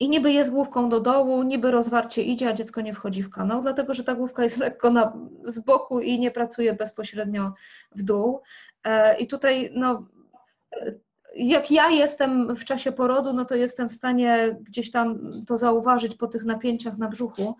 I 0.00 0.08
niby 0.08 0.32
jest 0.32 0.50
główką 0.50 0.88
do 0.88 1.00
dołu, 1.00 1.42
niby 1.42 1.70
rozwarcie 1.70 2.22
idzie, 2.22 2.48
a 2.48 2.52
dziecko 2.52 2.80
nie 2.80 2.94
wchodzi 2.94 3.22
w 3.22 3.30
kanał, 3.30 3.62
dlatego 3.62 3.94
że 3.94 4.04
ta 4.04 4.14
główka 4.14 4.42
jest 4.42 4.56
lekko 4.66 4.90
na, 4.90 5.12
z 5.44 5.60
boku 5.60 6.00
i 6.00 6.18
nie 6.18 6.30
pracuje 6.30 6.74
bezpośrednio 6.74 7.52
w 7.96 8.02
dół. 8.02 8.42
E, 8.84 9.18
I 9.18 9.26
tutaj 9.26 9.70
no, 9.74 10.06
jak 11.36 11.70
ja 11.70 11.88
jestem 11.88 12.56
w 12.56 12.64
czasie 12.64 12.92
porodu, 12.92 13.32
no 13.32 13.44
to 13.44 13.54
jestem 13.54 13.88
w 13.88 13.92
stanie 13.92 14.56
gdzieś 14.60 14.90
tam 14.90 15.32
to 15.46 15.56
zauważyć 15.56 16.14
po 16.14 16.26
tych 16.26 16.44
napięciach 16.44 16.98
na 16.98 17.08
brzuchu. 17.08 17.56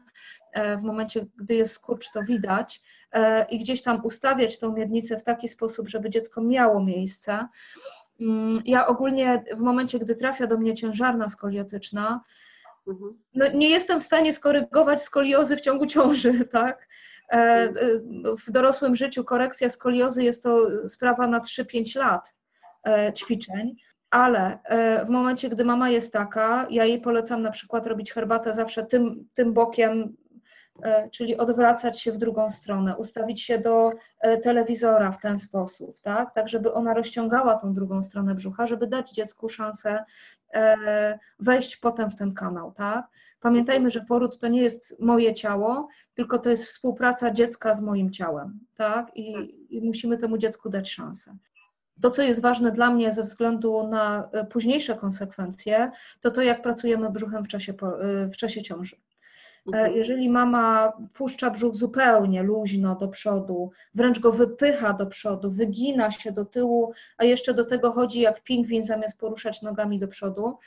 E, 0.53 0.77
w 0.77 0.83
momencie, 0.83 1.27
gdy 1.37 1.55
jest 1.55 1.73
skurcz, 1.73 2.11
to 2.13 2.23
widać 2.23 2.83
e, 3.13 3.47
i 3.51 3.59
gdzieś 3.59 3.83
tam 3.83 4.05
ustawiać 4.05 4.59
tą 4.59 4.73
miednicę 4.73 5.19
w 5.19 5.25
taki 5.25 5.49
sposób, 5.49 5.89
żeby 5.89 6.11
dziecko 6.11 6.41
miało 6.41 6.85
miejsce. 6.85 7.49
Mm, 8.21 8.53
ja 8.65 8.87
ogólnie 8.87 9.45
w 9.57 9.61
momencie, 9.61 9.99
gdy 9.99 10.17
trafia 10.17 10.47
do 10.47 10.59
mnie 10.59 10.75
ciężarna 10.75 11.29
skoliotyczna, 11.29 12.21
mhm. 12.89 13.19
no 13.35 13.47
nie 13.55 13.71
jestem 13.71 14.01
w 14.01 14.05
stanie 14.05 14.33
skorygować 14.33 15.03
skoliozy 15.03 15.57
w 15.57 15.61
ciągu 15.61 15.87
ciąży, 15.87 16.45
tak? 16.53 16.89
E, 17.33 17.37
mhm. 17.37 18.37
W 18.47 18.51
dorosłym 18.51 18.97
życiu 18.97 19.25
korekcja 19.25 19.69
skoliozy 19.69 20.25
jest 20.25 20.43
to 20.43 20.67
sprawa 20.89 21.27
na 21.27 21.41
3-5 21.41 21.99
lat 21.99 22.33
ćwiczeń, 23.15 23.77
ale 24.11 24.59
w 25.07 25.09
momencie, 25.09 25.49
gdy 25.49 25.65
mama 25.65 25.91
jest 25.91 26.13
taka, 26.13 26.67
ja 26.71 26.85
jej 26.85 27.01
polecam 27.01 27.43
na 27.43 27.51
przykład 27.51 27.87
robić 27.87 28.13
herbatę 28.13 28.55
zawsze 28.55 28.87
tym, 28.87 29.29
tym 29.35 29.53
bokiem 29.53 30.17
E, 30.28 30.28
czyli 31.11 31.37
odwracać 31.37 32.01
się 32.01 32.13
w 32.13 32.19
drugą 32.19 32.51
stronę, 32.51 32.97
ustawić 32.97 33.43
się 33.43 33.59
do 33.59 33.93
e, 34.21 34.39
telewizora 34.39 35.13
w 35.13 35.21
ten 35.21 35.39
sposób, 35.39 36.01
tak, 36.01 36.35
tak 36.35 36.49
żeby 36.49 36.73
ona 36.73 36.95
rozciągała 36.95 37.55
tą 37.55 37.75
drugą 37.75 38.03
stronę 38.03 38.35
brzucha, 38.35 38.67
żeby 38.67 38.87
dać 38.87 39.11
dziecku 39.11 39.49
szansę 39.49 40.05
e, 40.55 41.19
wejść 41.39 41.77
potem 41.77 42.11
w 42.11 42.17
ten 42.17 42.35
kanał, 42.35 42.73
tak. 42.73 43.07
Pamiętajmy, 43.41 43.91
że 43.91 44.01
poród 44.01 44.39
to 44.39 44.49
nie 44.49 44.63
jest 44.63 45.01
moje 45.01 45.35
ciało, 45.35 45.89
tylko 46.15 46.39
to 46.39 46.51
jest 46.51 46.65
współpraca 46.65 47.31
dziecka 47.31 47.75
z 47.75 47.81
moim 47.81 48.11
ciałem, 48.11 48.61
tak, 48.75 49.17
i, 49.17 49.55
i 49.77 49.81
musimy 49.81 50.17
temu 50.17 50.39
dziecku 50.39 50.69
dać 50.69 50.91
szansę. 50.91 51.37
To, 52.03 52.11
co 52.11 52.23
jest 52.23 52.41
ważne 52.41 52.73
dla 52.73 52.91
mnie 52.91 53.13
ze 53.13 53.23
względu 53.23 53.89
na 53.89 54.31
późniejsze 54.51 54.95
konsekwencje, 54.95 55.91
to 56.21 56.31
to, 56.31 56.43
jak 56.43 56.63
pracujemy 56.63 57.11
brzuchem 57.11 57.45
w 57.45 57.49
czasie, 57.49 57.75
w 58.33 58.37
czasie 58.37 58.63
ciąży. 58.63 58.97
E, 59.73 59.77
mhm. 59.77 59.97
Jeżeli 59.97 60.31
mama 60.31 60.93
puszcza 61.15 61.51
brzuch 61.51 61.75
zupełnie 61.75 62.43
luźno 62.43 62.97
do 62.97 63.09
przodu, 63.09 63.71
wręcz 63.95 64.19
go 64.19 64.33
wypycha 64.33 64.93
do 64.93 65.07
przodu, 65.07 65.51
wygina 65.51 66.11
się 66.11 66.33
do 66.33 66.45
tyłu, 66.45 66.93
a 67.17 67.25
jeszcze 67.25 67.55
do 67.55 67.65
tego 67.65 67.93
chodzi 67.93 68.21
jak 68.21 68.43
pingwin 68.43 68.83
zamiast 68.83 69.19
poruszać 69.19 69.63
nogami 69.63 69.99
do 69.99 70.09
przodu, 70.09 70.59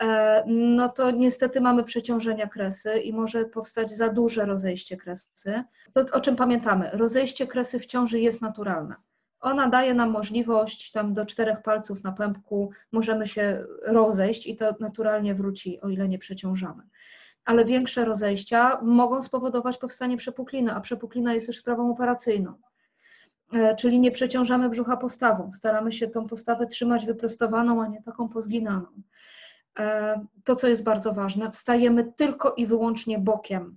e, 0.00 0.44
no 0.46 0.88
to 0.88 1.10
niestety 1.10 1.60
mamy 1.60 1.84
przeciążenia 1.84 2.46
kresy 2.46 2.98
i 2.98 3.12
może 3.12 3.44
powstać 3.44 3.90
za 3.90 4.08
duże 4.08 4.46
rozejście 4.46 4.96
kresy. 4.96 5.64
To 5.92 6.00
o 6.12 6.20
czym 6.20 6.36
pamiętamy? 6.36 6.90
Rozejście 6.92 7.46
kresy 7.46 7.80
w 7.80 7.86
ciąży 7.86 8.20
jest 8.20 8.42
naturalne. 8.42 8.94
Ona 9.40 9.68
daje 9.68 9.94
nam 9.94 10.10
możliwość, 10.10 10.90
tam 10.92 11.14
do 11.14 11.26
czterech 11.26 11.62
palców 11.62 12.04
na 12.04 12.12
pępku 12.12 12.70
możemy 12.92 13.26
się 13.26 13.64
rozejść 13.86 14.46
i 14.46 14.56
to 14.56 14.74
naturalnie 14.80 15.34
wróci, 15.34 15.80
o 15.80 15.88
ile 15.88 16.08
nie 16.08 16.18
przeciążamy 16.18 16.82
ale 17.46 17.64
większe 17.64 18.04
rozejścia 18.04 18.78
mogą 18.82 19.22
spowodować 19.22 19.78
powstanie 19.78 20.16
przepukliny, 20.16 20.74
a 20.74 20.80
przepuklina 20.80 21.34
jest 21.34 21.46
już 21.46 21.58
sprawą 21.58 21.90
operacyjną. 21.90 22.54
E, 23.52 23.76
czyli 23.76 24.00
nie 24.00 24.10
przeciążamy 24.10 24.68
brzucha 24.68 24.96
postawą, 24.96 25.52
staramy 25.52 25.92
się 25.92 26.08
tą 26.08 26.26
postawę 26.26 26.66
trzymać 26.66 27.06
wyprostowaną, 27.06 27.82
a 27.82 27.86
nie 27.86 28.02
taką 28.02 28.28
pozginaną. 28.28 28.86
E, 29.78 30.20
to, 30.44 30.56
co 30.56 30.68
jest 30.68 30.84
bardzo 30.84 31.12
ważne, 31.12 31.50
wstajemy 31.50 32.12
tylko 32.16 32.54
i 32.54 32.66
wyłącznie 32.66 33.18
bokiem. 33.18 33.76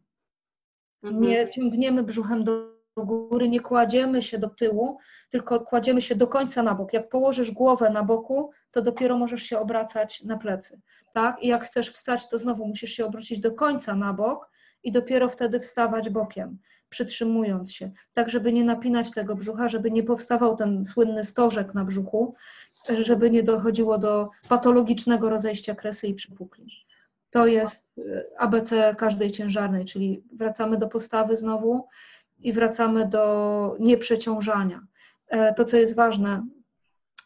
Mhm. 1.04 1.22
Nie 1.24 1.50
ciągniemy 1.50 2.04
brzuchem 2.04 2.44
do 2.44 2.79
góry, 3.06 3.50
nie 3.50 3.60
kładziemy 3.60 4.22
się 4.22 4.38
do 4.38 4.50
tyłu, 4.50 4.98
tylko 5.30 5.60
kładziemy 5.60 6.02
się 6.02 6.16
do 6.16 6.28
końca 6.28 6.64
na 6.64 6.76
bok. 6.76 6.94
Jak 6.94 7.10
położysz 7.10 7.52
głowę 7.52 7.90
na 7.90 8.04
boku, 8.04 8.52
to 8.72 8.82
dopiero 8.82 9.18
możesz 9.18 9.44
się 9.44 9.60
obracać 9.60 10.24
na 10.24 10.38
plecy. 10.38 10.82
Tak? 11.14 11.44
I 11.44 11.48
jak 11.48 11.64
chcesz 11.64 11.90
wstać, 11.90 12.30
to 12.30 12.38
znowu 12.38 12.68
musisz 12.68 12.92
się 12.92 13.06
obrócić 13.06 13.40
do 13.40 13.52
końca 13.52 13.96
na 13.96 14.14
bok 14.14 14.50
i 14.84 14.92
dopiero 14.92 15.30
wtedy 15.30 15.60
wstawać 15.60 16.10
bokiem, 16.10 16.58
przytrzymując 16.90 17.74
się, 17.74 17.92
tak 18.14 18.30
żeby 18.30 18.54
nie 18.54 18.64
napinać 18.64 19.12
tego 19.12 19.36
brzucha, 19.36 19.68
żeby 19.68 19.92
nie 19.92 20.04
powstawał 20.04 20.56
ten 20.56 20.86
słynny 20.86 21.24
stożek 21.24 21.74
na 21.74 21.86
brzuchu, 21.86 22.36
żeby 22.90 23.32
nie 23.32 23.44
dochodziło 23.44 23.98
do 23.98 24.30
patologicznego 24.50 25.30
rozejścia 25.30 25.76
kresy 25.76 26.08
i 26.08 26.14
przypuklin. 26.14 26.68
To 27.30 27.48
jest 27.48 27.88
y, 27.98 28.22
ABC 28.38 28.96
każdej 28.98 29.32
ciężarnej, 29.32 29.86
czyli 29.86 30.24
wracamy 30.34 30.78
do 30.78 30.88
postawy 30.88 31.36
znowu 31.36 31.88
i 32.40 32.54
wracamy 32.54 33.08
do 33.08 33.76
nieprzeciążania. 33.80 34.82
E, 35.28 35.54
to, 35.54 35.66
co 35.66 35.78
jest 35.78 35.96
ważne, 35.96 36.44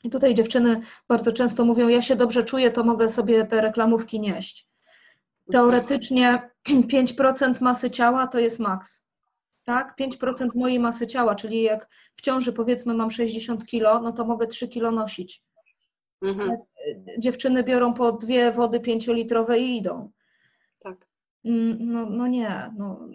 i 0.03 0.09
tutaj 0.09 0.33
dziewczyny 0.33 0.81
bardzo 1.07 1.31
często 1.31 1.65
mówią, 1.65 1.87
ja 1.87 2.01
się 2.01 2.15
dobrze 2.15 2.43
czuję, 2.43 2.71
to 2.71 2.83
mogę 2.83 3.09
sobie 3.09 3.45
te 3.45 3.61
reklamówki 3.61 4.19
nieść. 4.19 4.67
Teoretycznie 5.51 6.49
5% 6.69 7.61
masy 7.61 7.91
ciała 7.91 8.27
to 8.27 8.39
jest 8.39 8.59
maks. 8.59 9.05
Tak? 9.65 9.95
5% 9.99 10.49
mojej 10.55 10.79
masy 10.79 11.07
ciała, 11.07 11.35
czyli 11.35 11.63
jak 11.63 11.89
w 12.15 12.21
ciąży 12.21 12.53
powiedzmy 12.53 12.93
mam 12.93 13.11
60 13.11 13.65
kg, 13.65 14.03
no 14.03 14.13
to 14.13 14.25
mogę 14.25 14.47
3 14.47 14.67
kg 14.67 14.91
nosić. 14.91 15.43
Mhm. 16.21 16.57
Dziewczyny 17.19 17.63
biorą 17.63 17.93
po 17.93 18.11
dwie 18.11 18.51
wody 18.51 18.79
pięciolitrowe 18.79 19.59
i 19.59 19.77
idą. 19.77 20.11
Tak. 20.79 21.07
Mm, 21.45 21.77
no, 21.91 22.05
no 22.05 22.27
nie, 22.27 22.71
no. 22.77 23.07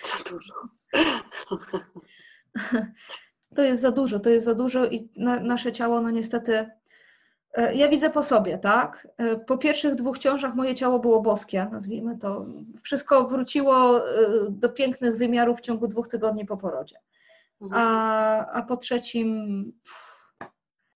Za 0.00 0.30
dużo. 0.30 0.54
to 3.56 3.62
jest 3.62 3.80
za 3.82 3.90
dużo, 3.90 4.20
to 4.20 4.30
jest 4.30 4.44
za 4.44 4.54
dużo 4.54 4.86
i 4.86 5.08
na, 5.16 5.40
nasze 5.40 5.72
ciało, 5.72 6.00
no 6.00 6.10
niestety, 6.10 6.70
e, 7.54 7.74
ja 7.74 7.88
widzę 7.88 8.10
po 8.10 8.22
sobie, 8.22 8.58
tak? 8.58 9.08
E, 9.16 9.36
po 9.36 9.58
pierwszych 9.58 9.94
dwóch 9.94 10.18
ciążach 10.18 10.54
moje 10.54 10.74
ciało 10.74 10.98
było 10.98 11.20
boskie, 11.20 11.66
nazwijmy 11.72 12.18
to. 12.18 12.46
Wszystko 12.82 13.24
wróciło 13.24 13.98
e, 13.98 14.12
do 14.50 14.68
pięknych 14.68 15.16
wymiarów 15.16 15.58
w 15.58 15.62
ciągu 15.62 15.88
dwóch 15.88 16.08
tygodni 16.08 16.46
po 16.46 16.56
porodzie. 16.56 16.96
Mhm. 17.60 17.82
A, 17.82 18.46
a 18.46 18.62
po 18.62 18.76
trzecim, 18.76 19.72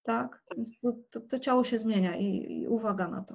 tak? 0.02 0.42
To, 0.82 0.92
to, 1.10 1.20
to, 1.20 1.38
ciało 1.38 1.64
się 1.64 1.78
zmienia 1.78 2.16
i, 2.16 2.46
i 2.60 2.68
uwaga 2.68 3.08
na 3.08 3.22
to. 3.22 3.34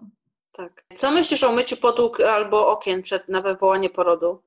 Tak. 0.51 0.84
Co 0.95 1.11
myślisz 1.11 1.43
o 1.43 1.51
myciu 1.51 1.78
podłóg 1.78 2.22
albo 2.22 2.72
okien 2.72 3.01
przed 3.01 3.30
na 3.30 3.41
wywołanie 3.41 3.89
porodu? 3.89 4.41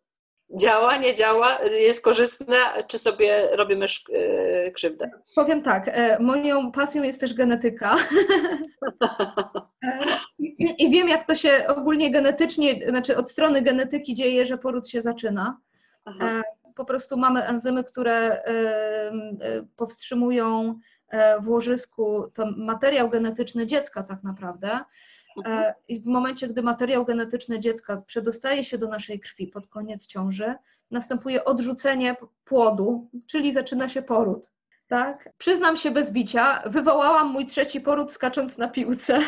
Działa, 0.57 0.97
nie 0.97 1.15
działa, 1.15 1.59
jest 1.63 2.05
korzystne, 2.05 2.57
czy 2.87 2.99
sobie 2.99 3.49
robimy 3.57 3.87
e, 4.13 4.71
krzywdę? 4.71 5.11
Powiem 5.35 5.63
tak, 5.63 5.89
e, 5.89 6.19
moją 6.19 6.73
pasją 6.73 7.03
jest 7.03 7.21
też 7.21 7.35
genetyka. 7.35 7.97
E, 9.85 10.01
I 10.79 10.91
wiem, 10.91 11.09
jak 11.09 11.27
to 11.27 11.35
się 11.35 11.65
ogólnie 11.69 12.11
genetycznie, 12.11 12.89
znaczy 12.89 13.17
od 13.17 13.31
strony 13.31 13.63
genetyki 13.63 14.15
dzieje, 14.15 14.47
że 14.47 14.59
poród 14.59 14.89
się 14.89 15.01
zaczyna. 15.01 15.59
Aha. 16.05 16.43
Po 16.77 16.85
prostu 16.85 17.17
mamy 17.17 17.45
enzymy, 17.45 17.85
które 17.85 18.43
powstrzymują 19.77 20.79
w 21.41 21.49
łożysku 21.49 22.27
to 22.35 22.47
materiał 22.57 23.11
genetyczny 23.11 23.67
dziecka 23.67 24.03
tak 24.03 24.23
naprawdę. 24.23 24.81
Mhm. 25.37 25.59
E, 25.59 25.75
I 25.89 26.01
w 26.01 26.07
momencie, 26.07 26.49
gdy 26.49 26.63
materiał 26.63 27.05
genetyczny 27.05 27.61
dziecka 27.61 28.03
przedostaje 28.07 28.65
się 28.65 28.79
do 28.79 28.89
naszej 28.89 29.21
krwi 29.21 29.47
pod 29.47 29.67
koniec 29.67 30.07
ciąży, 30.07 30.55
następuje 30.91 31.45
odrzucenie 31.45 32.17
płodu, 32.45 33.11
czyli 33.27 33.53
zaczyna 33.53 33.89
się 33.89 34.03
poród. 34.03 34.51
Tak? 34.89 35.29
Przyznam 35.39 35.77
się 35.77 35.91
bez 35.91 36.11
bicia, 36.11 36.63
wywołałam 36.67 37.29
mój 37.29 37.47
trzeci 37.47 37.81
poród 37.81 38.13
skacząc 38.13 38.59
na 38.59 38.69
piłce. 38.69 39.21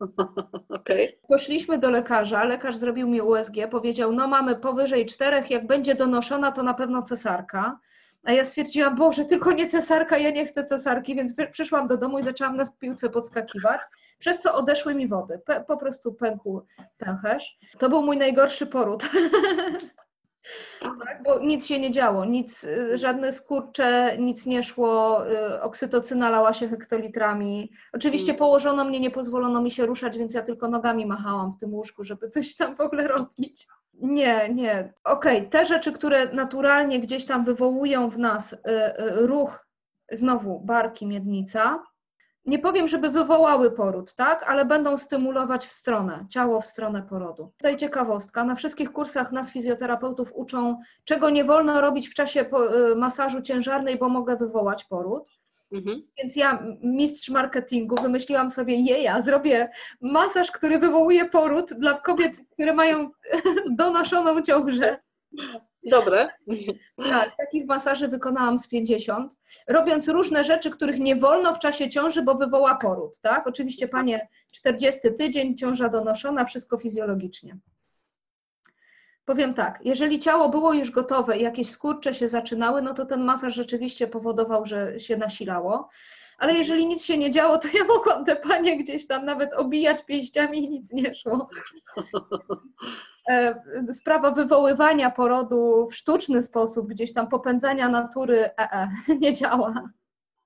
Okej. 0.68 1.18
Poszliśmy 1.28 1.78
do 1.78 1.90
lekarza, 1.90 2.44
lekarz 2.44 2.76
zrobił 2.76 3.08
mi 3.08 3.20
USG, 3.20 3.54
powiedział, 3.70 4.12
no 4.12 4.28
mamy 4.28 4.56
powyżej 4.56 5.06
czterech, 5.06 5.50
jak 5.50 5.66
będzie 5.66 5.94
donoszona, 5.94 6.52
to 6.52 6.62
na 6.62 6.74
pewno 6.74 7.02
cesarka. 7.02 7.78
A 8.26 8.32
ja 8.32 8.44
stwierdziłam, 8.44 8.96
Boże, 8.96 9.24
tylko 9.24 9.52
nie 9.52 9.68
cesarka, 9.68 10.18
ja 10.18 10.30
nie 10.30 10.46
chcę 10.46 10.64
cesarki, 10.64 11.14
więc 11.14 11.34
przyszłam 11.50 11.86
do 11.86 11.96
domu 11.96 12.18
i 12.18 12.22
zaczęłam 12.22 12.56
na 12.56 12.64
piłce 12.80 13.10
podskakiwać, 13.10 13.80
przez 14.18 14.40
co 14.42 14.54
odeszły 14.54 14.94
mi 14.94 15.08
wody. 15.08 15.40
Pe- 15.48 15.64
po 15.64 15.76
prostu 15.76 16.14
pękł 16.14 16.62
pęcherz. 16.98 17.58
To 17.78 17.88
był 17.88 18.02
mój 18.02 18.16
najgorszy 18.16 18.66
poród. 18.66 19.04
tak, 20.80 21.22
bo 21.24 21.38
nic 21.38 21.66
się 21.66 21.78
nie 21.80 21.90
działo, 21.90 22.24
nic, 22.24 22.64
y, 22.64 22.98
żadne 22.98 23.32
skurcze, 23.32 24.16
nic 24.18 24.46
nie 24.46 24.62
szło, 24.62 25.26
y, 25.30 25.60
oksytocyna 25.62 26.30
lała 26.30 26.52
się 26.52 26.68
hektolitrami. 26.68 27.72
Oczywiście 27.92 28.32
Mm. 28.32 28.38
położono 28.38 28.84
mnie, 28.84 29.00
nie 29.00 29.10
pozwolono 29.10 29.62
mi 29.62 29.70
się 29.70 29.86
ruszać, 29.86 30.18
więc 30.18 30.34
ja 30.34 30.42
tylko 30.42 30.68
nogami 30.68 31.06
machałam 31.06 31.52
w 31.52 31.58
tym 31.58 31.74
łóżku, 31.74 32.04
żeby 32.04 32.28
coś 32.28 32.56
tam 32.56 32.76
w 32.76 32.80
ogóle 32.80 33.08
robić. 33.08 33.66
Nie, 34.00 34.54
nie. 34.54 34.92
Okej, 35.04 35.48
te 35.48 35.64
rzeczy, 35.64 35.92
które 35.92 36.32
naturalnie 36.32 37.00
gdzieś 37.00 37.24
tam 37.26 37.44
wywołują 37.44 38.10
w 38.10 38.18
nas 38.18 38.52
y, 38.52 38.56
y, 38.66 39.26
ruch, 39.26 39.66
znowu 40.12 40.60
barki, 40.60 41.06
miednica, 41.06 41.82
nie 42.44 42.58
powiem, 42.58 42.88
żeby 42.88 43.10
wywołały 43.10 43.70
poród, 43.70 44.14
tak, 44.14 44.42
ale 44.42 44.64
będą 44.64 44.96
stymulować 44.96 45.66
w 45.66 45.72
stronę, 45.72 46.26
ciało 46.30 46.60
w 46.60 46.66
stronę 46.66 47.02
porodu. 47.02 47.52
Tutaj 47.56 47.76
ciekawostka, 47.76 48.44
na 48.44 48.54
wszystkich 48.54 48.92
kursach 48.92 49.32
nas 49.32 49.52
fizjoterapeutów 49.52 50.32
uczą, 50.34 50.80
czego 51.04 51.30
nie 51.30 51.44
wolno 51.44 51.80
robić 51.80 52.08
w 52.08 52.14
czasie 52.14 52.44
po- 52.44 52.76
y, 52.90 52.96
masażu 52.96 53.42
ciężarnej, 53.42 53.98
bo 53.98 54.08
mogę 54.08 54.36
wywołać 54.36 54.84
poród. 54.84 55.28
Mhm. 55.72 56.02
Więc 56.18 56.36
ja, 56.36 56.66
mistrz 56.82 57.28
marketingu, 57.28 58.02
wymyśliłam 58.02 58.48
sobie, 58.48 58.80
jeja, 58.80 59.22
zrobię 59.22 59.70
masaż, 60.00 60.50
który 60.50 60.78
wywołuje 60.78 61.24
poród 61.24 61.72
dla 61.72 62.00
kobiet, 62.00 62.36
które 62.52 62.74
mają 62.74 63.10
donoszoną 63.78 64.42
ciążę. 64.42 64.98
Dobre. 65.90 66.28
Tak, 66.96 67.36
takich 67.36 67.66
masaży 67.66 68.08
wykonałam 68.08 68.58
z 68.58 68.68
50, 68.68 69.32
robiąc 69.68 70.08
różne 70.08 70.44
rzeczy, 70.44 70.70
których 70.70 70.98
nie 70.98 71.16
wolno 71.16 71.54
w 71.54 71.58
czasie 71.58 71.88
ciąży, 71.88 72.22
bo 72.22 72.34
wywoła 72.34 72.74
poród, 72.74 73.20
tak? 73.20 73.46
Oczywiście 73.46 73.88
panie 73.88 74.28
40 74.50 75.00
tydzień, 75.18 75.56
ciąża 75.56 75.88
donoszona, 75.88 76.44
wszystko 76.44 76.78
fizjologicznie. 76.78 77.58
Powiem 79.26 79.54
tak, 79.54 79.80
jeżeli 79.84 80.18
ciało 80.18 80.48
było 80.48 80.72
już 80.72 80.90
gotowe 80.90 81.38
i 81.38 81.42
jakieś 81.42 81.70
skurcze 81.70 82.14
się 82.14 82.28
zaczynały, 82.28 82.82
no 82.82 82.94
to 82.94 83.06
ten 83.06 83.24
masaż 83.24 83.54
rzeczywiście 83.54 84.06
powodował, 84.06 84.66
że 84.66 85.00
się 85.00 85.16
nasilało. 85.16 85.88
Ale 86.38 86.54
jeżeli 86.54 86.86
nic 86.86 87.04
się 87.04 87.18
nie 87.18 87.30
działo, 87.30 87.58
to 87.58 87.68
ja 87.74 87.84
mogłam 87.84 88.24
te 88.24 88.36
panie 88.36 88.78
gdzieś 88.78 89.06
tam 89.06 89.24
nawet 89.24 89.54
obijać 89.54 90.04
pięściami 90.04 90.64
i 90.64 90.70
nic 90.70 90.92
nie 90.92 91.14
szło. 91.14 91.48
E, 93.30 93.62
Sprawa 93.92 94.30
wywoływania 94.30 95.10
porodu 95.10 95.88
w 95.90 95.94
sztuczny 95.94 96.42
sposób, 96.42 96.88
gdzieś 96.88 97.12
tam 97.12 97.28
popędzania 97.28 97.88
natury, 97.88 98.38
e, 98.38 98.52
e, 98.58 98.88
nie 99.20 99.32
działa. 99.34 99.90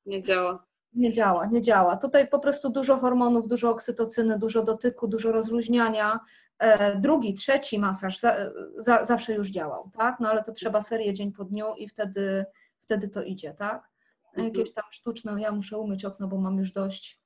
Nie 0.06 0.22
działa. 0.22 0.66
Nie 0.94 1.12
działa, 1.12 1.46
nie 1.46 1.60
działa. 1.62 1.96
Tutaj 1.96 2.28
po 2.28 2.38
prostu 2.38 2.70
dużo 2.70 2.96
hormonów, 2.96 3.48
dużo 3.48 3.70
oksytocyny, 3.70 4.38
dużo 4.38 4.62
dotyku, 4.62 5.08
dużo 5.08 5.32
rozluźniania. 5.32 6.20
E, 6.58 6.96
Drugi, 7.00 7.34
trzeci 7.34 7.78
masaż 7.78 8.18
za, 8.18 8.36
za, 8.76 9.04
zawsze 9.04 9.32
już 9.34 9.50
działał, 9.50 9.90
tak? 9.98 10.20
No 10.20 10.28
ale 10.28 10.44
to 10.44 10.52
trzeba 10.52 10.80
serię 10.80 11.14
dzień 11.14 11.32
po 11.32 11.44
dniu 11.44 11.74
i 11.76 11.88
wtedy, 11.88 12.44
wtedy 12.80 13.08
to 13.08 13.22
idzie, 13.22 13.54
tak? 13.54 13.82
A 14.24 14.28
Mhm. 14.30 14.46
Jakieś 14.48 14.74
tam 14.74 14.84
sztuczne, 14.90 15.40
ja 15.40 15.52
muszę 15.52 15.78
umyć 15.78 16.04
okno, 16.04 16.28
bo 16.28 16.36
mam 16.38 16.58
już 16.58 16.72
dość. 16.72 17.18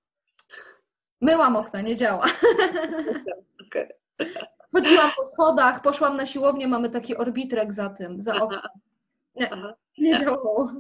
Myłam 1.20 1.56
okna, 1.56 1.80
nie 1.80 1.96
działa. 1.96 2.24
Okej. 3.66 3.88
Chodziłam 4.72 5.10
po 5.16 5.24
schodach, 5.24 5.82
poszłam 5.82 6.16
na 6.16 6.26
siłownię, 6.26 6.68
mamy 6.68 6.90
taki 6.90 7.16
orbitrek 7.16 7.72
za 7.72 7.88
tym, 7.90 8.22
za 8.22 8.34
oknem. 8.36 8.60
Nie, 9.34 9.50
nie 9.98 10.18
działało. 10.18 10.72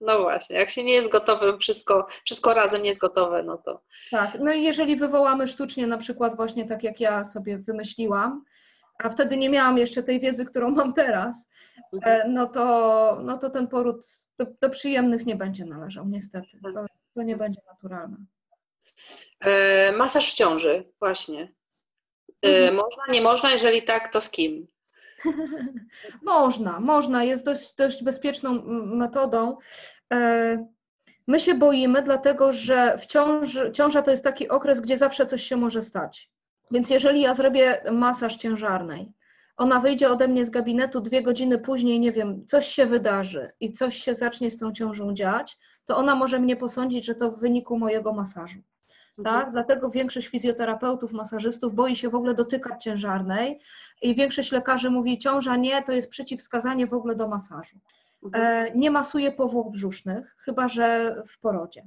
No 0.00 0.20
właśnie, 0.22 0.56
jak 0.56 0.70
się 0.70 0.84
nie 0.84 0.92
jest 0.92 1.10
gotowym, 1.12 1.58
wszystko, 1.58 2.06
wszystko 2.24 2.54
razem 2.54 2.82
nie 2.82 2.88
jest 2.88 3.00
gotowe, 3.00 3.42
no 3.42 3.58
to 3.58 3.82
Tak, 4.10 4.30
no 4.40 4.52
i 4.52 4.62
jeżeli 4.62 4.96
wywołamy 4.96 5.46
sztucznie, 5.46 5.86
na 5.86 5.98
przykład 5.98 6.36
właśnie 6.36 6.64
tak 6.68 6.82
jak 6.82 7.00
ja 7.00 7.24
sobie 7.24 7.58
wymyśliłam, 7.58 8.44
a 8.98 9.10
wtedy 9.10 9.36
nie 9.36 9.50
miałam 9.50 9.78
jeszcze 9.78 10.02
tej 10.02 10.20
wiedzy, 10.20 10.44
którą 10.44 10.70
mam 10.70 10.92
teraz, 10.92 11.48
e, 12.02 12.28
no 12.28 12.46
to, 12.48 13.18
no 13.22 13.38
to 13.38 13.50
ten 13.50 13.68
poród 13.68 14.06
do, 14.38 14.46
do 14.60 14.70
przyjemnych 14.70 15.26
nie 15.26 15.36
będzie 15.36 15.64
należał, 15.64 16.08
niestety. 16.08 16.48
To, 16.62 16.84
to 17.14 17.22
nie 17.22 17.36
będzie 17.36 17.60
naturalne. 17.72 18.16
E, 19.40 19.92
masaż 19.92 20.32
w 20.32 20.34
ciąży, 20.34 20.92
właśnie. 21.00 21.42
E, 22.42 22.48
Mhm. 22.48 22.74
Można, 22.74 23.02
nie 23.08 23.20
można, 23.20 23.50
jeżeli 23.50 23.82
tak, 23.82 24.12
to 24.12 24.20
z 24.20 24.30
kim? 24.30 24.66
Można, 26.22 26.80
można, 26.80 27.24
jest 27.24 27.44
dość, 27.44 27.74
dość 27.74 28.02
bezpieczną 28.04 28.62
metodą. 28.86 29.56
E, 30.12 30.66
My 31.26 31.40
się 31.40 31.54
boimy, 31.54 32.02
dlatego 32.02 32.52
że 32.52 32.98
w 32.98 33.06
ciąży, 33.06 33.72
ciąża 33.72 34.02
to 34.02 34.10
jest 34.10 34.24
taki 34.24 34.48
okres, 34.48 34.80
gdzie 34.80 34.96
zawsze 34.96 35.26
coś 35.26 35.42
się 35.42 35.56
może 35.56 35.82
stać. 35.82 36.30
Więc 36.70 36.90
jeżeli 36.90 37.20
ja 37.20 37.34
zrobię 37.34 37.82
masaż 37.92 38.36
ciężarnej, 38.36 39.12
ona 39.56 39.80
wyjdzie 39.80 40.08
ode 40.08 40.28
mnie 40.28 40.44
z 40.44 40.50
gabinetu 40.50 41.00
dwie 41.00 41.22
godziny 41.22 41.58
później, 41.58 42.00
nie 42.00 42.12
wiem, 42.12 42.46
coś 42.46 42.66
się 42.66 42.86
wydarzy 42.86 43.52
i 43.60 43.72
coś 43.72 43.96
się 43.96 44.14
zacznie 44.14 44.50
z 44.50 44.58
tą 44.58 44.72
ciążą 44.72 45.14
dziać, 45.14 45.58
to 45.84 45.96
ona 45.96 46.14
może 46.14 46.38
mnie 46.38 46.56
posądzić, 46.56 47.04
że 47.06 47.14
to 47.14 47.30
w 47.30 47.40
wyniku 47.40 47.78
mojego 47.78 48.12
masażu. 48.12 48.60
Tak? 49.22 49.52
Dlatego 49.52 49.90
większość 49.90 50.28
fizjoterapeutów, 50.28 51.12
masażystów 51.12 51.74
boi 51.74 51.96
się 51.96 52.08
w 52.08 52.14
ogóle 52.14 52.34
dotykać 52.34 52.84
ciężarnej 52.84 53.60
i 54.02 54.14
większość 54.14 54.52
lekarzy 54.52 54.90
mówi, 54.90 55.18
ciąża 55.18 55.56
nie, 55.56 55.82
to 55.82 55.92
jest 55.92 56.10
przeciwwskazanie 56.10 56.86
w 56.86 56.94
ogóle 56.94 57.14
do 57.14 57.28
masażu. 57.28 57.78
Mhm. 58.24 58.44
E, 58.44 58.70
Nie 58.74 58.90
masuje 58.90 59.32
powłok 59.32 59.70
brzusznych, 59.70 60.36
chyba 60.38 60.68
że 60.68 61.16
w 61.28 61.40
porodzie. 61.40 61.82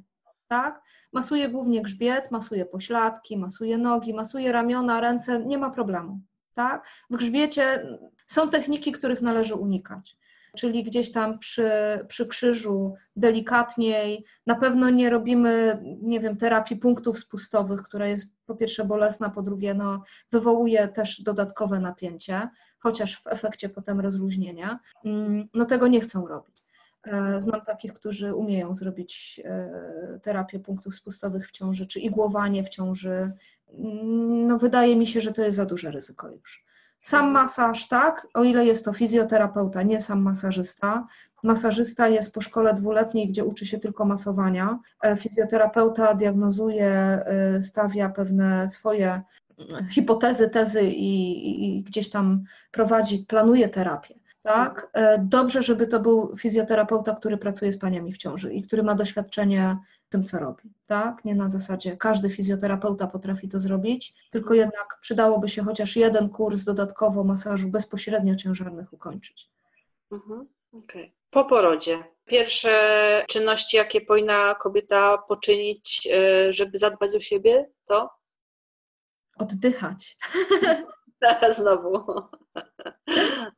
Tak? 0.47 0.81
Masuje 1.13 1.49
głównie 1.49 1.81
grzbiet, 1.81 2.31
masuje 2.31 2.65
pośladki, 2.65 3.37
masuje 3.37 3.77
nogi, 3.77 4.13
masuje 4.13 4.51
ramiona, 4.51 5.01
ręce, 5.01 5.45
nie 5.45 5.57
ma 5.57 5.69
problemu. 5.69 6.19
Tak? 6.53 6.87
W 7.09 7.17
grzbiecie 7.17 7.87
są 8.27 8.49
techniki, 8.49 8.91
których 8.91 9.21
należy 9.21 9.55
unikać. 9.55 10.17
Czyli 10.57 10.83
gdzieś 10.83 11.11
tam 11.11 11.39
przy, 11.39 11.69
przy 12.07 12.27
krzyżu 12.27 12.93
delikatniej. 13.15 14.23
Na 14.45 14.55
pewno 14.55 14.89
nie 14.89 15.09
robimy, 15.09 15.79
nie 16.01 16.19
wiem, 16.19 16.37
terapii 16.37 16.77
punktów 16.77 17.19
spustowych, 17.19 17.83
która 17.83 18.07
jest 18.07 18.25
po 18.45 18.55
pierwsze 18.55 18.85
bolesna, 18.85 19.29
po 19.29 19.41
drugie 19.41 19.73
no, 19.73 20.03
wywołuje 20.31 20.87
też 20.87 21.21
dodatkowe 21.21 21.79
napięcie, 21.79 22.49
chociaż 22.79 23.21
w 23.21 23.27
efekcie 23.27 23.69
potem 23.69 23.99
rozluźnienia. 23.99 24.79
Mm, 25.05 25.47
No 25.53 25.65
tego 25.65 25.87
nie 25.87 26.01
chcą 26.01 26.27
robić. 26.27 26.63
E, 27.03 27.41
Znam 27.41 27.61
takich, 27.61 27.93
którzy 27.93 28.35
umieją 28.35 28.75
zrobić 28.75 29.41
e, 29.45 30.19
terapię 30.23 30.59
punktów 30.59 30.95
spustowych 30.95 31.47
w 31.47 31.51
ciąży, 31.51 31.87
czy 31.87 31.99
igłowanie 31.99 32.63
w 32.63 32.69
ciąży. 32.69 33.31
Mm, 33.73 34.47
No 34.47 34.57
wydaje 34.57 34.95
mi 34.95 35.07
się, 35.07 35.21
że 35.21 35.31
to 35.33 35.41
jest 35.43 35.57
za 35.57 35.65
duże 35.65 35.91
ryzyko 35.91 36.29
już. 36.29 36.66
Sam 36.99 37.31
masaż, 37.31 37.87
tak, 37.87 38.27
o 38.33 38.43
ile 38.43 38.65
jest 38.65 38.85
to 38.85 38.93
fizjoterapeuta, 38.93 39.83
nie 39.83 39.99
sam 39.99 40.21
masażysta. 40.21 41.07
Masażysta 41.43 42.07
jest 42.07 42.33
po 42.33 42.41
szkole 42.41 42.73
dwuletniej, 42.73 43.27
gdzie 43.27 43.45
uczy 43.45 43.65
się 43.65 43.79
tylko 43.79 44.05
masowania. 44.05 44.79
E, 45.03 45.17
Fizjoterapeuta 45.17 46.13
diagnozuje, 46.13 46.85
e, 46.85 47.63
stawia 47.63 48.09
pewne 48.09 48.69
swoje 48.69 49.17
mm, 49.69 49.85
hipotezy, 49.89 50.49
tezy 50.49 50.81
i, 50.83 51.77
i 51.77 51.83
gdzieś 51.83 52.09
tam 52.09 52.43
prowadzi, 52.71 53.25
planuje 53.27 53.69
terapię. 53.69 54.15
Tak? 54.43 54.89
E, 54.93 55.19
Dobrze, 55.19 55.61
żeby 55.61 55.87
to 55.87 55.99
był 55.99 56.37
fizjoterapeuta, 56.37 57.15
który 57.15 57.37
pracuje 57.37 57.71
z 57.71 57.77
paniami 57.77 58.13
w 58.13 58.17
ciąży 58.17 58.53
i 58.53 58.61
który 58.61 58.83
ma 58.83 58.95
doświadczenie 58.95 59.77
tym, 60.09 60.23
co 60.23 60.39
robi. 60.39 60.73
Tak? 60.85 61.25
Nie 61.25 61.35
na 61.35 61.49
zasadzie 61.49 61.97
każdy 61.97 62.29
fizjoterapeuta 62.29 63.07
potrafi 63.07 63.49
to 63.49 63.59
zrobić, 63.59 64.13
tylko 64.31 64.53
jednak 64.53 64.97
przydałoby 65.01 65.49
się 65.49 65.63
chociaż 65.63 65.95
jeden 65.95 66.29
kurs 66.29 66.63
dodatkowo 66.63 67.23
masażu 67.23 67.67
bezpośrednio 67.67 68.35
ciężarnych 68.35 68.93
ukończyć. 68.93 69.49
Mhm. 70.11 70.47
okej. 70.71 71.13
Po 71.29 71.45
porodzie. 71.45 71.97
Pierwsze 72.25 72.69
czynności, 73.27 73.77
jakie 73.77 74.01
powinna 74.01 74.55
kobieta 74.55 75.17
poczynić, 75.17 76.07
e, 76.13 76.53
żeby 76.53 76.77
zadbać 76.79 77.15
o 77.15 77.19
siebie, 77.19 77.69
to 77.85 78.17
Oddychać. 79.37 80.17
znowu. 81.57 82.03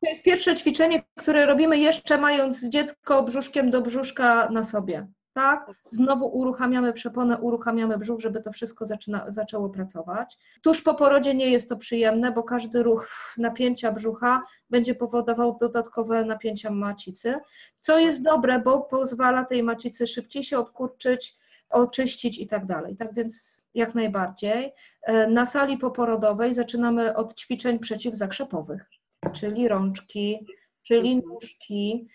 To 0.00 0.08
jest 0.08 0.22
pierwsze 0.22 0.54
ćwiczenie, 0.54 1.04
które 1.16 1.46
robimy 1.46 1.78
jeszcze 1.78 2.18
mając 2.18 2.68
dziecko 2.68 3.22
brzuszkiem 3.22 3.70
do 3.70 3.82
brzuszka 3.82 4.48
na 4.50 4.64
sobie. 4.64 5.08
Tak? 5.32 5.70
Znowu 5.86 6.26
uruchamiamy 6.26 6.92
przeponę, 6.92 7.38
uruchamiamy 7.38 7.98
brzuch, 7.98 8.20
żeby 8.20 8.40
to 8.40 8.52
wszystko 8.52 8.86
zaczyna, 8.86 9.24
zaczęło 9.28 9.68
pracować. 9.68 10.38
Tuż 10.62 10.82
po 10.82 10.94
porodzie 10.94 11.34
nie 11.34 11.50
jest 11.50 11.68
to 11.68 11.76
przyjemne, 11.76 12.32
bo 12.32 12.42
każdy 12.42 12.82
ruch 12.82 13.08
napięcia 13.38 13.92
brzucha 13.92 14.42
będzie 14.70 14.94
powodował 14.94 15.58
dodatkowe 15.60 16.24
napięcia 16.24 16.70
macicy, 16.70 17.34
co 17.80 17.98
jest 17.98 18.22
dobre, 18.22 18.58
bo 18.58 18.80
pozwala 18.80 19.44
tej 19.44 19.62
macicy 19.62 20.06
szybciej 20.06 20.44
się 20.44 20.58
obkurczyć, 20.58 21.36
oczyścić 21.70 22.38
i 22.38 22.46
tak 22.46 22.66
dalej. 22.66 22.96
Tak 22.96 23.14
więc 23.14 23.62
jak 23.74 23.94
najbardziej. 23.94 24.72
E, 25.02 25.26
na 25.26 25.46
sali 25.46 25.78
poporodowej 25.78 26.54
zaczynamy 26.54 27.16
od 27.16 27.34
ćwiczeń 27.34 27.78
przeciwzakrzepowych, 27.78 28.90
czyli 29.32 29.68
rączki, 29.68 30.46
czyli 30.82 31.16
nóżki 31.16 32.08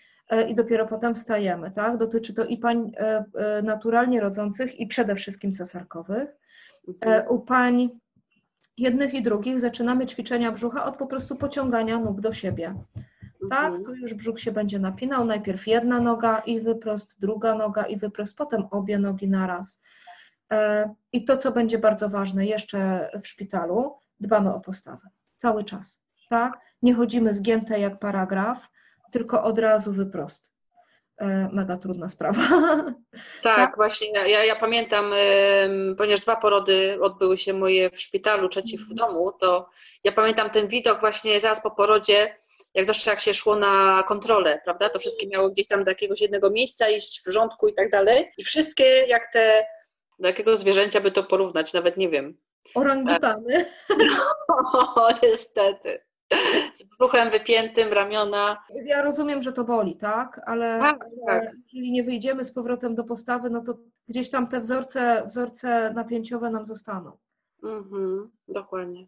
i 0.48 0.54
dopiero 0.54 0.86
potem 0.86 1.14
wstajemy. 1.14 1.70
Tak? 1.70 1.96
Dotyczy 1.96 2.34
to 2.34 2.44
i 2.44 2.58
pań 2.58 2.92
e, 2.96 3.24
e, 3.34 3.62
naturalnie 3.62 4.20
rodzących 4.20 4.80
i 4.80 4.86
przede 4.86 5.14
wszystkim 5.14 5.52
cesarkowych. 5.52 6.28
Mhm. 6.88 7.12
E, 7.12 7.28
U 7.28 7.40
pań 7.40 7.88
jednych 8.78 9.14
i 9.14 9.22
drugich 9.22 9.60
zaczynamy 9.60 10.06
ćwiczenia 10.06 10.52
brzucha 10.52 10.84
od 10.84 10.96
po 10.96 11.06
prostu 11.06 11.36
pociągania 11.36 11.98
nóg 11.98 12.20
do 12.20 12.32
siebie. 12.32 12.74
Tak, 13.50 13.64
Mhm. 13.66 13.84
tu 13.84 13.94
już 13.94 14.14
brzuch 14.14 14.40
się 14.40 14.52
będzie 14.52 14.78
napinał. 14.78 15.24
Najpierw 15.24 15.66
jedna 15.66 16.00
noga 16.00 16.38
i 16.38 16.60
wyprost, 16.60 17.20
druga 17.20 17.54
noga 17.54 17.82
i 17.86 17.96
wyprost, 17.96 18.36
potem 18.36 18.66
obie 18.70 18.98
nogi 18.98 19.28
naraz. 19.28 19.80
E, 20.52 20.94
I 21.12 21.24
to, 21.24 21.36
co 21.36 21.52
będzie 21.52 21.78
bardzo 21.78 22.08
ważne 22.08 22.46
jeszcze 22.46 23.08
w 23.22 23.26
szpitalu, 23.28 23.96
dbamy 24.20 24.54
o 24.54 24.60
postawę 24.60 25.08
cały 25.36 25.64
czas. 25.64 26.02
Tak? 26.28 26.58
Nie 26.82 26.94
chodzimy 26.94 27.32
zgięte 27.34 27.80
jak 27.80 27.98
paragraf, 27.98 28.68
tylko 29.12 29.42
od 29.42 29.58
razu 29.58 29.92
wyprost. 29.92 30.52
E, 31.18 31.48
Mega 31.52 31.76
trudna 31.76 32.08
sprawa. 32.08 32.42
Tak, 33.42 33.76
właśnie. 33.76 34.08
Ja, 34.08 34.44
ja, 34.44 34.56
pamiętam, 34.56 35.12
ponieważ 35.98 36.20
dwa 36.20 36.36
porody 36.36 36.98
odbyły 37.00 37.38
się 37.38 37.54
moje 37.54 37.90
w 37.90 38.00
szpitalu, 38.00 38.48
trzeci 38.48 38.78
w 38.78 38.94
domu, 38.94 39.32
to 39.40 39.68
ja 40.04 40.12
pamiętam 40.12 40.50
ten 40.50 40.68
widok 40.68 41.00
właśnie 41.00 41.40
zaraz 41.40 41.62
po 41.62 41.70
porodzie, 41.70 42.36
jak 42.74 42.86
zawsze 42.86 43.10
jak 43.10 43.20
się 43.20 43.34
szło 43.34 43.56
na 43.56 44.02
kontrolę, 44.02 44.60
prawda? 44.64 44.88
To 44.88 44.98
wszystkie 44.98 45.28
miało 45.28 45.50
gdzieś 45.50 45.68
tam 45.68 45.84
do 45.84 45.90
jakiegoś 45.90 46.20
jednego 46.20 46.50
miejsca 46.50 46.88
iść 46.88 47.22
w 47.26 47.30
rządku 47.30 47.68
i 47.68 47.74
tak 47.74 47.90
dalej. 47.90 48.32
I 48.38 48.44
wszystkie 48.44 48.84
jak 48.84 49.32
te, 49.32 49.66
do 50.18 50.28
jakiego 50.28 50.56
zwierzęcia 50.56 51.00
by 51.00 51.10
to 51.10 51.22
porównać, 51.22 51.72
nawet 51.72 51.96
nie 51.96 52.08
wiem. 52.08 52.38
Orangutany. 52.74 53.66
O, 54.96 55.08
niestety. 55.22 56.05
Z 56.72 56.82
brzuchem 56.82 57.30
wypiętym, 57.30 57.92
ramiona. 57.92 58.62
Ja 58.84 59.02
rozumiem, 59.02 59.42
że 59.42 59.52
to 59.52 59.64
boli, 59.64 59.96
tak? 59.96 60.40
Ale, 60.46 60.78
Tak, 60.80 60.96
ale 61.04 61.40
tak. 61.40 61.54
jeżeli 61.72 61.92
nie 61.92 62.02
wyjdziemy 62.04 62.44
z 62.44 62.52
powrotem 62.52 62.94
do 62.94 63.04
postawy, 63.04 63.50
no 63.50 63.60
to 63.64 63.78
gdzieś 64.08 64.30
tam 64.30 64.48
te 64.48 64.60
wzorce, 64.60 65.22
wzorce 65.26 65.92
napięciowe 65.94 66.50
nam 66.50 66.66
zostaną. 66.66 67.18
Mhm, 67.62 68.30
dokładnie. 68.48 69.06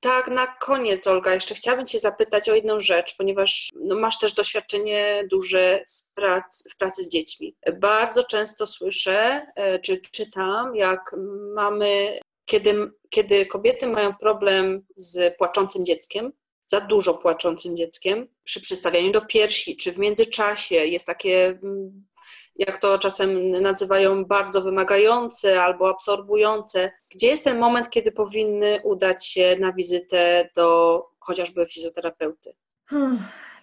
Tak, 0.00 0.28
na 0.28 0.46
koniec, 0.46 1.06
Olga, 1.06 1.34
jeszcze 1.34 1.54
chciałabym 1.54 1.86
Cię 1.86 1.98
zapytać 2.00 2.48
o 2.48 2.54
jedną 2.54 2.80
rzecz, 2.80 3.16
ponieważ 3.16 3.68
no, 3.80 3.94
masz 3.94 4.18
też 4.18 4.34
doświadczenie 4.34 5.24
duże 5.30 5.82
z 5.86 6.12
prac, 6.14 6.72
w 6.72 6.76
pracy 6.76 7.02
z 7.02 7.08
dziećmi. 7.08 7.56
Bardzo 7.80 8.22
często 8.24 8.66
słyszę, 8.66 9.46
e, 9.56 9.78
czy 9.78 10.00
czytam, 10.00 10.76
jak 10.76 11.16
mamy, 11.54 12.18
kiedy, 12.48 12.90
kiedy 13.10 13.46
kobiety 13.46 13.86
mają 13.86 14.14
problem 14.14 14.86
z 14.96 15.36
płaczącym 15.36 15.84
dzieckiem, 15.84 16.32
za 16.64 16.80
dużo 16.80 17.14
płaczącym 17.14 17.76
dzieckiem, 17.76 18.28
przy 18.44 18.60
przystawianiu 18.60 19.12
do 19.12 19.20
piersi, 19.26 19.76
czy 19.76 19.92
w 19.92 19.98
międzyczasie 19.98 20.74
jest 20.76 21.06
takie 21.06 21.46
mm, 21.46 22.06
jak 22.56 22.78
to 22.78 22.98
czasem 22.98 23.50
nazywają, 23.50 24.24
bardzo 24.24 24.60
wymagające 24.60 25.62
albo 25.62 25.90
absorbujące. 25.90 26.90
Gdzie 27.14 27.28
jest 27.28 27.44
ten 27.44 27.58
moment, 27.58 27.90
kiedy 27.90 28.12
powinny 28.12 28.78
udać 28.84 29.26
się 29.26 29.56
na 29.60 29.72
wizytę 29.72 30.48
do 30.56 31.02
chociażby 31.18 31.66
fizjoterapeuty? 31.66 32.50
Hmm, 32.86 33.18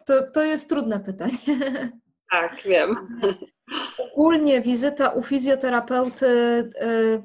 To, 0.06 0.32
to 0.32 0.44
jest 0.44 0.70
trudne 0.70 1.00
pytanie. 1.00 1.38
Tak, 2.32 2.62
wiem. 2.66 2.96
Ogólnie 3.98 4.62
wizyta 4.62 5.10
u 5.10 5.24
fizjoterapeuty 5.24 6.26
y, 6.26 7.22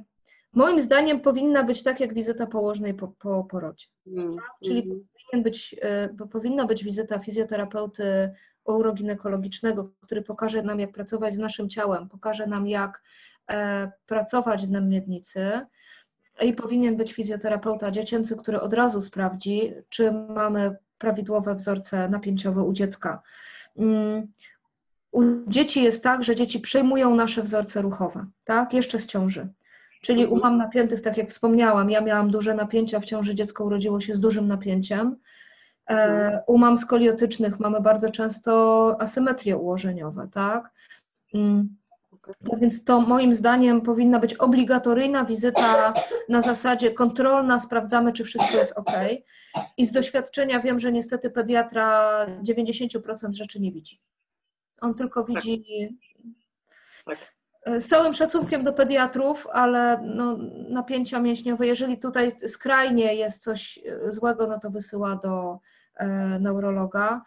moim 0.52 0.80
zdaniem 0.80 1.20
powinna 1.20 1.64
być 1.64 1.82
tak 1.82 2.00
jak 2.00 2.14
wizyta 2.14 2.46
położnej 2.46 2.94
po, 2.94 3.08
po 3.08 3.44
porodzie. 3.44 3.86
Mm, 4.06 4.36
Czyli 4.64 4.78
mhm. 4.78 5.06
powinien 5.12 5.44
być, 5.44 5.76
y, 6.08 6.14
bo 6.14 6.26
powinna 6.26 6.66
być 6.66 6.84
wizyta 6.84 7.18
fizjoterapeuty 7.18 8.32
uroginekologicznego, 8.64 9.90
który 10.00 10.22
pokaże 10.22 10.62
nam, 10.62 10.80
jak 10.80 10.92
pracować 10.92 11.34
z 11.34 11.38
naszym 11.38 11.68
ciałem, 11.68 12.08
pokaże 12.08 12.46
nam, 12.46 12.66
jak 12.66 13.02
e, 13.50 13.92
pracować 14.06 14.68
na 14.68 14.80
miednicy. 14.80 15.60
I 16.42 16.52
powinien 16.52 16.96
być 16.96 17.12
fizjoterapeuta 17.12 17.90
dziecięcy, 17.90 18.36
który 18.36 18.60
od 18.60 18.72
razu 18.72 19.00
sprawdzi, 19.00 19.72
czy 19.88 20.10
mamy 20.12 20.76
prawidłowe 20.98 21.54
wzorce 21.54 22.08
napięciowe 22.08 22.62
u 22.62 22.72
dziecka. 22.72 23.22
Mm, 23.78 24.26
U 25.12 25.22
dzieci 25.46 25.82
jest 25.82 26.02
tak, 26.04 26.24
że 26.24 26.36
dzieci 26.36 26.60
przejmują 26.60 27.14
nasze 27.14 27.42
wzorce 27.42 27.82
ruchowe, 27.82 28.26
tak? 28.44 28.74
Jeszcze 28.74 28.98
z 28.98 29.06
ciąży. 29.06 29.48
Czyli 30.00 30.26
u 30.26 30.34
Mhm. 30.34 30.40
mam 30.42 30.58
napiętych, 30.58 31.00
tak 31.00 31.16
jak 31.16 31.30
wspomniałam, 31.30 31.90
ja 31.90 32.00
miałam 32.00 32.30
duże 32.30 32.54
napięcia 32.54 33.00
w 33.00 33.04
ciąży, 33.04 33.34
dziecko 33.34 33.64
urodziło 33.64 34.00
się 34.00 34.14
z 34.14 34.20
dużym 34.20 34.48
napięciem. 34.48 35.16
E, 35.86 35.92
Mhm. 35.92 36.40
U 36.46 36.58
mam 36.58 36.78
skoliotycznych 36.78 37.60
mamy 37.60 37.80
bardzo 37.80 38.10
często 38.10 38.96
asymetrie 39.00 39.56
ułożeniowe, 39.56 40.28
tak? 40.32 40.70
Mm, 41.34 41.76
tak 42.50 42.60
więc 42.60 42.84
to 42.84 43.00
moim 43.00 43.34
zdaniem 43.34 43.80
powinna 43.80 44.18
być 44.18 44.34
obligatoryjna 44.34 45.24
wizyta 45.24 45.94
na 46.28 46.40
zasadzie 46.40 46.90
kontrolna, 46.90 47.58
sprawdzamy, 47.58 48.12
czy 48.12 48.24
wszystko 48.24 48.56
jest 48.56 48.72
ok. 48.78 48.90
I 49.76 49.86
z 49.86 49.92
doświadczenia 49.92 50.60
wiem, 50.60 50.80
że 50.80 50.92
niestety 50.92 51.30
pediatra 51.30 52.10
90% 52.42 53.32
rzeczy 53.32 53.60
nie 53.60 53.72
widzi. 53.72 53.98
On 54.80 54.94
tylko 54.94 55.24
widzi. 55.24 55.64
Tak. 57.04 57.18
Z 57.66 57.88
całym 57.88 58.12
szacunkiem 58.12 58.64
do 58.64 58.72
pediatrów, 58.72 59.46
ale 59.52 60.00
no, 60.14 60.36
napięcia 60.68 61.20
mięśniowe, 61.20 61.66
jeżeli 61.66 61.98
tutaj 61.98 62.32
skrajnie 62.48 63.14
jest 63.14 63.42
coś 63.42 63.78
złego, 64.08 64.46
no 64.46 64.58
to 64.58 64.70
wysyła 64.70 65.16
do 65.16 65.58
e, 65.96 66.06
neurologa. 66.40 67.22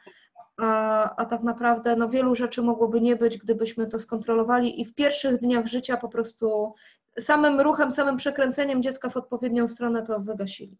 A, 0.57 1.15
a 1.15 1.25
tak 1.25 1.43
naprawdę 1.43 1.95
no, 1.95 2.09
wielu 2.09 2.35
rzeczy 2.35 2.61
mogłoby 2.61 3.01
nie 3.01 3.15
być, 3.15 3.37
gdybyśmy 3.37 3.87
to 3.87 3.99
skontrolowali 3.99 4.81
i 4.81 4.85
w 4.85 4.93
pierwszych 4.95 5.39
dniach 5.39 5.67
życia 5.67 5.97
po 5.97 6.09
prostu 6.09 6.73
samym 7.19 7.61
ruchem, 7.61 7.91
samym 7.91 8.17
przekręceniem 8.17 8.83
dziecka 8.83 9.09
w 9.09 9.17
odpowiednią 9.17 9.67
stronę 9.67 10.03
to 10.03 10.19
wygasili. 10.19 10.77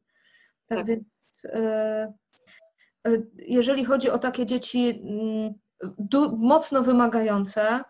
Tak, 0.68 0.78
Tak. 0.78 0.88
więc 0.88 1.46
e, 1.46 2.14
e, 3.08 3.12
jeżeli 3.38 3.86
chodzi 3.86 4.10
o 4.10 4.18
takie 4.18 4.46
dzieci 4.46 5.02
mm, 5.04 5.54
du, 6.00 6.38
mocno 6.38 6.82
wymagające, 6.82 7.84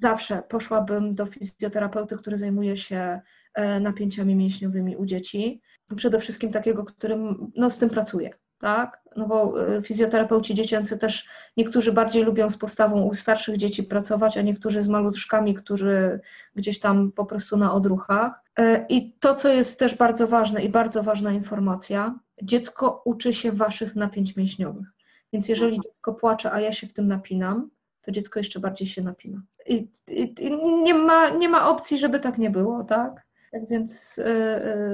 zawsze 0.00 0.42
poszłabym 0.48 1.14
do 1.14 1.26
fizjoterapeuty, 1.26 2.16
który 2.16 2.36
zajmuje 2.36 2.76
się 2.76 3.20
e, 3.54 3.80
napięciami 3.80 4.36
mięśniowymi 4.36 4.96
u 4.96 5.06
dzieci. 5.06 5.60
Przede 5.96 6.18
wszystkim 6.20 6.52
takiego, 6.52 6.84
którym 6.84 7.52
no, 7.56 7.70
z 7.70 7.78
tym 7.78 7.90
pracuje. 7.90 8.30
Tak? 8.58 9.02
No 9.16 9.28
bo 9.28 9.66
e, 9.76 9.82
fizjoterapeuci 9.82 10.54
dziecięcy 10.54 10.98
też 10.98 11.28
niektórzy 11.56 11.92
bardziej 11.92 12.22
lubią 12.22 12.50
z 12.50 12.56
postawą 12.56 13.02
u 13.02 13.14
starszych 13.14 13.56
dzieci 13.56 13.82
pracować, 13.82 14.36
a 14.36 14.42
niektórzy 14.42 14.82
z 14.82 14.88
maluszkami, 14.88 15.54
którzy 15.54 16.20
gdzieś 16.54 16.80
tam 16.80 17.12
po 17.12 17.26
prostu 17.26 17.56
na 17.56 17.72
odruchach. 17.72 18.42
E, 18.58 18.86
I 18.88 19.12
to, 19.12 19.34
co 19.34 19.48
jest 19.48 19.78
też 19.78 19.94
bardzo 19.94 20.28
ważne 20.28 20.62
i 20.64 20.68
bardzo 20.68 21.02
ważna 21.02 21.32
informacja, 21.32 22.18
dziecko 22.42 23.02
uczy 23.04 23.32
się 23.32 23.52
waszych 23.52 23.96
napięć 23.96 24.36
mięśniowych. 24.36 24.86
Więc 25.32 25.48
jeżeli 25.48 25.80
dziecko 25.80 26.14
płacze, 26.14 26.52
a 26.52 26.60
ja 26.60 26.72
się 26.72 26.86
w 26.86 26.92
tym 26.92 27.08
napinam, 27.08 27.70
to 28.02 28.10
dziecko 28.10 28.40
jeszcze 28.40 28.60
bardziej 28.60 28.88
się 28.88 29.02
napina. 29.02 29.42
I, 29.66 29.88
i, 30.08 30.34
i 30.40 30.66
nie, 30.82 30.94
ma, 30.94 31.28
nie 31.30 31.48
ma 31.48 31.68
opcji, 31.68 31.98
żeby 31.98 32.20
tak 32.20 32.38
nie 32.38 32.50
było, 32.50 32.84
tak? 32.84 33.26
Tak 33.52 33.68
więc 33.68 34.18
y, 34.18 34.24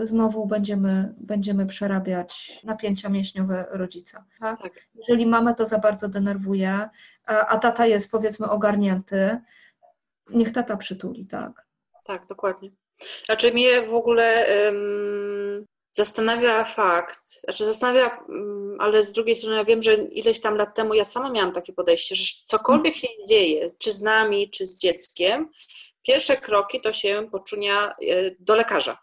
y, 0.03 0.07
znowu 0.07 0.47
będziemy, 0.47 1.15
będziemy 1.21 1.67
przerabiać 1.67 2.61
napięcia 2.65 3.09
mięśniowe 3.09 3.67
rodzica. 3.71 4.25
Tak? 4.41 4.63
Tak. 4.63 4.73
Jeżeli 4.95 5.27
mamę 5.27 5.55
to 5.55 5.67
za 5.67 5.79
bardzo 5.79 6.09
denerwuje, 6.09 6.89
a, 7.27 7.47
a 7.47 7.59
tata 7.59 7.87
jest 7.87 8.11
powiedzmy 8.11 8.51
ogarnięty, 8.51 9.41
niech 10.31 10.53
tata 10.53 10.77
przytuli, 10.77 11.27
tak? 11.27 11.67
Tak, 12.05 12.27
dokładnie. 12.27 12.71
Znaczy 13.25 13.53
mnie 13.53 13.83
w 13.83 13.95
ogóle 13.95 14.47
ym, 14.69 15.67
zastanawia 15.97 16.65
fakt, 16.65 17.41
znaczy 17.45 17.67
zastanawia, 17.67 18.25
ym, 18.29 18.77
ale 18.81 19.05
z 19.05 19.13
drugiej 19.13 19.37
strony 19.37 19.57
ja 19.57 19.65
wiem, 19.65 19.83
że 19.83 19.95
ileś 19.95 20.41
tam 20.41 20.57
lat 20.57 20.75
temu 20.75 20.95
ja 20.95 21.05
sama 21.05 21.31
miałam 21.31 21.53
takie 21.53 21.73
podejście, 21.73 22.17
że 22.17 22.25
cokolwiek 22.47 22.95
się 22.95 23.09
dzieje, 23.29 23.67
czy 23.79 23.93
z 23.93 24.03
nami, 24.03 24.51
czy 24.51 24.67
z 24.67 24.79
dzieckiem, 24.79 25.49
pierwsze 26.03 26.37
kroki 26.37 26.81
to 26.81 26.93
się 26.93 27.29
poczunia 27.33 27.95
y, 28.03 28.37
do 28.41 28.55
lekarza. 28.55 28.99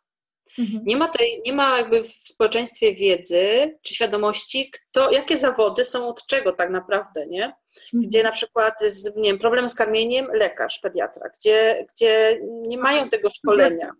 Mhm. 0.59 0.83
Nie 0.85 0.97
ma, 0.97 1.07
tej, 1.07 1.41
nie 1.45 1.53
ma 1.53 1.77
jakby 1.77 2.03
w 2.03 2.07
społeczeństwie 2.07 2.95
wiedzy 2.95 3.77
czy 3.81 3.93
świadomości, 3.93 4.71
kto, 4.71 5.11
jakie 5.11 5.37
zawody 5.37 5.85
są 5.85 6.07
od 6.07 6.27
czego 6.27 6.51
tak 6.51 6.69
naprawdę, 6.69 7.27
nie? 7.27 7.53
Gdzie 7.93 8.23
na 8.23 8.31
przykład 8.31 8.81
jest, 8.81 9.17
nie 9.17 9.29
wiem, 9.29 9.39
problem 9.39 9.69
z 9.69 9.75
karmieniem, 9.75 10.27
lekarz, 10.33 10.79
pediatra, 10.79 11.29
gdzie, 11.39 11.85
gdzie 11.93 12.39
nie 12.43 12.77
mają 12.77 13.09
tego 13.09 13.29
szkolenia. 13.29 13.91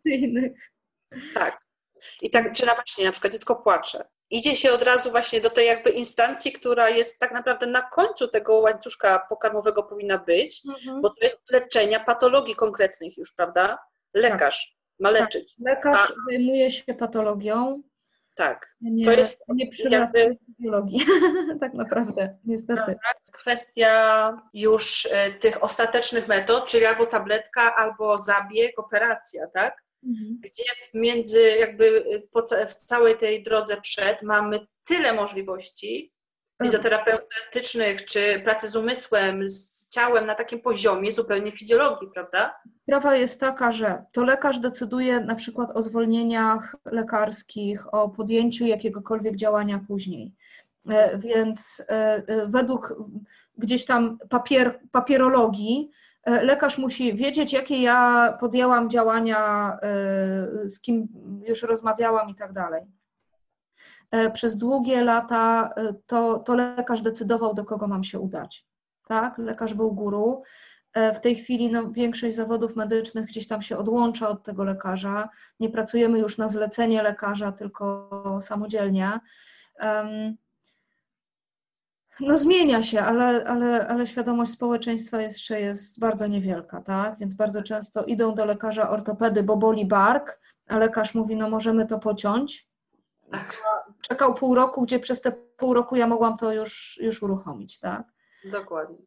Tak. 1.33 1.59
I 2.21 2.29
tak, 2.29 2.53
czy 2.53 2.65
na 2.65 2.75
właśnie 2.75 3.05
na 3.05 3.11
przykład 3.11 3.33
dziecko 3.33 3.55
płacze. 3.55 4.05
Idzie 4.29 4.55
się 4.55 4.71
od 4.71 4.83
razu 4.83 5.11
właśnie 5.11 5.41
do 5.41 5.49
tej 5.49 5.67
jakby 5.67 5.89
instancji, 5.89 6.51
która 6.51 6.89
jest 6.89 7.19
tak 7.19 7.31
naprawdę 7.31 7.67
na 7.67 7.81
końcu 7.81 8.27
tego 8.27 8.53
łańcuszka 8.59 9.25
pokarmowego 9.29 9.83
powinna 9.83 10.17
być, 10.17 10.61
Mhm. 10.69 11.01
bo 11.01 11.09
to 11.09 11.23
jest 11.25 11.51
leczenia 11.51 11.99
patologii 11.99 12.55
konkretnych 12.55 13.17
już, 13.17 13.33
prawda? 13.35 13.77
Lekarz 14.13 14.77
ma 14.99 15.09
leczyć. 15.09 15.55
Lekarz 15.65 15.99
A- 16.11 16.13
zajmuje 16.29 16.71
się 16.71 16.93
patologią, 16.93 17.81
Tak. 18.35 18.75
nie, 18.81 19.05
To 19.05 19.11
jest 19.11 19.41
nie 19.49 19.69
jakby- 19.89 20.37
biologii, 20.59 21.05
tak 21.61 21.73
naprawdę, 21.73 22.37
niestety. 22.45 22.95
kwestia 23.33 24.41
już 24.53 25.07
e, 25.11 25.31
tych 25.31 25.63
ostatecznych 25.63 26.27
metod, 26.27 26.67
czyli 26.67 26.85
albo 26.85 27.05
tabletka, 27.05 27.75
albo 27.75 28.17
zabieg, 28.17 28.79
operacja, 28.79 29.47
tak? 29.53 29.82
Mhm. 30.06 30.39
Gdzie 30.41 30.64
w 30.64 30.93
między 30.93 31.41
jakby 31.60 32.04
po, 32.32 32.45
w 32.68 32.74
całej 32.74 33.18
tej 33.18 33.43
drodze 33.43 33.82
przed 33.82 34.24
mamy 34.24 34.60
tyle 34.86 35.14
możliwości 35.14 36.14
fizjoterapeutycznych, 36.64 38.06
czy 38.06 38.39
pracy 38.43 38.70
z 38.70 38.76
umysłem, 38.76 39.49
z 39.49 39.89
ciałem 39.89 40.26
na 40.26 40.36
takim 40.36 40.62
poziomie 40.62 41.12
zupełnie 41.12 41.51
fizjologii, 41.51 42.08
prawda? 42.14 42.56
Sprawa 42.84 43.16
jest 43.16 43.39
taka, 43.39 43.72
że 43.72 44.04
to 44.14 44.24
lekarz 44.24 44.60
decyduje 44.60 45.20
na 45.20 45.36
przykład 45.36 45.72
o 45.76 45.82
zwolnieniach 45.82 46.76
lekarskich, 46.86 47.93
o 47.93 48.10
podjęciu 48.10 48.66
jakiegokolwiek 48.66 49.36
działania 49.36 49.86
później. 49.88 50.34
E, 50.89 51.18
Więc 51.18 51.84
e, 51.89 52.24
e, 52.28 52.47
według 52.47 52.95
gdzieś 53.58 53.86
tam 53.86 54.18
papier, 54.30 54.80
papierologii 54.91 55.91
lekarz 56.26 56.78
musi 56.78 57.13
wiedzieć, 57.13 57.53
jakie 57.53 57.82
ja 57.82 58.38
podjęłam 58.39 58.89
działania, 58.89 59.74
e, 59.82 60.69
z 60.69 60.82
kim 60.82 61.07
już 61.47 61.63
rozmawiałam 61.63 62.30
i 62.30 62.36
tak 62.36 62.53
dalej. 62.53 62.82
E, 64.11 64.32
Przez 64.32 64.57
długie 64.57 65.03
lata 65.03 65.69
e, 65.78 65.93
to, 66.05 66.39
to 66.39 66.55
lekarz 66.55 67.01
decydował, 67.01 67.53
do 67.53 67.65
kogo 67.65 67.88
mam 67.88 68.03
się 68.03 68.19
udać. 68.19 68.65
Tak? 69.07 69.38
Lekarz 69.38 69.74
był 69.74 69.91
guru. 69.93 70.43
E, 70.93 71.13
W 71.13 71.19
tej 71.19 71.36
chwili 71.36 71.71
no, 71.71 71.91
większość 71.91 72.36
zawodów 72.36 72.76
medycznych 72.76 73.26
gdzieś 73.26 73.47
tam 73.47 73.61
się 73.61 73.78
odłącza 73.78 74.28
od 74.28 74.43
tego 74.43 74.63
lekarza. 74.63 75.30
Nie 75.59 75.69
pracujemy 75.69 76.19
już 76.19 76.38
na 76.38 76.47
zlecenie 76.47 77.03
lekarza, 77.03 77.51
tylko 77.51 78.09
samodzielnie. 78.41 79.19
No 82.20 82.38
zmienia 82.38 82.84
się, 82.84 83.01
ale, 83.01 83.45
ale, 83.47 83.88
ale 83.88 84.07
świadomość 84.07 84.51
społeczeństwa 84.51 85.22
jeszcze 85.22 85.61
jest 85.61 85.99
bardzo 85.99 86.28
niewielka, 86.28 86.82
tak? 86.82 87.20
Więc 87.20 87.34
bardzo 87.34 87.64
często 87.64 88.03
idą 88.03 88.36
do 88.36 88.45
lekarza 88.45 88.89
ortopedy, 88.89 89.43
bo 89.43 89.57
boli 89.57 89.86
bark, 89.86 90.39
a 90.68 90.78
lekarz 90.78 91.16
mówi, 91.16 91.36
no 91.36 91.49
możemy 91.49 91.88
to 91.88 91.99
pociąć. 91.99 92.68
Tak, 93.32 93.61
Czekał 94.01 94.34
pół 94.34 94.55
roku, 94.55 94.82
gdzie 94.82 94.99
przez 94.99 95.22
te 95.22 95.32
pół 95.32 95.74
roku 95.74 95.95
ja 95.95 96.07
mogłam 96.07 96.38
to 96.38 96.53
już, 96.53 96.99
już 97.01 97.24
uruchomić, 97.24 97.80
tak? 97.80 98.03
dokładnie. 98.51 98.97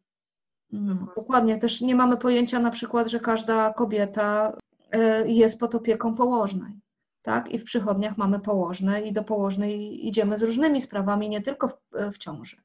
Mm, 0.73 1.07
Dokładnie, 1.17 1.59
też 1.59 1.81
nie 1.81 1.95
mamy 1.95 2.17
pojęcia 2.17 2.59
na 2.59 2.71
przykład, 2.71 3.07
że 3.07 3.21
każda 3.21 3.73
kobieta 3.73 4.57
y, 4.95 5.29
jest 5.29 5.61
pod 5.61 5.75
opieką 5.75 6.15
położnej, 6.15 6.81
tak? 7.23 7.49
I 7.49 7.59
w 7.59 7.65
przychodniach 7.65 8.17
mamy 8.17 8.41
położne 8.41 9.03
i 9.03 9.13
do 9.13 9.25
położnej 9.25 10.07
idziemy 10.09 10.39
z 10.39 10.43
różnymi 10.43 10.81
sprawami, 10.81 11.29
nie 11.29 11.43
tylko 11.43 11.69
w, 11.69 11.77
w 12.13 12.19
ciąży, 12.19 12.57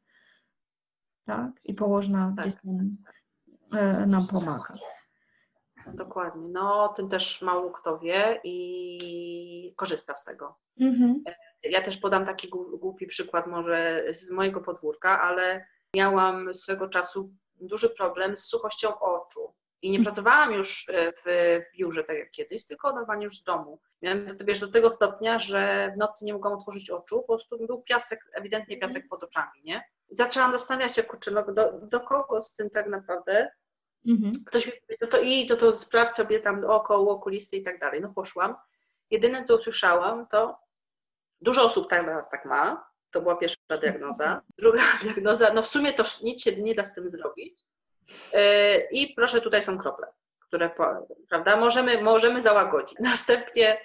tak? 1.26 1.52
I 1.64 1.74
położna 1.74 2.34
Tak. 2.38 2.46
gdzieś 2.48 2.62
tam 2.62 2.98
y, 4.04 4.08
nam 4.08 4.28
pomaga. 4.28 4.74
Dokładnie. 5.94 6.50
No, 6.50 6.84
o 6.84 6.90
tym 6.94 7.10
też 7.10 7.42
mało 7.42 7.72
kto 7.72 8.00
wie 8.00 8.40
i 8.44 9.74
korzysta 9.78 10.14
z 10.16 10.24
tego. 10.24 10.58
Mhm. 10.80 11.24
Ja 11.64 11.82
też 11.82 11.98
podam 11.98 12.26
taki 12.26 12.50
gł- 12.50 12.80
głupi 12.80 13.08
przykład 13.08 13.48
może 13.48 14.04
z 14.14 14.32
mojego 14.32 14.62
podwórka, 14.62 15.22
ale 15.22 15.66
miałam 15.96 16.54
swego 16.54 16.90
czasu 16.90 17.34
duży 17.62 17.90
problem 17.90 18.38
z 18.38 18.44
suchością 18.44 19.00
oczu. 19.00 19.54
I 19.82 19.92
nie 19.92 20.04
pracowałam 20.04 20.54
już 20.54 20.90
e, 20.90 21.12
w, 21.12 21.24
w 21.26 21.78
biurze 21.78 22.04
tak 22.04 22.18
jak 22.18 22.32
kiedyś, 22.32 22.66
tylko 22.66 22.94
normalnie 22.94 23.24
już 23.24 23.40
z 23.40 23.44
domu. 23.44 23.80
Miałam 24.02 24.38
wiesz, 24.46 24.60
do 24.60 24.68
tego 24.68 24.92
stopnia, 24.92 25.40
że 25.40 25.92
w 25.96 25.98
nocy 25.98 26.26
nie 26.26 26.34
mogłam 26.34 26.54
otworzyć 26.54 26.90
oczu, 26.90 27.22
po 27.22 27.28
prostu 27.28 27.68
był 27.68 27.82
piasek, 27.82 28.20
ewidentnie 28.34 28.80
piasek 28.80 29.04
pod 29.10 29.24
oczami, 29.24 29.62
nie? 29.64 29.84
I 30.10 30.16
zaczęłam 30.16 30.52
zastanawiać 30.52 30.96
się, 30.96 31.04
kurczę, 31.04 31.32
no 31.32 31.54
do, 31.54 31.80
do 31.82 32.00
kogo 32.00 32.42
z 32.42 32.54
tym 32.54 32.70
tak 32.70 32.88
naprawdę? 32.88 33.52
Mhm. 34.08 34.34
Ktoś 34.46 34.66
mi 34.66 34.72
powie, 34.72 34.98
to, 35.00 35.08
to 35.08 35.20
i 35.22 35.48
to, 35.48 35.58
to 35.58 35.76
sprawdź 35.76 36.16
sobie 36.16 36.40
tam 36.40 36.62
dookoła 36.62 37.14
okulisty 37.14 37.58
i 37.58 37.64
tak 37.64 37.80
dalej. 37.80 38.02
No 38.02 38.14
poszłam. 38.14 38.56
Jedyne, 39.10 39.44
co 39.44 39.56
usłyszałam, 39.56 40.28
to 40.28 40.60
dużo 41.42 41.64
osób 41.66 41.90
tak 41.90 42.32
tak 42.32 42.46
ma. 42.46 42.92
To 43.12 43.22
była 43.22 43.36
pierwsza 43.36 43.78
diagnoza. 43.82 44.42
Druga 44.58 44.82
diagnoza, 45.04 45.54
no 45.54 45.62
w 45.62 45.68
sumie 45.68 45.94
to 45.94 46.04
nic 46.24 46.42
się 46.44 46.62
nie 46.62 46.76
da 46.76 46.86
z 46.86 46.94
tym 46.94 47.12
zrobić. 47.12 47.66
Yy, 48.34 48.40
I 48.92 49.14
proszę, 49.14 49.42
tutaj 49.42 49.64
są 49.64 49.78
krople, 49.78 50.08
które, 50.40 50.70
prawda, 51.30 51.58
możemy, 51.58 52.02
możemy 52.02 52.42
załagodzić. 52.42 53.00
Następnie, 53.12 53.82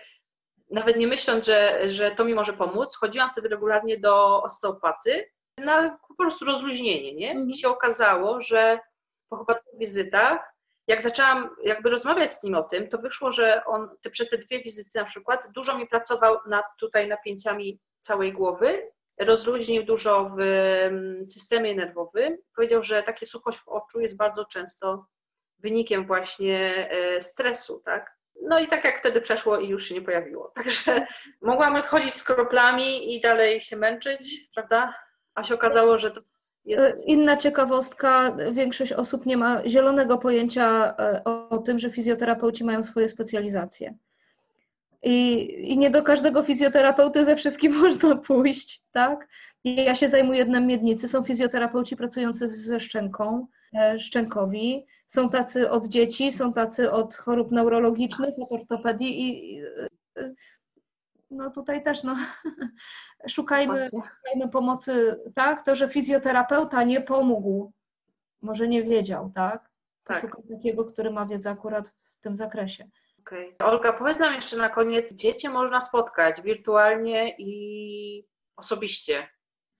nawet 0.70 0.96
nie 0.96 1.06
myśląc, 1.06 1.46
że, 1.46 1.90
że 1.90 2.10
to 2.10 2.24
mi 2.24 2.34
może 2.34 2.52
pomóc, 2.52 2.96
chodziłam 2.96 3.30
wtedy 3.30 3.48
regularnie 3.48 3.98
do 3.98 4.42
osteopaty 4.42 5.30
na 5.58 5.98
po 6.08 6.14
prostu 6.14 6.44
rozluźnienie, 6.44 7.14
nie? 7.14 7.30
Mhm. 7.30 7.50
I 7.50 7.58
się 7.58 7.68
okazało, 7.68 8.40
że 8.40 8.80
po 9.28 9.36
chyba 9.36 9.54
dwóch 9.54 9.78
wizytach, 9.78 10.52
jak 10.88 11.02
zaczęłam 11.02 11.56
jakby 11.64 11.90
rozmawiać 11.90 12.32
z 12.32 12.42
nim 12.42 12.54
o 12.54 12.62
tym, 12.62 12.88
to 12.88 12.98
wyszło, 12.98 13.32
że 13.32 13.64
on 13.64 13.88
te, 14.00 14.10
przez 14.10 14.30
te 14.30 14.38
dwie 14.38 14.62
wizyty 14.62 14.98
na 14.98 15.04
przykład 15.04 15.48
dużo 15.54 15.78
mi 15.78 15.86
pracował 15.86 16.36
nad 16.46 16.64
tutaj 16.80 17.08
napięciami 17.08 17.80
całej 18.00 18.32
głowy, 18.32 18.90
rozluźnił 19.20 19.84
dużo 19.84 20.28
w 20.36 20.40
mm, 20.40 21.26
systemie 21.26 21.74
nerwowym. 21.74 22.38
Powiedział, 22.56 22.82
że 22.82 23.02
takie 23.02 23.26
suchość 23.26 23.58
w 23.58 23.68
oczu 23.68 24.00
jest 24.00 24.16
bardzo 24.16 24.44
często 24.44 25.06
wynikiem 25.58 26.06
właśnie 26.06 26.90
e, 26.90 27.22
stresu, 27.22 27.82
tak? 27.84 28.16
No 28.42 28.60
i 28.60 28.68
tak 28.68 28.84
jak 28.84 28.98
wtedy 28.98 29.20
przeszło 29.20 29.58
i 29.58 29.68
już 29.68 29.88
się 29.88 29.94
nie 29.94 30.02
pojawiło. 30.02 30.52
Także 30.56 31.06
mogłam 31.42 31.82
chodzić 31.82 32.14
z 32.14 32.24
kroplami 32.24 33.14
i 33.14 33.20
dalej 33.20 33.60
się 33.60 33.76
męczyć, 33.76 34.50
prawda? 34.54 34.94
A 35.34 35.44
się 35.44 35.54
okazało, 35.54 35.98
że 35.98 36.10
to 36.10 36.20
jest... 36.64 36.98
E, 36.98 37.02
Inna 37.06 37.36
ciekawostka, 37.36 38.36
większość 38.52 38.92
osób 38.92 39.26
nie 39.26 39.36
ma 39.36 39.62
zielonego 39.66 40.18
pojęcia 40.18 40.94
e, 40.98 41.22
o, 41.24 41.48
o 41.48 41.58
tym, 41.58 41.78
że 41.78 41.90
fizjoterapeuci 41.90 42.64
mają 42.64 42.82
swoje 42.82 43.08
specjalizacje. 43.08 43.94
I, 45.02 45.44
I 45.72 45.78
nie 45.78 45.90
do 45.90 46.02
każdego 46.02 46.42
fizjoterapeuty 46.42 47.24
ze 47.24 47.36
wszystkim 47.36 47.74
można 47.82 48.16
pójść, 48.16 48.82
tak? 48.92 49.28
Ja 49.64 49.94
się 49.94 50.08
zajmuję 50.08 50.44
dnem 50.44 50.66
miednicy. 50.66 51.08
Są 51.08 51.24
fizjoterapeuci 51.24 51.96
pracujący 51.96 52.48
ze 52.48 52.80
szczęką, 52.80 53.46
e, 53.74 54.00
szczękowi. 54.00 54.86
Są 55.06 55.28
tacy 55.28 55.70
od 55.70 55.86
dzieci, 55.86 56.32
są 56.32 56.52
tacy 56.52 56.90
od 56.90 57.14
chorób 57.14 57.50
neurologicznych, 57.50 58.34
od 58.38 58.52
ortopedii 58.52 59.28
i 59.28 59.60
e, 60.16 60.34
no 61.30 61.50
tutaj 61.50 61.82
też 61.82 62.02
no, 62.02 62.16
szukajmy, 63.28 63.80
szukajmy 63.90 64.48
pomocy, 64.52 65.16
tak? 65.34 65.64
To, 65.64 65.74
że 65.74 65.88
fizjoterapeuta 65.88 66.82
nie 66.82 67.00
pomógł, 67.00 67.72
może 68.42 68.68
nie 68.68 68.82
wiedział, 68.82 69.32
tak? 69.34 69.70
Tak. 70.04 70.20
Szukam 70.20 70.42
takiego, 70.42 70.84
który 70.84 71.10
ma 71.10 71.26
wiedzę 71.26 71.50
akurat 71.50 71.88
w 71.88 72.20
tym 72.20 72.34
zakresie. 72.34 72.88
Okej. 73.26 73.56
Olga, 73.58 73.92
powiedz 73.92 74.18
nam 74.18 74.34
jeszcze 74.34 74.56
na 74.56 74.68
koniec, 74.68 75.12
gdzie 75.12 75.34
Cię 75.34 75.50
można 75.50 75.80
spotkać 75.80 76.42
wirtualnie 76.42 77.34
i 77.38 78.28
osobiście? 78.56 79.28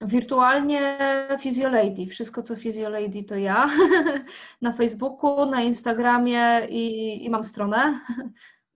Wirtualnie 0.01 0.99
Physiolady, 1.43 2.07
wszystko 2.07 2.43
co 2.43 2.57
Physiolady 2.57 3.25
to 3.25 3.35
ja. 3.35 3.71
Na 4.63 4.73
Facebooku, 4.73 5.47
na 5.51 5.63
Instagramie 5.63 6.67
i, 6.69 7.25
i 7.25 7.31
mam 7.31 7.45
stronę. 7.45 8.01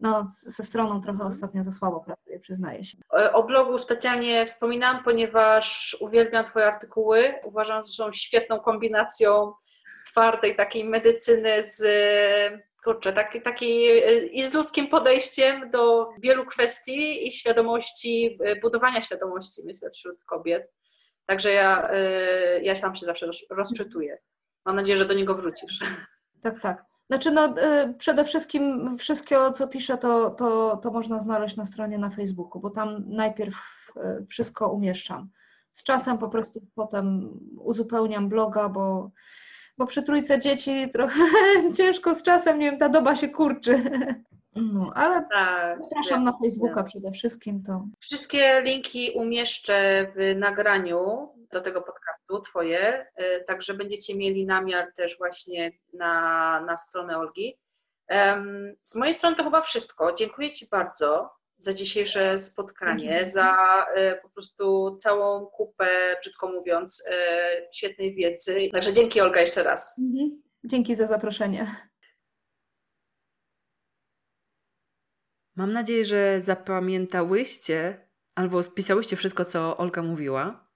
No, 0.00 0.24
ze 0.32 0.62
stroną 0.62 1.00
trochę 1.00 1.24
ostatnio 1.24 1.62
za 1.62 1.72
słabo 1.72 2.00
pracuję, 2.00 2.40
przyznaję 2.40 2.84
się. 2.84 2.98
E, 3.18 3.32
O 3.32 3.42
blogu 3.42 3.78
specjalnie 3.78 4.46
wspominam, 4.46 5.04
ponieważ 5.04 5.96
uwielbiam 6.00 6.44
Twoje 6.44 6.66
artykuły. 6.66 7.34
Uważam, 7.44 7.82
że 7.82 7.88
są 7.88 8.12
świetną 8.12 8.60
kombinacją 8.60 9.52
twardej 10.06 10.56
takiej 10.56 10.84
medycyny 10.84 11.62
z, 11.62 11.82
kurczę, 12.84 13.12
takiej, 13.12 13.42
takiej 13.42 13.98
e, 13.98 14.26
i 14.26 14.44
z 14.44 14.54
ludzkim 14.54 14.88
podejściem 14.88 15.70
do 15.70 16.10
wielu 16.22 16.46
kwestii 16.46 17.26
i 17.28 17.32
świadomości, 17.32 18.38
e, 18.44 18.60
budowania 18.60 19.00
świadomości, 19.02 19.62
myślę, 19.64 19.90
wśród 19.90 20.24
kobiet. 20.24 20.72
Także 21.26 21.52
ja, 21.52 21.90
e, 21.90 22.62
ja 22.62 22.74
tam 22.74 22.96
się 22.96 23.06
zawsze 23.06 23.26
roz- 23.26 23.46
rozczytuję. 23.50 24.18
Mam 24.64 24.76
nadzieję, 24.76 24.98
że 24.98 25.06
do 25.06 25.14
niego 25.14 25.34
wrócisz. 25.34 25.78
Tak, 26.42 26.60
tak. 26.60 26.84
Znaczy, 27.10 27.30
no, 27.30 27.46
y, 27.46 27.94
przede 27.98 28.24
wszystkim 28.24 28.96
wszystko, 28.98 29.52
co 29.52 29.68
piszę, 29.68 29.98
to, 29.98 30.30
to, 30.30 30.76
to 30.76 30.90
można 30.90 31.20
znaleźć 31.20 31.56
na 31.56 31.64
stronie 31.64 31.98
na 31.98 32.10
Facebooku, 32.10 32.60
bo 32.60 32.70
tam 32.70 33.04
najpierw 33.06 33.54
y, 33.96 34.26
wszystko 34.26 34.72
umieszczam. 34.72 35.30
Z 35.74 35.84
czasem 35.84 36.18
po 36.18 36.28
prostu 36.28 36.60
potem 36.74 37.38
uzupełniam 37.58 38.28
bloga, 38.28 38.68
bo, 38.68 39.10
bo 39.80 39.86
przy 39.86 40.02
trójce 40.02 40.38
dzieci 40.38 40.90
trochę 40.92 41.20
ciężko 41.76 42.14
z 42.14 42.22
czasem, 42.22 42.58
nie 42.58 42.70
wiem, 42.70 42.78
ta 42.78 42.88
doba 42.88 43.16
się 43.16 43.28
kurczy. 43.28 43.82
No, 44.56 44.92
ale 44.94 45.26
Tak. 45.30 45.78
zapraszam 45.82 46.24
na 46.24 46.32
Facebooka 46.32 46.82
przede 46.82 47.12
wszystkim, 47.12 47.62
to 47.62 47.86
Wszystkie 48.00 48.62
linki 48.62 49.10
umieszczę 49.14 50.06
w 50.16 50.38
nagraniu 50.40 51.28
do 51.52 51.60
tego 51.60 51.82
podcastu 51.82 52.40
Twoje, 52.40 53.06
y, 53.20 53.44
także 53.46 53.74
będziecie 53.74 54.16
mieli 54.16 54.46
namiar 54.46 54.92
też 54.96 55.18
właśnie 55.18 55.70
na, 55.92 56.60
na 56.60 56.76
stronę 56.76 57.18
Olgi. 57.18 57.56
Z 58.82 58.94
mojej 58.96 59.14
strony 59.14 59.36
to 59.36 59.44
chyba 59.44 59.60
wszystko. 59.60 60.12
Dziękuję 60.12 60.50
Ci 60.50 60.66
bardzo 60.70 61.30
za 61.62 61.72
dzisiejsze 61.72 62.38
spotkanie, 62.38 63.08
Dzięki. 63.10 63.30
za 63.30 63.56
e, 63.94 64.16
po 64.16 64.28
prostu 64.28 64.96
całą 64.96 65.46
kupę, 65.46 66.16
brzydko 66.20 66.52
mówiąc, 66.52 67.08
e, 67.10 67.68
świetnej 67.72 68.14
wiedzy. 68.14 68.68
Także 68.72 68.92
dzięki 68.92 69.20
Olga 69.20 69.40
jeszcze 69.40 69.62
raz. 69.62 69.98
Mhm. 69.98 70.42
Dzięki 70.64 70.94
za 70.94 71.06
zaproszenie. 71.06 71.90
Mam 75.56 75.72
nadzieję, 75.72 76.04
że 76.04 76.40
zapamiętałyście 76.40 78.08
albo 78.34 78.62
spisałyście 78.62 79.16
wszystko, 79.16 79.44
co 79.44 79.76
Olga 79.76 80.02
mówiła. 80.02 80.70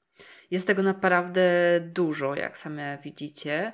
Jest 0.51 0.67
tego 0.67 0.83
naprawdę 0.83 1.43
dużo, 1.81 2.35
jak 2.35 2.59
same 2.59 2.99
widzicie, 3.03 3.73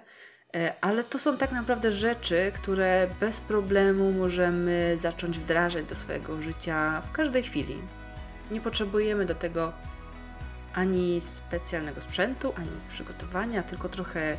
ale 0.80 1.04
to 1.04 1.18
są 1.18 1.36
tak 1.36 1.52
naprawdę 1.52 1.92
rzeczy, 1.92 2.52
które 2.54 3.08
bez 3.20 3.40
problemu 3.40 4.12
możemy 4.12 4.96
zacząć 5.00 5.38
wdrażać 5.38 5.84
do 5.84 5.94
swojego 5.94 6.42
życia 6.42 7.00
w 7.00 7.12
każdej 7.12 7.42
chwili. 7.42 7.76
Nie 8.50 8.60
potrzebujemy 8.60 9.24
do 9.24 9.34
tego 9.34 9.72
ani 10.74 11.20
specjalnego 11.20 12.00
sprzętu, 12.00 12.52
ani 12.56 12.70
przygotowania, 12.88 13.62
tylko 13.62 13.88
trochę 13.88 14.36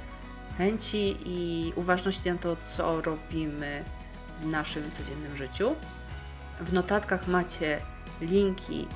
chęci 0.58 1.18
i 1.26 1.74
uważności 1.76 2.32
na 2.32 2.38
to, 2.38 2.58
co 2.64 3.02
robimy 3.02 3.84
w 4.42 4.46
naszym 4.46 4.92
codziennym 4.92 5.36
życiu. 5.36 5.76
W 6.62 6.74
notatkach 6.74 7.28
macie 7.28 7.82
linki 8.22 8.88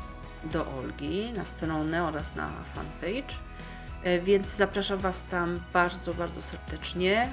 do 0.43 0.68
Olgi 0.78 1.32
na 1.32 1.45
stronę 1.45 2.03
oraz 2.03 2.36
na 2.36 2.49
fanpage, 2.76 3.34
e, 3.34 3.44
więc 4.24 4.56
zapraszam 4.56 4.99
Was 4.99 5.24
tam 5.24 5.60
bardzo, 5.74 6.14
bardzo 6.14 6.41
serdecznie. 6.41 7.30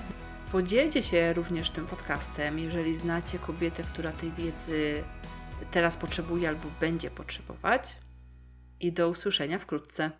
Podzielcie 0.52 1.02
się 1.02 1.32
również 1.32 1.70
tym 1.70 1.86
podcastem, 1.86 2.58
jeżeli 2.58 2.94
znacie 2.94 3.38
kobietę, 3.38 3.82
która 3.82 4.12
tej 4.12 4.32
wiedzy 4.32 5.04
teraz 5.70 5.96
potrzebuje 5.96 6.48
albo 6.48 6.68
będzie 6.80 7.10
potrzebować. 7.10 7.96
I 8.80 8.92
do 8.92 9.08
usłyszenia 9.08 9.58
wkrótce. 9.58 10.10